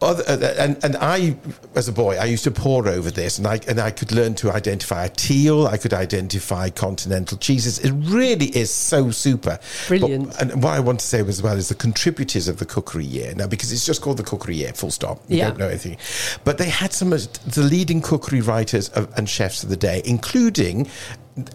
other, 0.00 0.22
uh, 0.28 0.54
and 0.58 0.82
and 0.84 0.96
I, 0.96 1.36
as 1.74 1.88
a 1.88 1.92
boy, 1.92 2.16
I 2.16 2.26
used 2.26 2.44
to 2.44 2.50
pore 2.52 2.86
over 2.86 3.10
this, 3.10 3.38
and 3.38 3.46
I 3.46 3.58
and 3.66 3.80
I 3.80 3.90
could 3.90 4.12
learn 4.12 4.34
to 4.36 4.52
identify 4.52 5.06
a 5.06 5.08
teal. 5.08 5.66
I 5.66 5.76
could 5.76 5.92
identify 5.92 6.70
continental 6.70 7.36
cheeses. 7.38 7.80
It 7.80 7.90
really 7.92 8.46
is 8.56 8.72
so 8.72 9.10
super, 9.10 9.58
Brilliant. 9.88 10.28
But- 10.28 10.40
and 10.40 10.62
what 10.62 10.74
I 10.74 10.80
want 10.80 11.00
to 11.00 11.06
say 11.06 11.20
as 11.20 11.42
well 11.42 11.56
is 11.56 11.68
the 11.68 11.74
contributors 11.74 12.46
of 12.46 12.58
the 12.58 12.64
cookery 12.66 13.04
year. 13.04 13.34
Now, 13.34 13.48
because 13.48 13.72
it's 13.72 13.84
just 13.84 14.00
called 14.00 14.18
the 14.18 14.22
cookery 14.22 14.56
year, 14.56 14.72
full 14.72 14.90
stop. 14.92 15.20
You 15.28 15.38
Yeah. 15.38 15.48
don't 15.48 15.58
know 15.58 15.68
anything, 15.68 15.96
but 16.44 16.58
they 16.58 16.68
had 16.68 16.92
some 16.92 17.12
of 17.12 17.28
the 17.44 17.62
leading 17.62 18.00
cookery 18.00 18.40
writers 18.40 18.88
of, 18.90 19.08
and 19.16 19.28
chefs 19.28 19.62
of 19.64 19.68
the 19.68 19.76
day, 19.76 20.02
including. 20.04 20.88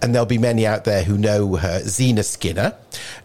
And 0.01 0.13
there'll 0.13 0.25
be 0.25 0.37
many 0.37 0.65
out 0.65 0.85
there 0.85 1.03
who 1.03 1.17
know 1.17 1.55
her, 1.57 1.81
Zena 1.85 2.23
Skinner, 2.23 2.73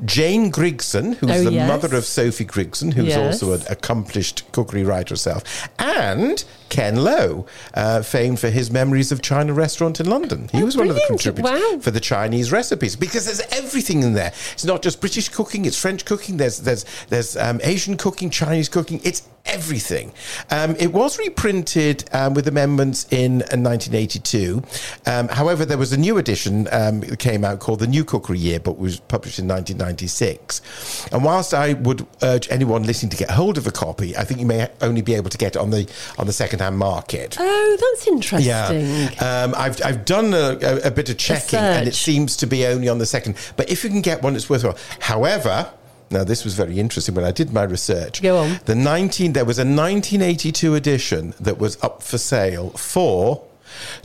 Jane 0.05 0.51
Grigson, 0.53 1.15
who's 1.17 1.31
Oh, 1.31 1.45
the 1.45 1.53
yes. 1.53 1.69
mother 1.69 1.97
of 1.97 2.05
Sophie 2.05 2.45
Grigson, 2.45 2.93
who's 2.93 3.09
Yes. 3.09 3.43
also 3.43 3.53
an 3.53 3.63
accomplished 3.69 4.43
cookery 4.53 4.85
writer 4.85 5.13
herself, 5.13 5.69
and 5.79 6.45
Ken 6.69 6.97
Lo, 7.03 7.47
uh, 7.75 8.03
famed 8.03 8.39
for 8.39 8.51
his 8.51 8.71
memories 8.71 9.11
of 9.11 9.23
China 9.23 9.53
restaurant 9.55 10.01
in 10.01 10.09
London. 10.09 10.49
He 10.53 10.63
Oh, 10.63 10.67
was 10.67 10.77
one 10.77 10.89
of 10.91 10.95
the 10.97 11.03
contributors 11.07 11.51
Wow. 11.61 11.79
for 11.81 11.91
the 11.91 12.01
Chinese 12.01 12.53
recipes 12.53 12.95
because 12.97 13.25
there's 13.25 13.41
everything 13.53 14.03
in 14.03 14.13
there. 14.15 14.33
It's 14.53 14.65
not 14.65 14.83
just 14.83 15.01
British 15.01 15.29
cooking; 15.31 15.65
it's 15.65 15.79
French 15.79 16.05
cooking. 16.05 16.37
There's 16.37 16.59
there's 16.59 16.85
there's 17.09 17.37
um, 17.37 17.61
Asian 17.65 17.97
cooking, 17.97 18.29
Chinese 18.31 18.69
cooking. 18.69 19.01
It's 19.03 19.23
everything. 19.47 20.13
Um, 20.51 20.77
it 20.79 20.93
was 20.93 21.19
reprinted 21.19 22.05
um, 22.13 22.35
with 22.35 22.47
amendments 22.49 23.07
in 23.11 23.41
uh, 23.43 23.57
1982. 23.57 24.63
Um, 25.07 25.29
however, 25.29 25.65
there 25.65 25.79
was 25.79 25.93
a 25.93 25.97
new 25.97 26.19
edition 26.19 26.69
um, 26.71 27.01
that 27.01 27.19
came 27.19 27.45
out 27.47 27.59
called 27.61 27.79
the 27.79 27.87
New 27.87 28.05
Cookery 28.05 28.39
Yearbook, 28.39 28.77
which 28.79 28.91
was 28.93 29.01
published 29.01 29.39
in 29.39 29.47
1996. 29.59 31.09
And 31.13 31.25
whilst 31.25 31.55
I 31.55 31.75
would 31.75 32.07
urge 32.23 32.49
anyone 32.51 32.83
listening 32.83 33.11
to 33.11 33.17
get 33.17 33.31
hold 33.31 33.59
of 33.59 33.67
a 33.67 33.71
copy, 33.71 34.17
I 34.17 34.25
think 34.25 34.41
you 34.41 34.47
may 34.47 34.69
only 34.81 35.03
be 35.03 35.15
able 35.15 35.31
to 35.31 35.39
get 35.39 35.57
it 35.57 35.59
on 35.59 35.71
the 35.71 35.89
on 36.19 36.27
the 36.27 36.33
second-hand 36.33 36.79
market. 36.79 37.37
Oh, 37.39 37.77
that's 37.81 38.07
interesting. 38.07 38.49
Yeah, 38.49 39.11
um, 39.21 39.55
I've 39.57 39.83
I've 39.85 40.05
done 40.05 40.35
a, 40.35 40.59
a, 40.63 40.89
a 40.89 40.91
bit 40.91 41.11
of 41.11 41.19
checking, 41.19 41.59
and 41.59 41.89
it 41.89 41.95
seems 41.95 42.37
to 42.39 42.47
be 42.47 42.67
only 42.67 42.89
on 42.89 42.99
the 42.99 43.07
second. 43.07 43.37
But 43.57 43.71
if 43.71 43.85
you 43.85 43.91
can 43.91 44.03
get 44.03 44.23
one, 44.23 44.37
it's 44.37 44.49
worthwhile. 44.49 44.79
However. 45.01 45.73
Now 46.11 46.25
this 46.25 46.43
was 46.43 46.55
very 46.55 46.79
interesting 46.79 47.15
when 47.15 47.27
I 47.27 47.33
did 47.33 47.53
my 47.53 47.65
research. 47.65 48.23
Go 48.23 48.39
on. 48.39 48.61
The 48.65 48.75
19 48.75 49.35
there 49.35 49.45
was 49.45 49.59
a 49.59 49.61
1982 49.61 50.75
edition 50.75 51.35
that 51.39 51.59
was 51.59 51.77
up 51.83 52.03
for 52.03 52.17
sale 52.17 52.71
for 52.71 53.45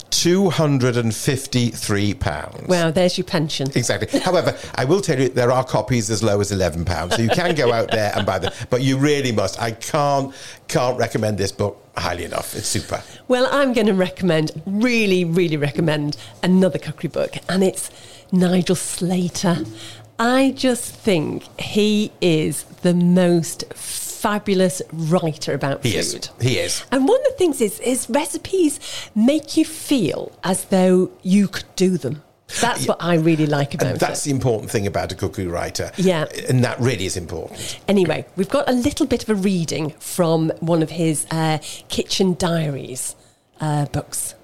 253 0.09 2.13
pounds. 2.13 2.67
Well, 2.67 2.91
there's 2.91 3.17
your 3.17 3.25
pension. 3.25 3.67
Exactly. 3.75 4.19
However, 4.19 4.57
I 4.75 4.85
will 4.85 5.01
tell 5.01 5.19
you 5.19 5.29
there 5.29 5.51
are 5.51 5.63
copies 5.63 6.09
as 6.09 6.23
low 6.23 6.39
as 6.39 6.51
eleven 6.51 6.85
pounds, 6.85 7.15
so 7.15 7.21
you 7.21 7.29
can 7.29 7.55
go 7.55 7.73
out 7.73 7.91
there 7.91 8.11
and 8.15 8.25
buy 8.25 8.39
them. 8.39 8.53
But 8.69 8.81
you 8.81 8.97
really 8.97 9.31
must. 9.31 9.61
I 9.61 9.71
can't 9.71 10.33
can't 10.67 10.97
recommend 10.97 11.37
this 11.37 11.51
book 11.51 11.79
highly 11.97 12.25
enough. 12.25 12.55
It's 12.55 12.67
super. 12.67 13.03
Well, 13.27 13.47
I'm 13.51 13.73
going 13.73 13.87
to 13.87 13.93
recommend, 13.93 14.51
really, 14.65 15.25
really 15.25 15.57
recommend 15.57 16.17
another 16.41 16.79
cookery 16.79 17.09
book, 17.09 17.35
and 17.49 17.63
it's 17.63 17.89
Nigel 18.31 18.75
Slater. 18.75 19.57
I 20.19 20.51
just 20.51 20.93
think 20.93 21.43
he 21.59 22.11
is 22.21 22.63
the 22.81 22.93
most 22.93 23.73
fabulous 24.23 24.81
writer 24.93 25.53
about 25.53 25.83
He 25.83 25.91
food. 25.91 25.99
is. 25.99 26.29
He 26.39 26.57
is. 26.57 26.85
And 26.93 27.07
one 27.07 27.19
of 27.19 27.25
the 27.31 27.37
things 27.37 27.59
is 27.59 27.79
his 27.79 28.09
recipes 28.09 28.79
make 29.13 29.57
you 29.57 29.65
feel 29.65 30.31
as 30.45 30.65
though 30.65 31.11
you 31.23 31.49
could 31.49 31.65
do 31.75 31.97
them. 31.97 32.23
That's 32.61 32.87
what 32.87 32.97
I 33.01 33.15
really 33.15 33.47
like 33.47 33.73
about 33.73 33.91
And 33.91 33.99
that's 33.99 34.21
it. 34.21 34.29
the 34.29 34.35
important 34.35 34.71
thing 34.71 34.87
about 34.87 35.11
a 35.11 35.15
cookery 35.15 35.47
writer. 35.47 35.91
Yeah. 35.97 36.25
And 36.47 36.63
that 36.63 36.79
really 36.79 37.05
is 37.05 37.17
important. 37.17 37.79
Anyway, 37.87 38.25
we've 38.37 38.49
got 38.49 38.69
a 38.69 38.73
little 38.73 39.05
bit 39.07 39.23
of 39.23 39.29
a 39.29 39.35
reading 39.35 39.89
from 39.99 40.51
one 40.59 40.81
of 40.83 40.91
his 40.91 41.25
uh, 41.31 41.57
kitchen 41.89 42.35
diaries 42.35 43.15
uh, 43.59 43.85
books. 43.87 44.35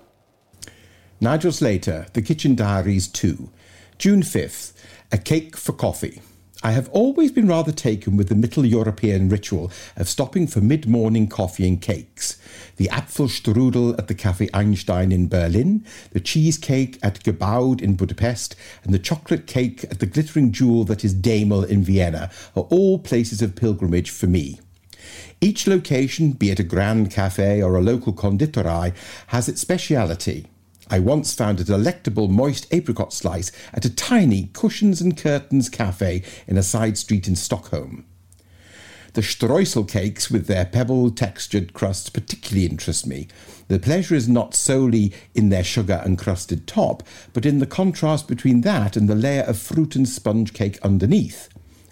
Nigel 1.21 1.51
Slater, 1.51 2.07
The 2.13 2.21
Kitchen 2.21 2.55
Diaries 2.55 3.07
2, 3.07 3.49
June 3.97 4.21
5th, 4.23 4.73
A 5.11 5.17
Cake 5.17 5.55
for 5.55 5.73
Coffee. 5.73 6.21
I 6.61 6.71
have 6.71 6.89
always 6.89 7.31
been 7.31 7.47
rather 7.47 7.71
taken 7.71 8.17
with 8.17 8.27
the 8.27 8.35
Middle 8.35 8.65
European 8.65 9.29
ritual 9.29 9.71
of 9.95 10.09
stopping 10.09 10.45
for 10.45 10.59
mid 10.59 10.89
morning 10.89 11.29
coffee 11.29 11.65
and 11.65 11.81
cakes. 11.81 12.37
The 12.75 12.89
Apfelstrudel 12.89 13.97
at 13.97 14.09
the 14.09 14.15
Café 14.15 14.49
Einstein 14.53 15.13
in 15.13 15.29
Berlin, 15.29 15.85
the 16.11 16.19
cheesecake 16.19 16.99
at 17.01 17.23
Gerbeaud 17.23 17.79
in 17.79 17.95
Budapest, 17.95 18.57
and 18.83 18.93
the 18.93 18.99
chocolate 18.99 19.47
cake 19.47 19.85
at 19.85 20.01
the 20.01 20.05
glittering 20.05 20.51
jewel 20.51 20.83
that 20.83 21.05
is 21.05 21.15
Demel 21.15 21.65
in 21.65 21.81
Vienna 21.81 22.29
are 22.57 22.63
all 22.63 22.99
places 22.99 23.41
of 23.41 23.55
pilgrimage 23.55 24.09
for 24.09 24.27
me. 24.27 24.59
Each 25.39 25.65
location, 25.65 26.33
be 26.33 26.51
it 26.51 26.59
a 26.59 26.63
grand 26.63 27.09
cafe 27.09 27.63
or 27.63 27.77
a 27.77 27.81
local 27.81 28.11
conditorei, 28.11 28.93
has 29.27 29.47
its 29.47 29.61
speciality. 29.61 30.47
I 30.89 30.99
once 30.99 31.33
found 31.35 31.59
a 31.59 31.63
delectable 31.63 32.27
moist 32.27 32.65
apricot 32.71 33.13
slice 33.13 33.51
at 33.73 33.85
a 33.85 33.93
tiny 33.93 34.49
cushions 34.53 35.01
and 35.01 35.15
curtains 35.15 35.69
cafe 35.69 36.23
in 36.47 36.57
a 36.57 36.63
side 36.63 36.97
street 36.97 37.27
in 37.27 37.35
Stockholm. 37.35 38.05
The 39.13 39.21
streusel 39.21 39.87
cakes 39.87 40.29
with 40.29 40.47
their 40.47 40.65
pebble 40.65 41.11
textured 41.11 41.73
crusts 41.73 42.09
particularly 42.09 42.65
interest 42.65 43.07
me. 43.07 43.27
The 43.67 43.79
pleasure 43.79 44.15
is 44.15 44.29
not 44.29 44.55
solely 44.55 45.13
in 45.33 45.49
their 45.49 45.63
sugar 45.63 46.01
encrusted 46.05 46.67
top, 46.67 47.03
but 47.33 47.45
in 47.45 47.59
the 47.59 47.65
contrast 47.65 48.27
between 48.27 48.61
that 48.61 48.95
and 48.95 49.07
the 49.09 49.15
layer 49.15 49.43
of 49.43 49.57
fruit 49.57 49.95
and 49.95 50.07
sponge 50.07 50.53
cake 50.53 50.79
underneath. 50.83 51.49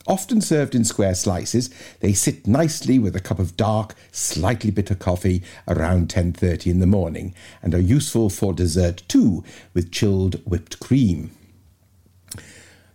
Often 0.07 0.39
served 0.39 0.73
in 0.73 0.85
square 0.85 1.13
slices, 1.13 1.69
they 1.99 2.13
sit 2.13 2.47
nicely 2.47 2.97
with 2.97 3.13
a 3.15 3.19
cup 3.19 3.39
of 3.39 3.57
dark, 3.57 3.93
slightly 4.13 4.71
bitter 4.71 4.95
coffee 4.95 5.43
around 5.67 6.07
10:30 6.09 6.71
in 6.71 6.79
the 6.79 6.87
morning 6.87 7.35
and 7.61 7.75
are 7.75 7.79
useful 7.79 8.29
for 8.29 8.53
dessert 8.53 9.03
too 9.09 9.43
with 9.73 9.91
chilled 9.91 10.35
whipped 10.45 10.79
cream. 10.79 11.31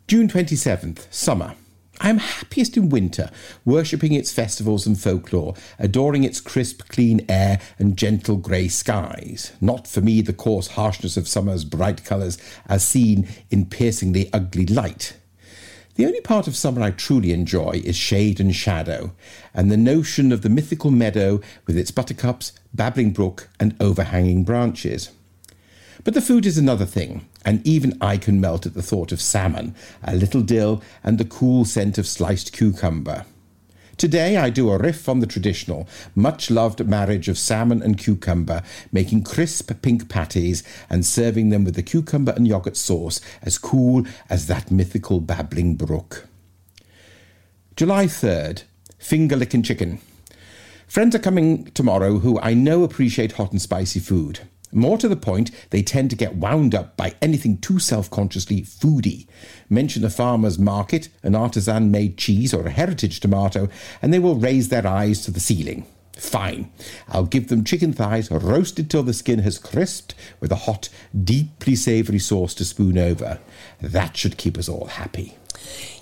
June 0.08 0.26
27th, 0.26 1.06
summer. 1.10 1.54
I 2.00 2.08
am 2.08 2.18
happiest 2.18 2.78
in 2.78 2.88
winter, 2.88 3.30
worshipping 3.66 4.14
its 4.14 4.32
festivals 4.32 4.86
and 4.86 4.98
folklore, 4.98 5.54
adoring 5.78 6.24
its 6.24 6.40
crisp, 6.40 6.88
clean 6.88 7.24
air 7.28 7.60
and 7.78 7.96
gentle 7.96 8.36
grey 8.36 8.68
skies. 8.68 9.52
Not 9.60 9.86
for 9.86 10.00
me 10.00 10.22
the 10.22 10.32
coarse 10.32 10.68
harshness 10.68 11.18
of 11.18 11.28
summer's 11.28 11.64
bright 11.64 12.04
colours 12.04 12.38
as 12.66 12.82
seen 12.82 13.28
in 13.50 13.66
piercingly 13.66 14.30
ugly 14.32 14.66
light. 14.66 15.12
The 15.94 16.06
only 16.06 16.22
part 16.22 16.46
of 16.46 16.56
summer 16.56 16.80
I 16.80 16.90
truly 16.90 17.32
enjoy 17.32 17.82
is 17.84 17.96
shade 17.96 18.40
and 18.40 18.54
shadow, 18.54 19.12
and 19.52 19.70
the 19.70 19.76
notion 19.76 20.32
of 20.32 20.40
the 20.40 20.48
mythical 20.48 20.90
meadow 20.90 21.40
with 21.66 21.76
its 21.76 21.90
buttercups, 21.90 22.52
babbling 22.72 23.10
brook, 23.12 23.50
and 23.60 23.76
overhanging 23.78 24.44
branches. 24.44 25.10
But 26.02 26.14
the 26.14 26.22
food 26.22 26.46
is 26.46 26.56
another 26.56 26.86
thing, 26.86 27.26
and 27.44 27.64
even 27.66 27.98
I 28.00 28.16
can 28.16 28.40
melt 28.40 28.64
at 28.64 28.72
the 28.72 28.82
thought 28.82 29.12
of 29.12 29.20
salmon, 29.20 29.74
a 30.02 30.16
little 30.16 30.40
dill, 30.40 30.82
and 31.04 31.18
the 31.18 31.26
cool 31.26 31.66
scent 31.66 31.98
of 31.98 32.06
sliced 32.06 32.52
cucumber. 32.52 33.26
Today 33.96 34.36
I 34.36 34.50
do 34.50 34.70
a 34.70 34.78
riff 34.78 35.08
on 35.08 35.20
the 35.20 35.26
traditional, 35.26 35.88
much 36.14 36.50
loved 36.50 36.86
marriage 36.86 37.28
of 37.28 37.38
salmon 37.38 37.82
and 37.82 37.98
cucumber, 37.98 38.62
making 38.90 39.22
crisp 39.22 39.70
pink 39.82 40.08
patties 40.08 40.64
and 40.88 41.04
serving 41.04 41.50
them 41.50 41.64
with 41.64 41.74
the 41.74 41.82
cucumber 41.82 42.32
and 42.32 42.46
yoghurt 42.46 42.76
sauce 42.76 43.20
as 43.42 43.58
cool 43.58 44.04
as 44.28 44.46
that 44.46 44.70
mythical 44.70 45.20
babbling 45.20 45.76
brook. 45.76 46.26
July 47.76 48.06
3rd, 48.06 48.64
finger 48.98 49.36
licking 49.36 49.62
chicken. 49.62 50.00
Friends 50.86 51.14
are 51.14 51.20
coming 51.20 51.66
tomorrow 51.72 52.18
who 52.18 52.40
I 52.40 52.54
know 52.54 52.84
appreciate 52.84 53.32
hot 53.32 53.52
and 53.52 53.62
spicy 53.62 54.00
food. 54.00 54.40
More 54.72 54.96
to 54.98 55.08
the 55.08 55.16
point, 55.16 55.50
they 55.70 55.82
tend 55.82 56.10
to 56.10 56.16
get 56.16 56.36
wound 56.36 56.74
up 56.74 56.96
by 56.96 57.14
anything 57.20 57.58
too 57.58 57.78
self 57.78 58.10
consciously 58.10 58.62
foodie. 58.62 59.26
Mention 59.68 60.04
a 60.04 60.10
farmer's 60.10 60.58
market, 60.58 61.08
an 61.22 61.34
artisan 61.34 61.90
made 61.90 62.16
cheese, 62.16 62.54
or 62.54 62.66
a 62.66 62.70
heritage 62.70 63.20
tomato, 63.20 63.68
and 64.00 64.12
they 64.12 64.18
will 64.18 64.36
raise 64.36 64.70
their 64.70 64.86
eyes 64.86 65.24
to 65.24 65.30
the 65.30 65.40
ceiling. 65.40 65.86
Fine. 66.16 66.70
I'll 67.08 67.24
give 67.24 67.48
them 67.48 67.64
chicken 67.64 67.92
thighs 67.92 68.30
roasted 68.30 68.90
till 68.90 69.02
the 69.02 69.12
skin 69.12 69.40
has 69.40 69.58
crisped 69.58 70.14
with 70.40 70.52
a 70.52 70.56
hot, 70.56 70.88
deeply 71.24 71.74
savoury 71.74 72.18
sauce 72.18 72.54
to 72.54 72.64
spoon 72.64 72.96
over. 72.96 73.40
That 73.80 74.16
should 74.16 74.36
keep 74.36 74.56
us 74.56 74.68
all 74.68 74.86
happy. 74.86 75.36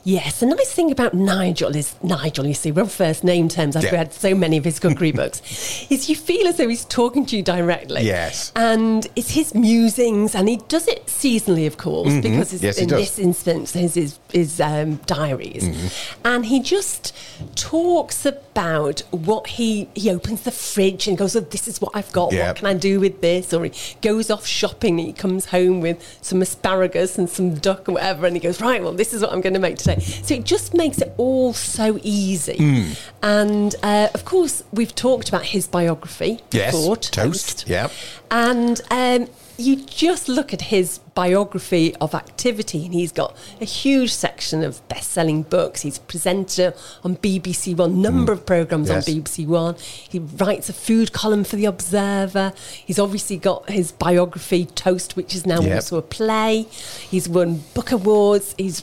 Yes, 0.02 0.40
the 0.40 0.46
nice 0.46 0.72
thing 0.72 0.90
about 0.90 1.12
Nigel 1.12 1.76
is 1.76 1.94
Nigel, 2.02 2.46
you 2.46 2.54
see, 2.54 2.72
we're 2.72 2.82
on 2.82 2.88
first 2.88 3.22
name 3.22 3.48
terms. 3.48 3.76
I've 3.76 3.84
Yeah. 3.84 3.90
read 3.96 4.12
so 4.14 4.34
many 4.34 4.56
of 4.56 4.64
his 4.64 4.78
cookery 4.78 5.12
books. 5.12 5.42
Is 5.90 6.08
you 6.08 6.16
feel 6.16 6.46
as 6.48 6.56
though 6.56 6.68
he's 6.68 6.86
talking 6.86 7.26
to 7.26 7.36
you 7.36 7.42
directly. 7.42 8.02
Yes. 8.04 8.50
And 8.56 9.06
it's 9.14 9.32
his 9.32 9.54
musings, 9.54 10.34
and 10.34 10.48
he 10.48 10.56
does 10.68 10.88
it 10.88 11.06
seasonally, 11.06 11.66
of 11.66 11.76
course, 11.76 12.14
because 12.22 12.52
it's, 12.54 12.60
Mm-hmm. 12.62 12.64
Yes, 12.64 12.78
in 12.78 12.88
this 12.88 13.18
instance, 13.18 13.72
his 13.72 13.94
his, 13.94 14.18
his 14.32 14.60
um, 14.60 14.96
diaries, 15.06 15.64
Mm-hmm. 15.64 16.26
and 16.26 16.46
he 16.46 16.60
just 16.60 17.12
talks 17.56 18.24
about 18.24 19.00
what 19.10 19.46
he 19.48 19.88
he 19.94 20.10
opens 20.10 20.42
the 20.42 20.50
fridge 20.50 21.08
and 21.08 21.18
goes, 21.18 21.36
"Oh, 21.36 21.40
this 21.40 21.68
is 21.68 21.80
what 21.80 21.92
I've 21.94 22.10
got. 22.12 22.32
Yeah. 22.32 22.48
What 22.48 22.56
can 22.56 22.66
I 22.68 22.74
do 22.74 23.00
with 23.00 23.20
this?" 23.20 23.52
Or 23.52 23.64
he 23.64 23.72
goes 24.02 24.30
off 24.30 24.46
shopping 24.46 24.98
and 24.98 25.08
he 25.08 25.12
comes 25.12 25.46
home 25.46 25.80
with 25.80 25.98
some 26.22 26.40
asparagus 26.42 27.18
and 27.18 27.28
some 27.28 27.54
duck 27.56 27.88
or 27.88 27.92
whatever, 27.92 28.26
and 28.26 28.34
he 28.36 28.40
goes, 28.40 28.60
"Right, 28.60 28.82
well, 28.82 28.92
this 28.92 29.12
is 29.12 29.20
what 29.22 29.32
I'm 29.32 29.40
going 29.40 29.54
to 29.54 29.60
make 29.60 29.76
today." 29.78 29.89
So 29.98 30.34
it 30.34 30.44
just 30.44 30.74
makes 30.74 30.98
it 30.98 31.12
all 31.16 31.52
so 31.52 31.98
easy. 32.02 32.56
Hmm. 32.56 32.92
And 33.22 33.74
uh, 33.82 34.08
of 34.14 34.24
course, 34.24 34.62
we've 34.72 34.94
talked 34.94 35.28
about 35.28 35.46
his 35.46 35.66
biography 35.66 36.40
Yes, 36.52 36.74
before, 36.74 36.96
Toast, 36.96 37.64
yeah. 37.68 37.88
and 38.30 38.80
um, 38.90 39.28
you 39.58 39.76
just 39.76 40.28
look 40.28 40.54
at 40.54 40.62
his 40.62 40.98
biography 41.14 41.94
of 41.96 42.14
activity, 42.14 42.86
and 42.86 42.94
he's 42.94 43.12
got 43.12 43.36
a 43.60 43.66
huge 43.66 44.10
section 44.10 44.62
of 44.64 44.86
best-selling 44.88 45.42
books. 45.42 45.82
He's 45.82 45.98
a 45.98 46.00
presenter 46.00 46.72
on 47.04 47.16
BBC 47.16 47.76
One, 47.76 48.00
number 48.00 48.32
of 48.32 48.46
programs 48.46 48.88
Hmm. 48.88 48.94
Yes. 48.94 49.08
on 49.08 49.14
BBC 49.14 49.46
One. 49.46 49.74
He 50.08 50.18
writes 50.18 50.70
a 50.70 50.72
food 50.72 51.12
column 51.12 51.44
for 51.44 51.56
the 51.56 51.66
Observer. 51.66 52.54
He's 52.86 52.98
obviously 52.98 53.36
got 53.36 53.68
his 53.68 53.92
biography 53.92 54.64
Toast, 54.64 55.14
which 55.14 55.34
is 55.34 55.44
now 55.44 55.60
Yep. 55.60 55.74
also 55.76 55.98
a 55.98 56.02
play. 56.02 56.66
He's 57.10 57.28
won 57.28 57.62
book 57.74 57.92
awards. 57.92 58.54
He's 58.56 58.82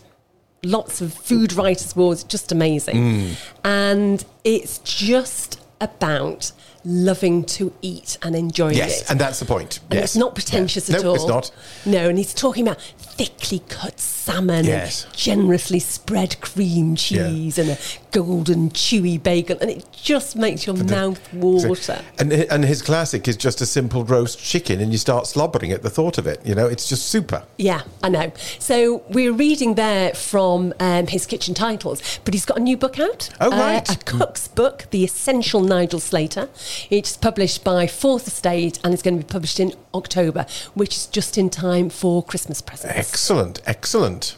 lots 0.64 1.02
of 1.02 1.14
food 1.14 1.54
writers 1.54 1.96
awards 1.96 2.24
just 2.24 2.52
amazing 2.52 2.96
Hmm. 2.98 3.34
and 3.64 4.26
it's 4.44 4.80
just 4.80 5.60
about 5.80 6.52
loving 6.88 7.44
to 7.44 7.74
eat 7.82 8.18
and 8.24 8.34
enjoying 8.34 8.78
Yes, 8.78 9.02
it 9.02 9.12
and 9.12 9.20
that's 9.20 9.40
the 9.40 9.46
point. 9.46 9.80
and 9.92 9.96
yes. 9.96 10.04
it's 10.06 10.16
not 10.16 10.34
pretentious 10.36 10.90
Yeah. 10.90 10.96
at 10.98 11.04
no, 11.04 11.10
all. 11.10 11.16
it's 11.16 11.28
not. 11.28 11.52
No, 11.86 12.08
and 12.08 12.18
he's 12.18 12.34
talking 12.34 12.66
about 12.66 12.82
thickly 12.98 13.62
cut 13.68 14.00
salmon, 14.00 14.64
Yes. 14.66 15.04
and 15.06 15.14
generously 15.14 15.80
spread 15.80 16.40
cream 16.40 16.96
cheese, 16.96 17.58
and 17.58 17.72
a 17.72 17.78
golden 18.12 18.70
chewy 18.70 19.22
bagel, 19.22 19.58
and 19.60 19.70
it 19.70 19.86
just 19.92 20.36
makes 20.38 20.66
your 20.66 20.76
mouth 20.76 21.20
water. 21.34 22.02
And 22.20 22.32
and 22.32 22.64
his 22.64 22.82
classic 22.82 23.28
is 23.28 23.36
just 23.36 23.60
a 23.60 23.66
simple 23.66 24.06
roast 24.06 24.40
chicken, 24.40 24.80
and 24.80 24.92
you 24.94 24.98
start 24.98 25.28
slobbering 25.28 25.72
at 25.74 25.84
the 25.84 25.90
thought 25.90 26.18
of 26.18 26.26
it. 26.26 26.40
You 26.46 26.56
know, 26.56 26.68
it's 26.68 26.88
just 26.88 27.08
super. 27.10 27.44
Yeah, 27.58 27.82
I 28.02 28.08
know. 28.10 28.32
So 28.60 29.04
we're 29.10 29.34
reading 29.34 29.76
there 29.76 30.14
from 30.14 30.74
um, 30.80 31.08
his 31.08 31.26
kitchen 31.26 31.54
titles, 31.54 32.02
but 32.24 32.34
he's 32.34 32.46
got 32.46 32.58
a 32.58 32.62
new 32.62 32.78
book 32.78 32.98
out. 33.00 33.30
Oh, 33.42 33.50
right. 33.52 33.90
a 33.90 33.98
cook's 34.06 34.48
book, 34.48 34.86
The 34.92 35.04
Essential 35.04 35.62
Nigel 35.62 36.00
Slater. 36.00 36.48
It's 36.90 37.18
published 37.18 37.64
by 37.64 37.88
Fourth 37.88 38.28
Estate 38.28 38.80
and 38.84 38.94
it's 38.94 39.04
going 39.04 39.18
to 39.18 39.24
be 39.26 39.32
published 39.32 39.60
in 39.60 39.74
October, 39.94 40.46
which 40.74 40.96
is 40.96 41.06
just 41.08 41.38
in 41.38 41.50
time 41.50 41.90
for 41.90 42.24
Christmas 42.24 42.62
presents. 42.62 42.98
Excellent, 42.98 43.62
excellent. 43.66 44.38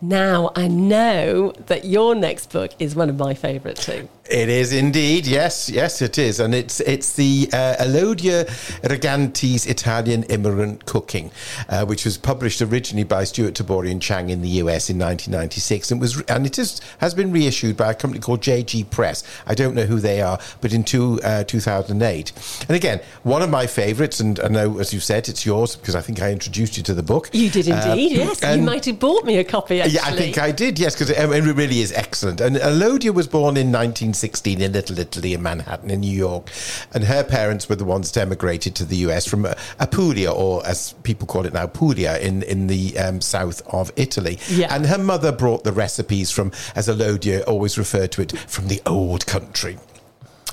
Now, 0.00 0.50
I 0.56 0.68
know 0.68 1.52
that 1.66 1.84
your 1.84 2.14
next 2.14 2.52
book 2.52 2.72
is 2.78 2.94
one 2.94 3.08
of 3.08 3.18
my 3.18 3.34
favourite 3.34 3.76
too. 3.76 4.08
It 4.30 4.48
is 4.48 4.72
indeed, 4.72 5.26
yes, 5.26 5.68
yes, 5.68 6.00
it 6.00 6.16
is, 6.16 6.40
and 6.40 6.54
it's 6.54 6.80
it's 6.80 7.14
the 7.14 7.50
uh, 7.52 7.74
Elodia 7.80 8.46
Rigante's 8.82 9.66
Italian 9.66 10.22
Immigrant 10.24 10.86
Cooking, 10.86 11.30
uh, 11.68 11.84
which 11.84 12.04
was 12.04 12.16
published 12.16 12.62
originally 12.62 13.04
by 13.04 13.24
Stewart 13.24 13.54
Tabori 13.54 13.90
and 13.90 14.00
Chang 14.00 14.30
in 14.30 14.40
the 14.40 14.48
US 14.48 14.88
in 14.88 14.98
1996, 14.98 15.90
and 15.90 16.00
was 16.00 16.20
and 16.22 16.46
it 16.46 16.58
is 16.58 16.80
has 16.98 17.14
been 17.14 17.30
reissued 17.32 17.76
by 17.76 17.90
a 17.90 17.94
company 17.94 18.20
called 18.20 18.40
JG 18.40 18.88
Press. 18.90 19.22
I 19.46 19.54
don't 19.54 19.74
know 19.74 19.84
who 19.84 19.98
they 19.98 20.22
are, 20.22 20.38
but 20.60 20.72
in 20.72 20.84
two, 20.84 21.20
uh, 21.22 21.44
2008. 21.44 22.32
And 22.68 22.76
again, 22.76 23.00
one 23.24 23.42
of 23.42 23.50
my 23.50 23.66
favourites, 23.66 24.20
and 24.20 24.40
I 24.40 24.48
know 24.48 24.78
as 24.78 24.94
you 24.94 25.00
said, 25.00 25.28
it's 25.28 25.44
yours 25.44 25.76
because 25.76 25.94
I 25.94 26.00
think 26.00 26.22
I 26.22 26.30
introduced 26.30 26.76
you 26.76 26.82
to 26.84 26.94
the 26.94 27.02
book. 27.02 27.28
You 27.32 27.50
did 27.50 27.68
Uh, 27.68 27.74
indeed, 27.74 28.12
yes. 28.12 28.40
You 28.42 28.62
might 28.62 28.84
have 28.86 28.98
bought 28.98 29.24
me 29.24 29.36
a 29.36 29.44
copy. 29.52 29.80
Actually. 29.80 29.94
Yeah, 29.94 30.06
I 30.06 30.16
think 30.16 30.38
I 30.38 30.50
did, 30.50 30.78
yes, 30.78 30.94
because 30.94 31.10
it, 31.10 31.18
it 31.18 31.54
really 31.54 31.80
is 31.80 31.92
excellent. 31.92 32.40
And 32.40 32.56
Elodia 32.56 33.12
was 33.12 33.28
born 33.28 33.56
in 33.56 33.68
1916 33.70 34.60
in 34.60 34.72
Little 34.72 34.98
Italy 34.98 35.34
in 35.34 35.42
Manhattan, 35.42 35.90
in 35.90 36.00
New 36.00 36.16
York. 36.16 36.50
And 36.92 37.04
her 37.04 37.22
parents 37.22 37.68
were 37.68 37.76
the 37.76 37.84
ones 37.84 38.10
that 38.12 38.20
emigrated 38.22 38.74
to 38.76 38.84
the 38.84 38.96
US 39.08 39.26
from 39.26 39.44
uh, 39.44 39.54
Apulia, 39.78 40.32
or 40.32 40.66
as 40.66 40.94
people 41.02 41.26
call 41.26 41.44
it 41.46 41.52
now, 41.52 41.66
Puglia, 41.66 42.18
in, 42.18 42.42
in 42.42 42.66
the 42.66 42.98
um, 42.98 43.20
south 43.20 43.62
of 43.66 43.92
Italy. 43.96 44.38
Yeah. 44.48 44.74
And 44.74 44.86
her 44.86 44.98
mother 44.98 45.32
brought 45.32 45.64
the 45.64 45.72
recipes 45.72 46.30
from, 46.30 46.50
as 46.74 46.88
Elodia 46.88 47.42
always 47.44 47.76
referred 47.76 48.10
to 48.12 48.22
it, 48.22 48.32
from 48.32 48.68
the 48.68 48.80
old 48.86 49.26
country. 49.26 49.78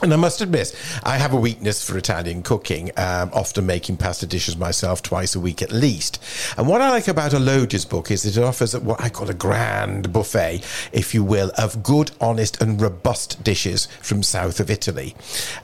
And 0.02 0.14
I 0.14 0.16
must 0.16 0.40
admit, 0.40 0.74
I 1.04 1.18
have 1.18 1.34
a 1.34 1.40
weakness 1.40 1.84
for 1.84 1.98
Italian 1.98 2.42
cooking, 2.42 2.90
um, 2.96 3.32
often 3.34 3.66
making 3.66 3.98
pasta 3.98 4.26
dishes 4.26 4.56
myself 4.56 5.02
twice 5.02 5.36
a 5.36 5.42
week 5.42 5.62
at 5.62 5.74
least. 5.74 6.24
And 6.58 6.70
what 6.70 6.80
I 6.80 6.90
like 6.90 7.10
about 7.10 7.34
Elodia's 7.34 7.84
book 7.84 8.10
is 8.10 8.24
that 8.24 8.38
it 8.38 8.44
offers 8.44 8.78
what 8.78 9.02
I 9.02 9.10
call 9.10 9.30
a 9.30 9.34
grand 9.34 10.14
buffet, 10.14 10.64
if 10.94 11.14
you 11.14 11.22
will, 11.26 11.52
of 11.58 11.84
good, 11.84 12.12
honest, 12.22 12.62
and 12.62 12.80
robust 12.80 13.44
dishes 13.44 13.88
from 14.02 14.24
south 14.24 14.62
of 14.62 14.70
Italy. 14.70 15.16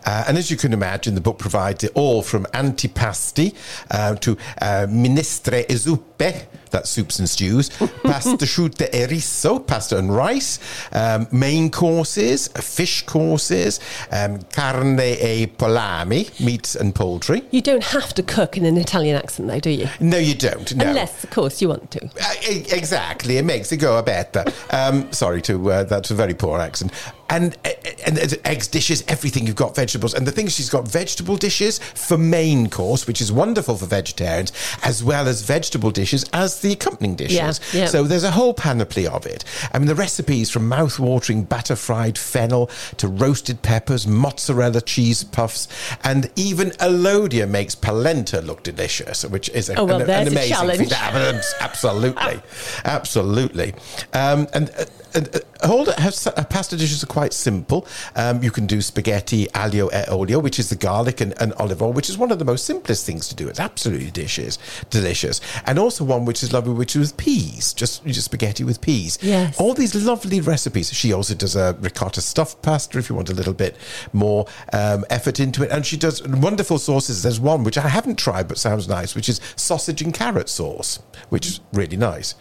Uh, 0.05 0.25
and 0.27 0.37
as 0.37 0.51
you 0.51 0.57
can 0.57 0.73
imagine, 0.73 1.15
the 1.15 1.21
book 1.21 1.39
provides 1.39 1.85
it 1.85 1.91
all 1.95 2.21
from 2.21 2.45
antipasti 2.47 3.55
uh, 3.91 4.15
to 4.15 4.37
uh, 4.61 4.85
minestre 4.89 5.63
e 5.69 5.75
zuppe, 5.75 6.45
that's 6.71 6.89
soups 6.89 7.19
and 7.19 7.29
stews, 7.29 7.69
pasta 8.03 8.35
asciutta 8.45 8.93
e 8.93 9.05
riso, 9.05 9.59
pasta 9.59 9.97
and 9.97 10.13
rice, 10.13 10.59
um, 10.91 11.25
main 11.31 11.69
courses, 11.71 12.49
fish 12.49 13.05
courses, 13.05 13.79
um, 14.11 14.24
carne 14.51 14.99
e 14.99 15.47
pollame, 15.47 16.39
meats 16.39 16.75
and 16.75 16.93
poultry. 16.93 17.43
You 17.51 17.61
don't 17.61 17.83
have 17.83 18.13
to 18.15 18.23
cook 18.23 18.57
in 18.57 18.65
an 18.65 18.77
Italian 18.77 19.15
accent, 19.15 19.47
though, 19.47 19.59
do 19.59 19.69
you? 19.69 19.87
No, 19.99 20.17
you 20.17 20.35
don't. 20.35 20.75
No. 20.75 20.87
Unless, 20.87 21.23
of 21.23 21.31
course, 21.31 21.61
you 21.61 21.69
want 21.69 21.91
to. 21.91 22.05
Uh, 22.05 22.33
exactly, 22.49 23.37
it 23.37 23.45
makes 23.45 23.71
it 23.71 23.77
go 23.77 23.97
a 23.97 24.03
better. 24.03 24.43
Um, 24.71 25.11
sorry 25.11 25.41
to 25.43 25.71
uh, 25.71 25.83
that's 25.83 26.11
a 26.11 26.15
very 26.15 26.33
poor 26.33 26.59
accent. 26.59 26.91
And, 27.27 27.57
and 28.05 28.37
eggs 28.45 28.67
dishes, 28.67 29.03
everything 29.07 29.47
you've 29.47 29.55
got 29.55 29.75
vegetables, 29.75 30.13
and 30.13 30.27
the 30.27 30.31
thing 30.31 30.45
is 30.45 30.53
she's 30.55 30.69
got 30.69 30.87
vegetable 30.87 31.37
dishes 31.37 31.79
for 31.79 32.17
main 32.17 32.69
course, 32.69 33.07
which 33.07 33.19
is 33.19 33.31
wonderful 33.31 33.75
for 33.77 33.87
vegetarians, 33.87 34.51
as 34.83 35.03
well 35.03 35.27
as 35.27 35.41
vegetable 35.41 35.89
dishes 35.89 36.23
as 36.33 36.61
the 36.61 36.71
accompanying 36.73 37.15
dishes. 37.15 37.59
Yeah, 37.73 37.81
yeah. 37.81 37.85
So 37.87 38.03
there's 38.03 38.23
a 38.23 38.31
whole 38.31 38.53
panoply 38.53 39.07
of 39.07 39.25
it. 39.25 39.43
I 39.73 39.79
mean, 39.79 39.87
the 39.87 39.95
recipes 39.95 40.51
from 40.51 40.67
mouth-watering 40.69 41.45
batter 41.45 41.75
fried 41.75 42.17
fennel 42.17 42.69
to 42.97 43.07
roasted 43.07 43.61
peppers, 43.63 44.05
mozzarella 44.05 44.81
cheese 44.81 45.23
puffs, 45.23 45.67
and 46.03 46.29
even 46.35 46.73
Elodia 46.79 47.47
makes 47.47 47.73
polenta 47.73 48.41
look 48.41 48.61
delicious, 48.63 49.25
which 49.25 49.49
is 49.49 49.69
a, 49.69 49.75
Oh, 49.79 49.85
well, 49.85 50.01
an, 50.01 50.09
an 50.09 50.27
a 50.27 50.31
amazing 50.31 50.53
challenge. 50.87 50.91
absolutely, 51.59 52.39
absolutely. 52.85 53.73
Um, 54.13 54.47
and 54.53 54.69
uh, 54.77 54.85
and, 55.15 55.35
uh, 55.35 55.91
has, 55.97 56.27
uh, 56.27 56.43
pasta 56.45 56.77
dishes 56.77 57.03
are 57.03 57.07
quite 57.07 57.33
simple. 57.33 57.87
Um, 58.15 58.43
you 58.43 58.51
can 58.51 58.67
do 58.67 58.81
spaghetti 58.81 59.47
aglio 59.47 59.89
e 59.91 60.05
olio, 60.09 60.39
which 60.39 60.59
is 60.59 60.69
the 60.69 60.75
garlic 60.75 61.21
and, 61.21 61.33
and 61.41 61.53
olive 61.53 61.81
oil, 61.81 61.93
which 61.93 62.09
is 62.09 62.17
one 62.17 62.31
of 62.31 62.39
the 62.39 62.45
most 62.45 62.65
simplest 62.65 63.05
things 63.05 63.27
to 63.29 63.35
do. 63.35 63.47
It's 63.47 63.59
absolutely 63.59 64.11
dishes, 64.11 64.59
delicious. 64.89 65.41
And 65.65 65.79
also 65.79 66.03
one 66.03 66.25
which 66.25 66.43
is 66.43 66.53
lovely, 66.53 66.73
which 66.73 66.95
is 66.95 66.99
with 66.99 67.17
peas, 67.17 67.73
just, 67.73 68.05
just 68.05 68.25
spaghetti 68.25 68.63
with 68.63 68.81
peas. 68.81 69.17
Yes. 69.21 69.59
All 69.59 69.73
these 69.73 69.95
lovely 69.95 70.41
recipes. 70.41 70.93
She 70.93 71.13
also 71.13 71.33
does 71.33 71.55
a 71.55 71.77
ricotta 71.79 72.21
stuffed 72.21 72.61
pasta 72.61 72.99
if 72.99 73.09
you 73.09 73.15
want 73.15 73.29
a 73.29 73.33
little 73.33 73.53
bit 73.53 73.75
more 74.13 74.45
um, 74.73 75.05
effort 75.09 75.39
into 75.39 75.63
it. 75.63 75.71
And 75.71 75.85
she 75.85 75.97
does 75.97 76.21
wonderful 76.27 76.77
sauces. 76.77 77.23
There's 77.23 77.39
one 77.39 77.63
which 77.63 77.77
I 77.77 77.87
haven't 77.87 78.17
tried 78.17 78.47
but 78.47 78.57
sounds 78.57 78.87
nice, 78.87 79.15
which 79.15 79.29
is 79.29 79.39
sausage 79.55 80.01
and 80.01 80.13
carrot 80.13 80.49
sauce, 80.49 80.99
which 81.29 81.47
is 81.47 81.61
really 81.73 81.97
nice. 81.97 82.33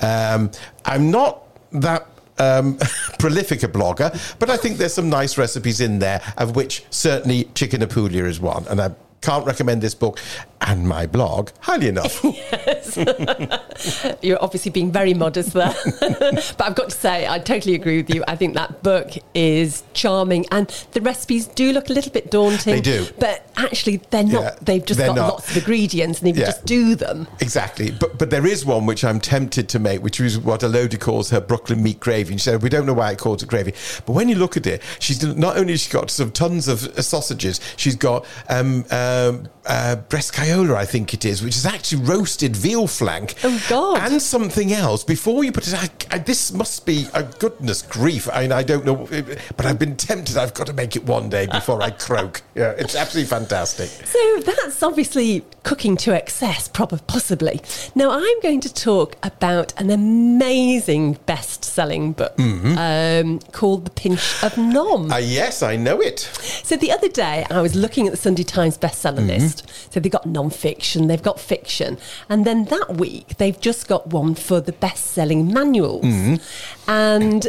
Um, 0.00 0.50
I'm 0.86 1.10
not 1.10 1.42
that 1.72 2.06
um, 2.38 2.78
prolific 3.18 3.62
a 3.62 3.68
blogger, 3.68 4.38
but 4.38 4.48
I 4.48 4.56
think 4.56 4.78
there's 4.78 4.94
some 4.94 5.10
nice 5.10 5.36
recipes 5.36 5.82
in 5.82 5.98
there, 5.98 6.22
of 6.38 6.56
which 6.56 6.82
certainly 6.88 7.44
chicken 7.54 7.82
apulia 7.82 8.24
is 8.24 8.40
one, 8.40 8.66
and 8.68 8.80
I 8.80 8.92
can't 9.20 9.44
recommend 9.46 9.82
this 9.82 9.94
book 9.94 10.18
and 10.66 10.86
my 10.86 11.06
blog 11.06 11.50
highly 11.60 11.88
enough. 11.88 12.22
You're 14.22 14.42
obviously 14.42 14.70
being 14.70 14.92
very 14.92 15.14
modest 15.14 15.52
there. 15.52 15.74
but 16.00 16.60
I've 16.60 16.74
got 16.74 16.90
to 16.90 16.96
say, 16.96 17.26
I 17.26 17.38
totally 17.38 17.74
agree 17.74 17.98
with 17.98 18.14
you. 18.14 18.24
I 18.28 18.36
think 18.36 18.54
that 18.54 18.82
book 18.82 19.10
is 19.34 19.82
charming 19.94 20.46
and 20.50 20.68
the 20.92 21.00
recipes 21.00 21.46
do 21.46 21.72
look 21.72 21.90
a 21.90 21.92
little 21.92 22.12
bit 22.12 22.30
daunting. 22.30 22.74
They 22.74 22.80
do. 22.80 23.06
But 23.18 23.46
actually, 23.56 23.98
they're 24.10 24.24
not. 24.24 24.42
Yeah, 24.42 24.54
they've 24.62 24.84
just 24.84 25.00
got 25.00 25.16
not. 25.16 25.28
lots 25.28 25.50
of 25.50 25.56
ingredients 25.58 26.20
and 26.20 26.34
they 26.34 26.40
Yeah. 26.40 26.46
just 26.46 26.64
do 26.64 26.94
them. 26.94 27.26
Exactly, 27.40 27.90
but 27.90 28.18
but 28.18 28.30
there 28.30 28.46
is 28.46 28.64
one 28.64 28.86
which 28.86 29.04
I'm 29.04 29.20
tempted 29.20 29.68
to 29.70 29.78
make, 29.78 30.02
which 30.02 30.20
is 30.20 30.38
what 30.38 30.62
Elodie 30.62 30.96
calls 30.96 31.30
her 31.30 31.40
Brooklyn 31.40 31.82
meat 31.82 32.00
gravy. 32.00 32.32
And 32.32 32.40
she 32.40 32.44
said 32.44 32.62
we 32.62 32.68
don't 32.68 32.86
know 32.86 32.92
why 32.94 33.12
it 33.12 33.18
calls 33.18 33.42
it 33.42 33.48
gravy, 33.48 33.72
but 34.06 34.12
when 34.12 34.28
you 34.28 34.36
look 34.36 34.56
at 34.56 34.66
it, 34.66 34.82
she's 34.98 35.22
not 35.24 35.56
only 35.56 35.72
has 35.72 35.82
she 35.82 35.90
got 35.90 36.10
some 36.10 36.30
tons 36.30 36.68
of 36.68 36.80
sausages, 37.04 37.60
she's 37.76 37.96
got 37.96 38.24
um, 38.48 38.84
um, 38.90 39.48
uh, 39.66 39.96
breast 39.96 40.32
I 40.52 40.84
think 40.84 41.14
it 41.14 41.24
is, 41.24 41.42
which 41.42 41.56
is 41.56 41.64
actually 41.64 42.02
roasted 42.04 42.54
veal 42.56 42.86
flank. 42.86 43.34
Oh, 43.42 43.64
God. 43.68 43.98
And 44.12 44.20
something 44.20 44.72
else. 44.72 45.02
Before 45.02 45.44
you 45.44 45.50
put 45.52 45.66
it, 45.66 45.74
I, 45.74 45.88
I, 46.14 46.18
this 46.18 46.52
must 46.52 46.84
be 46.84 47.06
a 47.14 47.22
goodness 47.22 47.80
grief. 47.82 48.28
I 48.32 48.42
mean, 48.42 48.52
I 48.52 48.62
don't 48.62 48.84
know, 48.84 49.08
but 49.56 49.64
I've 49.66 49.78
been 49.78 49.96
tempted. 49.96 50.36
I've 50.36 50.52
got 50.54 50.66
to 50.66 50.72
make 50.74 50.94
it 50.94 51.04
one 51.04 51.28
day 51.30 51.46
before 51.46 51.82
I 51.82 51.90
croak. 51.90 52.42
Yeah, 52.54 52.72
it's 52.76 52.94
absolutely 52.94 53.30
fantastic. 53.30 53.88
So 54.06 54.40
that's 54.40 54.82
obviously 54.82 55.42
cooking 55.62 55.96
to 55.98 56.14
excess, 56.14 56.68
probably 56.68 57.00
possibly. 57.06 57.62
Now 57.94 58.10
I'm 58.10 58.40
going 58.42 58.60
to 58.60 58.72
talk 58.72 59.16
about 59.22 59.72
an 59.80 59.88
amazing 59.90 61.14
best-selling 61.24 62.12
book 62.12 62.38
um, 62.38 63.38
called 63.52 63.86
The 63.86 63.90
Pinch 63.90 64.42
of 64.42 64.58
Nom. 64.58 65.10
Uh, 65.10 65.16
yes, 65.16 65.62
I 65.62 65.76
know 65.76 66.00
it. 66.02 66.18
So 66.62 66.76
the 66.76 66.92
other 66.92 67.08
day, 67.08 67.46
I 67.50 67.62
was 67.62 67.74
looking 67.74 68.06
at 68.06 68.10
the 68.10 68.18
Sunday 68.18 68.42
Times 68.42 68.76
bestseller 68.76 69.12
Mm-hmm. 69.22 69.26
list. 69.28 69.92
So 69.92 70.00
they've 70.00 70.10
got 70.12 70.26
non-fiction, 70.42 71.06
they've 71.06 71.22
got 71.22 71.38
fiction, 71.38 71.98
and 72.28 72.44
then 72.44 72.64
that 72.66 72.96
week 72.96 73.36
they've 73.38 73.60
just 73.60 73.88
got 73.88 74.08
one 74.08 74.34
for 74.34 74.60
the 74.60 74.72
best-selling 74.72 75.52
manuals. 75.52 76.04
Mm-hmm. 76.04 76.90
And 76.90 77.48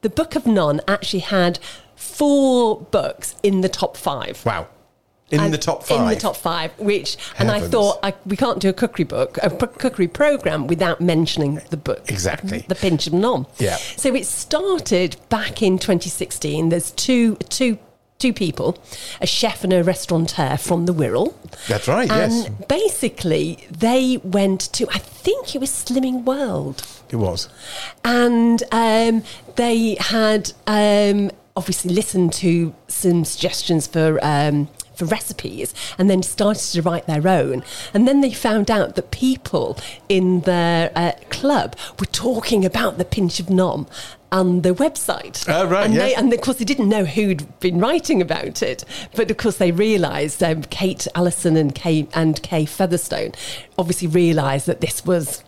the 0.00 0.10
Book 0.10 0.36
of 0.36 0.46
None 0.46 0.80
actually 0.88 1.20
had 1.20 1.58
four 1.96 2.80
books 2.80 3.36
in 3.42 3.60
the 3.60 3.68
top 3.68 3.96
five. 3.96 4.44
Wow. 4.44 4.68
In 5.30 5.40
And 5.40 5.54
the 5.54 5.58
top 5.58 5.84
five. 5.84 6.00
In 6.00 6.08
the 6.08 6.16
top 6.20 6.36
five, 6.36 6.78
which, 6.78 7.16
and 7.38 7.50
I 7.50 7.60
thought 7.60 7.98
I, 8.02 8.14
we 8.26 8.36
can't 8.36 8.60
do 8.60 8.68
a 8.68 8.74
cookery 8.74 9.06
book, 9.06 9.38
a 9.42 9.50
cookery 9.50 10.06
program 10.06 10.66
without 10.66 11.00
mentioning 11.00 11.60
the 11.70 11.78
book. 11.78 12.10
Exactly. 12.10 12.64
The 12.68 12.74
Pinch 12.74 13.06
of 13.06 13.14
Nom. 13.14 13.46
Yeah. 13.58 13.76
So 13.76 14.14
it 14.14 14.26
started 14.26 15.16
back 15.30 15.62
in 15.62 15.78
2016. 15.78 16.68
There's 16.68 16.90
two, 16.92 17.36
two, 17.48 17.78
two 18.18 18.32
people, 18.32 18.78
a 19.20 19.26
chef 19.26 19.64
and 19.64 19.72
a 19.72 19.82
restaurateur 19.82 20.56
from 20.56 20.86
the 20.86 20.94
Wirral. 20.94 21.34
That's 21.68 21.88
right, 21.88 22.10
and 22.10 22.32
yes. 22.32 22.48
basically, 22.68 23.66
they 23.70 24.18
went 24.22 24.72
to, 24.74 24.88
I 24.90 24.98
think 24.98 25.54
it 25.54 25.60
was 25.60 25.70
Slimming 25.70 26.24
World 26.24 26.86
It 27.10 27.16
was. 27.16 27.48
and 28.04 28.62
um, 28.72 29.22
they 29.56 29.96
had 30.00 30.52
um, 30.66 31.30
obviously 31.56 31.94
listened 31.94 32.32
to 32.34 32.74
some 32.88 33.24
suggestions 33.24 33.86
for. 33.86 34.18
Um, 34.24 34.68
for 34.94 35.06
recipes 35.06 35.74
and 35.98 36.08
then 36.08 36.22
started 36.22 36.62
to 36.72 36.80
write 36.80 37.06
their 37.08 37.26
own 37.26 37.64
and 37.92 38.06
then 38.06 38.20
they 38.20 38.32
found 38.32 38.70
out 38.70 38.94
that 38.94 39.10
people 39.10 39.76
in 40.08 40.42
their 40.42 40.92
uh, 40.94 41.10
club 41.30 41.74
were 41.98 42.06
talking 42.06 42.64
about 42.64 42.96
the 42.96 43.04
pinch 43.04 43.40
of 43.40 43.50
nom 43.50 43.88
on 44.34 44.62
the 44.62 44.74
website 44.74 45.44
Oh, 45.48 45.66
right, 45.66 45.86
and, 45.86 45.96
they, 45.96 46.14
and 46.14 46.32
of 46.32 46.40
course 46.40 46.58
they 46.58 46.64
didn't 46.64 46.88
know 46.88 47.04
who'd 47.04 47.42
been 47.60 47.78
writing 47.78 48.20
about 48.20 48.62
it 48.62 48.84
but 49.14 49.30
of 49.30 49.36
course 49.36 49.58
they 49.58 49.72
realised 49.72 50.42
um, 50.42 50.62
Kate 50.64 51.06
Allinson 51.14 51.56
and 51.56 51.74
Kay 51.74 52.06
and 52.14 52.42
Kay 52.42 52.64
Featherstone 52.64 53.32
obviously 53.78 54.08
realised 54.08 54.66
that 54.66 54.80
this 54.80 55.04
was 55.04 55.42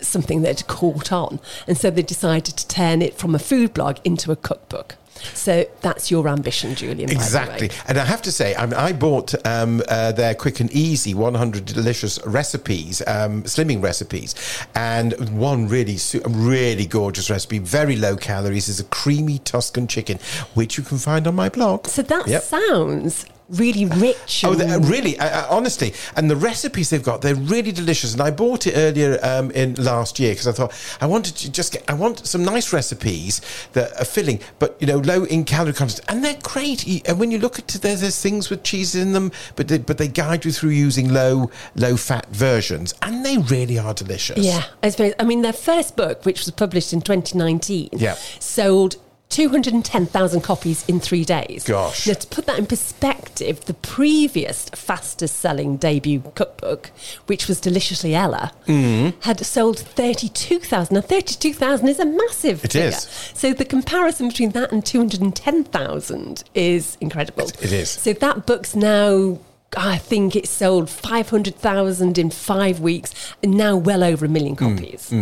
something 0.00 0.42
that 0.42 0.60
had 0.60 0.66
caught 0.66 1.12
on. 1.12 1.40
And 1.66 1.78
so 1.78 1.90
they 1.90 2.02
decided 2.02 2.56
to 2.56 2.68
turn 2.68 3.02
it 3.02 3.14
from 3.14 3.34
a 3.34 3.38
food 3.38 3.72
blog 3.72 3.98
into 4.04 4.32
a 4.32 4.36
cookbook. 4.36 4.96
So 5.34 5.64
that's 5.80 6.10
your 6.10 6.28
ambition, 6.28 6.74
Julian. 6.74 7.10
Exactly. 7.10 7.70
And 7.86 7.98
I 7.98 8.04
have 8.04 8.22
to 8.22 8.32
say, 8.32 8.54
I, 8.54 8.66
mean, 8.66 8.74
I 8.74 8.92
bought 8.92 9.34
um, 9.46 9.82
uh, 9.88 10.12
their 10.12 10.34
quick 10.34 10.60
and 10.60 10.70
easy 10.72 11.14
100 11.14 11.64
delicious 11.64 12.18
recipes, 12.26 13.02
um, 13.06 13.42
slimming 13.44 13.82
recipes, 13.82 14.34
and 14.74 15.12
one 15.38 15.68
really, 15.68 15.98
really 16.26 16.86
gorgeous 16.86 17.30
recipe, 17.30 17.58
very 17.58 17.96
low 17.96 18.16
calories, 18.16 18.68
is 18.68 18.80
a 18.80 18.84
creamy 18.84 19.38
Tuscan 19.38 19.86
chicken, 19.86 20.18
which 20.54 20.76
you 20.78 20.84
can 20.84 20.98
find 20.98 21.26
on 21.26 21.34
my 21.34 21.48
blog. 21.48 21.86
So 21.86 22.02
that 22.02 22.26
Yep. 22.26 22.42
sounds 22.42 23.26
really 23.52 23.84
rich. 23.84 24.44
Oh, 24.44 24.54
they're 24.54 24.76
uh, 24.76 24.80
really, 24.80 25.18
I, 25.18 25.42
I, 25.42 25.48
honestly, 25.48 25.94
and 26.16 26.30
the 26.30 26.36
recipes 26.36 26.90
they've 26.90 27.02
got, 27.02 27.22
they're 27.22 27.34
really 27.34 27.72
delicious. 27.72 28.12
And 28.12 28.22
I 28.22 28.30
bought 28.30 28.66
it 28.66 28.74
earlier 28.76 29.18
um, 29.22 29.50
in 29.52 29.74
last 29.74 30.18
year 30.18 30.32
because 30.32 30.46
I 30.48 30.52
thought 30.52 30.72
I 31.00 31.06
wanted 31.06 31.36
to 31.36 31.52
just 31.52 31.72
get, 31.72 31.84
I 31.88 31.94
want 31.94 32.26
some 32.26 32.44
nice 32.44 32.72
recipes 32.72 33.40
that 33.72 33.92
are 34.00 34.04
filling, 34.04 34.40
but 34.58 34.76
you 34.80 34.86
know, 34.86 34.98
low 34.98 35.24
in 35.24 35.44
calorie 35.44 35.72
content, 35.72 36.00
and 36.08 36.24
they're 36.24 36.38
great. 36.42 36.86
And 37.08 37.20
when 37.20 37.30
you 37.30 37.38
look 37.38 37.58
at 37.58 37.74
it, 37.74 37.82
there's, 37.82 38.00
there's 38.00 38.20
things 38.20 38.50
with 38.50 38.62
cheese 38.62 38.94
in 38.94 39.12
them, 39.12 39.30
but 39.56 39.68
they, 39.68 39.78
but 39.78 39.98
they 39.98 40.08
guide 40.08 40.44
you 40.44 40.52
through 40.52 40.70
using 40.70 41.12
low 41.12 41.50
low 41.74 41.96
fat 41.96 42.26
versions, 42.30 42.94
and 43.02 43.24
they 43.24 43.38
really 43.38 43.78
are 43.78 43.94
delicious. 43.94 44.38
Yeah, 44.38 44.64
I 44.82 44.88
suppose. 44.90 45.12
I 45.18 45.24
mean, 45.24 45.42
their 45.42 45.52
first 45.52 45.96
book, 45.96 46.24
which 46.24 46.40
was 46.40 46.50
published 46.52 46.92
in 46.92 47.00
2019, 47.02 47.90
Yeah. 47.92 48.14
sold 48.38 48.96
210,000 49.32 50.40
copies 50.42 50.84
in 50.86 51.00
three 51.00 51.24
days. 51.24 51.64
Gosh. 51.64 52.06
Now, 52.06 52.14
to 52.14 52.26
put 52.28 52.46
that 52.46 52.58
in 52.58 52.66
perspective, 52.66 53.64
the 53.64 53.74
previous 53.74 54.68
fastest 54.70 55.36
selling 55.38 55.76
debut 55.78 56.22
cookbook, 56.34 56.90
which 57.26 57.48
was 57.48 57.60
Deliciously 57.60 58.14
Ella, 58.14 58.52
Mm-hmm. 58.66 59.20
had 59.22 59.44
sold 59.44 59.78
32,000. 59.80 60.94
Now, 60.94 61.00
32,000 61.00 61.88
is 61.88 61.98
a 61.98 62.04
massive 62.06 62.64
It 62.64 62.72
figure. 62.72 62.88
is. 62.88 63.02
So 63.34 63.52
the 63.52 63.64
comparison 63.64 64.28
between 64.28 64.50
that 64.50 64.70
and 64.72 64.84
210,000 64.84 66.44
is 66.54 66.96
incredible. 67.00 67.48
It 67.60 67.72
is. 67.72 67.90
So 67.90 68.12
that 68.12 68.46
book's 68.46 68.76
now. 68.76 69.38
I 69.76 69.96
think 69.98 70.36
it 70.36 70.46
sold 70.48 70.90
500,000 70.90 72.18
in 72.18 72.30
five 72.30 72.80
weeks 72.80 73.14
and 73.42 73.54
now 73.56 73.76
well 73.76 74.04
over 74.04 74.26
a 74.26 74.28
million 74.28 74.54
Mm, 74.56 74.76
copies. 74.76 75.12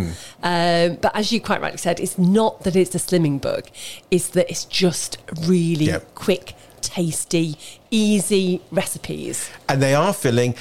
Um, 0.42 0.96
but 1.00 1.14
as 1.14 1.30
you 1.32 1.40
quite 1.40 1.60
rightly 1.60 1.78
said, 1.78 2.00
it's 2.00 2.18
not 2.18 2.62
that 2.64 2.74
it's 2.76 2.94
a 2.94 2.98
slimming 2.98 3.40
book, 3.40 3.70
it's 4.10 4.28
that 4.30 4.50
it's 4.50 4.64
just 4.64 5.18
really 5.46 5.86
Yep. 5.86 6.14
quick, 6.14 6.54
tasty, 6.80 7.56
easy 7.90 8.60
recipes. 8.70 9.48
and 9.68 9.82
they 9.82 9.94
are 9.94 10.12
filling, 10.12 10.54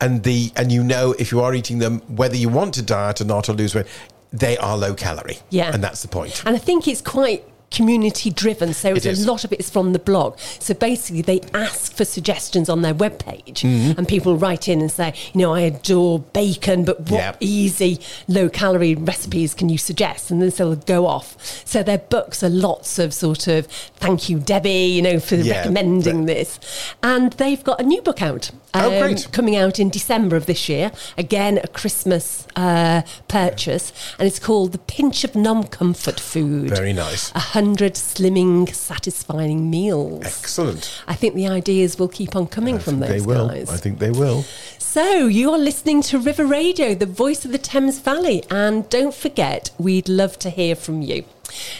and 0.00 0.22
the 0.24 0.50
and 0.56 0.70
you 0.72 0.82
know 0.82 1.14
if 1.18 1.30
you 1.32 1.40
are 1.40 1.54
eating 1.54 1.78
them, 1.78 2.00
whether 2.08 2.36
you 2.36 2.48
want 2.48 2.74
to 2.74 2.82
diet 2.82 3.20
or 3.20 3.24
not 3.24 3.48
or 3.48 3.52
lose 3.54 3.74
weight, 3.74 3.86
they 4.32 4.56
are 4.58 4.76
low 4.76 4.92
calorie. 4.94 5.38
Yeah. 5.50 5.70
and 5.72 5.82
that's 5.82 6.02
the 6.02 6.08
point. 6.08 6.42
And 6.44 6.54
I 6.56 6.58
think 6.58 6.86
it's 6.88 7.00
quite 7.00 7.44
community 7.76 8.30
driven. 8.30 8.72
So 8.72 8.88
It 8.94 9.06
a 9.06 9.12
lot 9.32 9.44
of 9.44 9.52
it 9.52 9.60
is 9.60 9.70
from 9.70 9.92
the 9.92 9.98
blog. 9.98 10.38
So 10.66 10.72
basically, 10.74 11.22
they 11.22 11.40
ask 11.54 11.92
for 11.98 12.04
suggestions 12.04 12.68
on 12.68 12.82
their 12.82 12.94
webpage, 12.94 13.58
Mm-hmm. 13.66 13.98
and 13.98 14.08
people 14.08 14.36
write 14.36 14.68
in 14.68 14.80
and 14.80 14.90
say, 14.90 15.08
you 15.32 15.40
know, 15.40 15.52
I 15.54 15.60
adore 15.72 16.18
bacon, 16.20 16.84
but 16.84 16.96
what 17.10 17.20
Yeah. 17.20 17.34
easy 17.40 17.98
low 18.28 18.48
calorie 18.48 18.94
recipes 18.94 19.54
can 19.54 19.68
you 19.68 19.78
suggest? 19.78 20.30
And 20.30 20.40
then 20.42 20.50
they'll 20.56 20.76
go 20.76 21.06
off. 21.06 21.28
So 21.64 21.82
their 21.82 21.98
books 22.16 22.42
are 22.42 22.48
lots 22.68 22.98
of 22.98 23.12
sort 23.12 23.46
of 23.46 23.66
thank 23.96 24.28
you, 24.28 24.38
Debbie, 24.38 24.86
you 24.96 25.02
know, 25.02 25.18
for 25.20 25.36
Yeah, 25.36 25.58
recommending 25.58 26.26
this. 26.26 26.58
And 27.02 27.32
they've 27.34 27.62
got 27.62 27.80
a 27.80 27.84
new 27.84 28.00
book 28.02 28.22
out. 28.22 28.50
Oh, 28.74 28.90
great. 29.00 29.28
Coming 29.32 29.56
out 29.56 29.78
in 29.78 29.88
December 29.88 30.36
of 30.36 30.44
this 30.46 30.68
year. 30.68 30.92
Again, 31.16 31.58
a 31.64 31.68
Christmas 31.68 32.46
uh, 32.56 33.02
purchase. 33.26 33.90
And 34.18 34.28
it's 34.28 34.38
called 34.38 34.72
The 34.72 34.78
Pinch 34.78 35.24
of 35.24 35.34
Nom 35.34 35.64
Comfort 35.64 36.20
Food. 36.20 36.68
Very 36.70 36.92
nice. 36.92 37.32
Hundred 37.66 37.94
slimming, 37.94 38.72
satisfying 38.72 39.68
meals. 39.68 40.24
Excellent. 40.24 41.02
I 41.08 41.14
think 41.14 41.34
the 41.34 41.48
ideas 41.48 41.98
will 41.98 42.06
keep 42.06 42.36
on 42.36 42.46
coming 42.46 42.78
from 42.78 43.00
they 43.00 43.08
those 43.08 43.26
will. 43.26 43.48
guys. 43.48 43.68
I 43.68 43.76
think 43.76 43.98
they 43.98 44.12
will. 44.12 44.44
So, 44.78 45.26
you 45.26 45.50
are 45.50 45.58
listening 45.58 46.00
to 46.02 46.18
River 46.20 46.46
Radio, 46.46 46.94
the 46.94 47.06
voice 47.06 47.44
of 47.44 47.50
the 47.50 47.58
Thames 47.58 47.98
Valley. 47.98 48.44
And 48.50 48.88
don't 48.88 49.12
forget, 49.12 49.70
we'd 49.78 50.08
love 50.08 50.38
to 50.38 50.48
hear 50.50 50.76
from 50.76 51.02
you. 51.02 51.24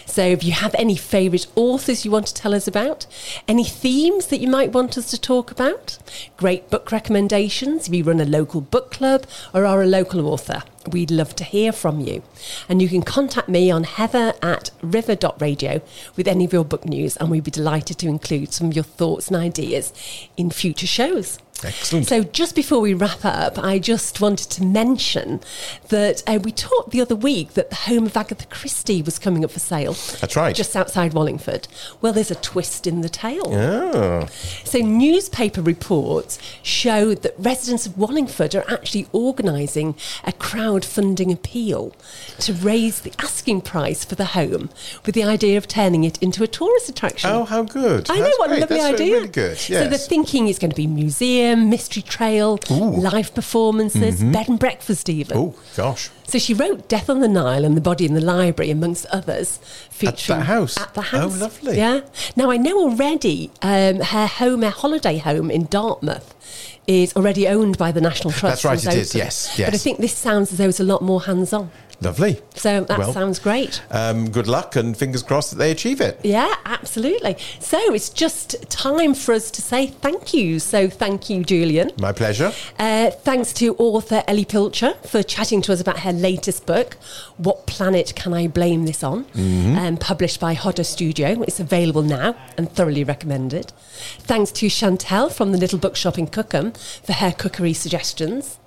So, 0.04 0.22
if 0.22 0.44
you 0.44 0.52
have 0.52 0.74
any 0.78 0.96
favourite 0.96 1.46
authors 1.56 2.04
you 2.04 2.10
want 2.10 2.26
to 2.28 2.34
tell 2.34 2.54
us 2.54 2.66
about, 2.66 3.06
any 3.48 3.64
themes 3.64 4.28
that 4.28 4.40
you 4.40 4.48
might 4.48 4.72
want 4.72 4.96
us 4.96 5.10
to 5.10 5.20
talk 5.20 5.50
about, 5.50 5.98
great 6.36 6.70
book 6.70 6.92
recommendations, 6.92 7.88
if 7.88 7.94
you 7.94 8.04
run 8.04 8.20
a 8.20 8.24
local 8.24 8.60
book 8.60 8.90
club 8.90 9.26
or 9.52 9.66
are 9.66 9.82
a 9.82 9.86
local 9.86 10.26
author, 10.26 10.62
we'd 10.90 11.10
love 11.10 11.34
to 11.36 11.44
hear 11.44 11.72
from 11.72 12.00
you. 12.00 12.22
And 12.68 12.80
you 12.80 12.88
can 12.88 13.02
contact 13.02 13.48
me 13.48 13.70
on 13.70 13.84
heather 13.84 14.34
at 14.42 14.70
river.radio 14.82 15.82
with 16.16 16.28
any 16.28 16.44
of 16.44 16.52
your 16.52 16.64
book 16.64 16.84
news, 16.84 17.16
and 17.16 17.30
we'd 17.30 17.44
be 17.44 17.50
delighted 17.50 17.98
to 17.98 18.08
include 18.08 18.52
some 18.52 18.68
of 18.68 18.74
your 18.74 18.84
thoughts 18.84 19.28
and 19.28 19.36
ideas 19.36 19.92
in 20.36 20.50
future 20.50 20.86
shows. 20.86 21.38
Excellent. 21.64 22.06
So, 22.06 22.22
just 22.22 22.54
before 22.54 22.80
we 22.80 22.94
wrap 22.94 23.24
up, 23.24 23.58
I 23.58 23.78
just 23.78 24.20
wanted 24.20 24.50
to 24.50 24.64
mention 24.64 25.40
that 25.88 26.22
uh, 26.26 26.38
we 26.42 26.52
talked 26.52 26.90
the 26.90 27.00
other 27.00 27.16
week 27.16 27.54
that 27.54 27.70
the 27.70 27.76
home 27.76 28.06
of 28.06 28.16
Agatha 28.16 28.46
Christie 28.46 29.02
was 29.02 29.18
coming 29.18 29.44
up 29.44 29.50
for 29.50 29.60
sale. 29.60 29.94
That's 30.20 30.36
right. 30.36 30.54
Just 30.54 30.76
outside 30.76 31.14
Wallingford. 31.14 31.68
Well, 32.00 32.12
there's 32.12 32.30
a 32.30 32.36
twist 32.36 32.86
in 32.86 33.00
the 33.00 33.08
tale. 33.08 33.54
Oh, 33.54 34.26
So, 34.64 34.78
newspaper 34.78 35.62
reports 35.62 36.38
show 36.62 37.14
that 37.14 37.34
residents 37.38 37.86
of 37.86 37.96
Wallingford 37.98 38.54
are 38.54 38.64
actually 38.70 39.06
organising 39.12 39.94
a 40.24 40.32
crowdfunding 40.32 41.32
appeal 41.32 41.94
to 42.40 42.52
raise 42.52 43.00
the 43.00 43.12
asking 43.20 43.60
price 43.62 44.04
for 44.04 44.14
the 44.14 44.26
home 44.26 44.70
with 45.04 45.14
the 45.14 45.24
idea 45.24 45.56
of 45.56 45.68
turning 45.68 46.04
it 46.04 46.22
into 46.22 46.42
a 46.42 46.46
tourist 46.46 46.88
attraction. 46.88 47.30
oh, 47.30 47.44
how 47.44 47.62
good! 47.62 48.10
I 48.10 48.18
know 48.18 48.32
what 48.38 48.48
great. 48.48 48.58
a 48.58 48.60
lovely 48.60 48.76
That's 48.78 48.94
idea. 48.94 49.14
Really 49.14 49.28
good. 49.28 49.56
So 49.56 49.88
they're 49.88 49.98
thinking 49.98 50.48
it's 50.48 50.58
going 50.58 50.70
to 50.70 50.76
be 50.76 50.86
museum, 51.54 51.70
mystery 51.70 52.02
trail, 52.02 52.58
live 52.70 53.34
performances, 53.34 54.22
bed 54.22 54.48
and 54.48 54.58
breakfast 54.58 55.08
even. 55.08 55.36
oh 55.36 55.54
gosh. 55.76 56.10
So 56.28 56.38
she 56.38 56.54
wrote 56.54 56.88
Death 56.88 57.08
on 57.08 57.20
the 57.20 57.28
Nile 57.28 57.64
and 57.64 57.76
The 57.76 57.80
Body 57.80 58.04
in 58.04 58.14
the 58.14 58.20
Library, 58.20 58.70
amongst 58.72 59.06
others, 59.06 59.58
featuring 59.90 60.40
the 60.40 60.44
house? 60.46 60.76
At 60.76 60.92
the 60.94 61.00
house. 61.02 61.22
Oh, 61.22 61.28
house. 61.30 61.40
lovely. 61.40 61.76
Yeah. 61.76 62.00
Now 62.34 62.50
I 62.50 62.56
know 62.56 62.78
already 62.80 63.50
um, 63.62 64.00
her 64.00 64.26
home, 64.26 64.62
her 64.62 64.70
holiday 64.70 65.18
home 65.18 65.52
in 65.52 65.66
Dartmouth, 65.66 66.34
is 66.88 67.14
already 67.16 67.46
owned 67.46 67.78
by 67.78 67.92
the 67.92 68.00
National 68.00 68.32
Trust. 68.32 68.62
That's 68.62 68.84
right, 68.86 68.94
it 68.94 68.98
is, 69.00 69.10
open. 69.10 69.18
yes, 69.24 69.56
But 69.56 69.74
I 69.74 69.76
think 69.76 69.98
this 69.98 70.14
sounds 70.14 70.52
as 70.52 70.58
though 70.58 70.68
it's 70.68 70.80
a 70.80 70.84
lot 70.84 71.02
more 71.02 71.22
hands-on. 71.22 71.70
Lovely. 72.00 72.40
So 72.54 72.84
that 72.84 72.98
Well, 72.98 73.12
sounds 73.12 73.38
great. 73.38 73.82
Um, 73.90 74.30
good 74.30 74.46
luck 74.46 74.76
and 74.76 74.96
fingers 74.96 75.22
crossed 75.22 75.50
that 75.50 75.56
they 75.56 75.70
achieve 75.70 76.00
it. 76.00 76.20
Yeah, 76.22 76.54
absolutely. 76.66 77.36
So 77.58 77.78
it's 77.94 78.10
just 78.10 78.68
time 78.70 79.14
for 79.14 79.32
us 79.32 79.50
to 79.52 79.62
say 79.62 79.86
thank 79.86 80.34
you. 80.34 80.58
So 80.58 80.88
thank 80.88 81.30
you, 81.30 81.42
Julian. 81.42 81.92
My 81.98 82.12
pleasure. 82.12 82.52
Uh, 82.78 83.10
thanks 83.10 83.52
to 83.54 83.74
author 83.76 84.22
Ellie 84.28 84.44
Pilcher 84.44 84.94
for 85.06 85.22
chatting 85.22 85.62
to 85.62 85.72
us 85.72 85.80
about 85.80 86.00
her 86.00 86.12
latest 86.12 86.66
book, 86.66 86.94
What 87.38 87.66
Planet 87.66 88.12
Can 88.14 88.34
I 88.34 88.46
Blame 88.46 88.84
This 88.84 89.02
On? 89.02 89.24
Um, 89.34 89.96
published 89.96 90.38
by 90.38 90.52
Hodder 90.54 90.84
Studio. 90.84 91.42
It's 91.42 91.60
available 91.60 92.02
now 92.02 92.36
and 92.58 92.70
thoroughly 92.70 93.04
recommended. 93.04 93.72
Thanks 94.18 94.50
to 94.52 94.68
Chantal 94.68 95.30
from 95.30 95.52
the 95.52 95.58
Little 95.58 95.78
Bookshop 95.78 96.18
in 96.18 96.26
Cookham 96.26 96.72
for 97.02 97.14
her 97.14 97.32
cookery 97.32 97.72
suggestions. 97.72 98.58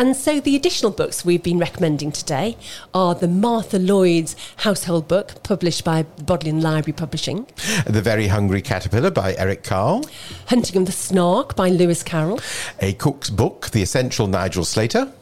And 0.00 0.14
so 0.16 0.38
the 0.38 0.54
additional 0.54 0.92
books 0.92 1.24
we've 1.24 1.42
been 1.42 1.58
recommending 1.58 2.12
today 2.12 2.56
are 2.94 3.16
the 3.16 3.26
Martha 3.26 3.80
Lloyd's 3.80 4.36
household 4.58 5.08
book, 5.08 5.42
published 5.42 5.84
by 5.84 6.04
Bodleian 6.04 6.60
Library 6.60 6.92
Publishing, 6.96 7.48
The 7.84 8.00
Very 8.00 8.28
Hungry 8.28 8.62
Caterpillar 8.62 9.10
by 9.10 9.34
Eric 9.34 9.64
Carle. 9.64 10.04
Hunting 10.46 10.76
of 10.76 10.86
the 10.86 10.92
Snark 10.92 11.56
by 11.56 11.68
Lewis 11.68 12.04
Carroll, 12.04 12.40
A 12.80 12.92
Cook's 12.92 13.28
Book, 13.28 13.70
The 13.70 13.82
Essential 13.82 14.28
Nigel 14.28 14.64
Slater. 14.64 15.12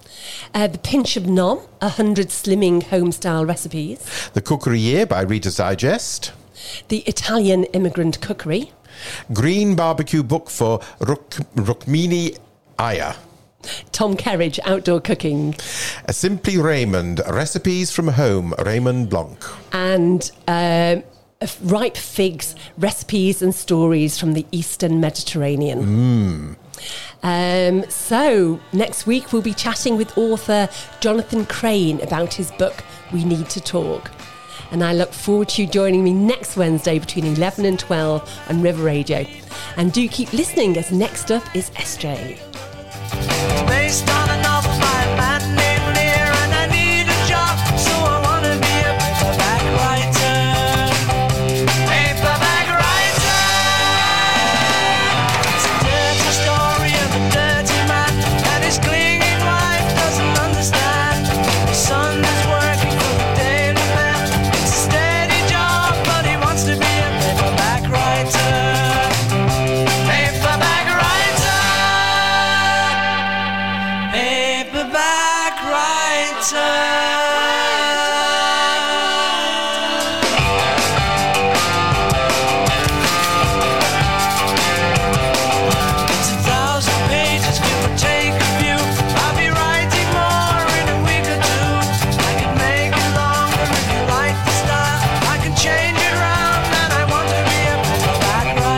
uh, 0.53 0.67
The 0.67 0.77
Pinch 0.79 1.17
of 1.17 1.27
Nom, 1.27 1.61
A 1.81 1.89
Hundred 1.89 2.29
Slimming 2.29 2.83
Homestyle 2.83 3.49
Recipes, 3.49 4.29
The 4.35 4.43
Cookery 4.43 4.79
Year 4.79 5.07
by 5.07 5.23
Reader's 5.23 5.57
Digest. 5.57 6.33
The 6.89 6.99
Italian 7.07 7.65
Immigrant 7.65 8.21
Cookery, 8.21 8.73
Green 9.33 9.75
Barbecue 9.75 10.23
Book 10.23 10.51
for 10.51 10.81
Ruk- 11.01 11.41
Rukmini 11.55 12.37
Iyer. 12.79 13.17
Tom 13.93 14.17
Kerridge 14.17 14.59
Outdoor 14.65 15.01
Cooking, 15.01 15.55
A 16.07 16.13
Simply 16.13 16.59
Raymond, 16.59 17.21
Recipes 17.29 17.91
from 17.91 18.09
Home, 18.09 18.55
Raymond 18.65 19.09
Blanc. 19.11 19.39
and 19.73 20.31
um, 20.49 21.03
F- 21.41 21.59
Ripe 21.63 21.97
Figs 21.97 22.55
Recipes 22.79 23.43
and 23.43 23.55
Stories 23.55 24.19
from 24.19 24.33
the 24.33 24.47
Eastern 24.53 25.01
Mediterranean. 25.01 26.57
Um, 27.23 27.89
so, 27.91 28.61
next 28.73 29.07
week 29.07 29.33
we'll 29.33 29.43
be 29.43 29.55
chatting 29.55 29.97
with 29.97 30.17
author 30.17 30.69
Jonathan 31.01 31.47
Crane 31.47 32.01
about 32.01 32.35
his 32.35 32.53
book, 32.53 32.85
We 33.13 33.25
Need 33.25 33.49
to 33.51 33.61
Talk. 33.61 34.11
And 34.73 34.83
I 34.85 34.93
look 34.95 35.13
forward 35.13 35.49
to 35.51 35.63
you 35.63 35.69
joining 35.69 36.03
me 36.05 36.13
next 36.13 36.57
Wednesday 36.57 36.99
between 36.99 37.25
11 37.25 37.65
and 37.65 37.79
12 37.79 38.41
on 38.49 38.63
River 38.63 38.83
Radio. 38.85 39.25
And 39.77 39.93
do 39.93 40.07
keep 40.09 40.33
listening 40.33 40.77
as 40.77 40.91
next 40.91 41.31
up 41.31 41.45
is 41.55 41.71
SJ. 41.71 42.39
They 43.69 43.89
start 43.89 44.26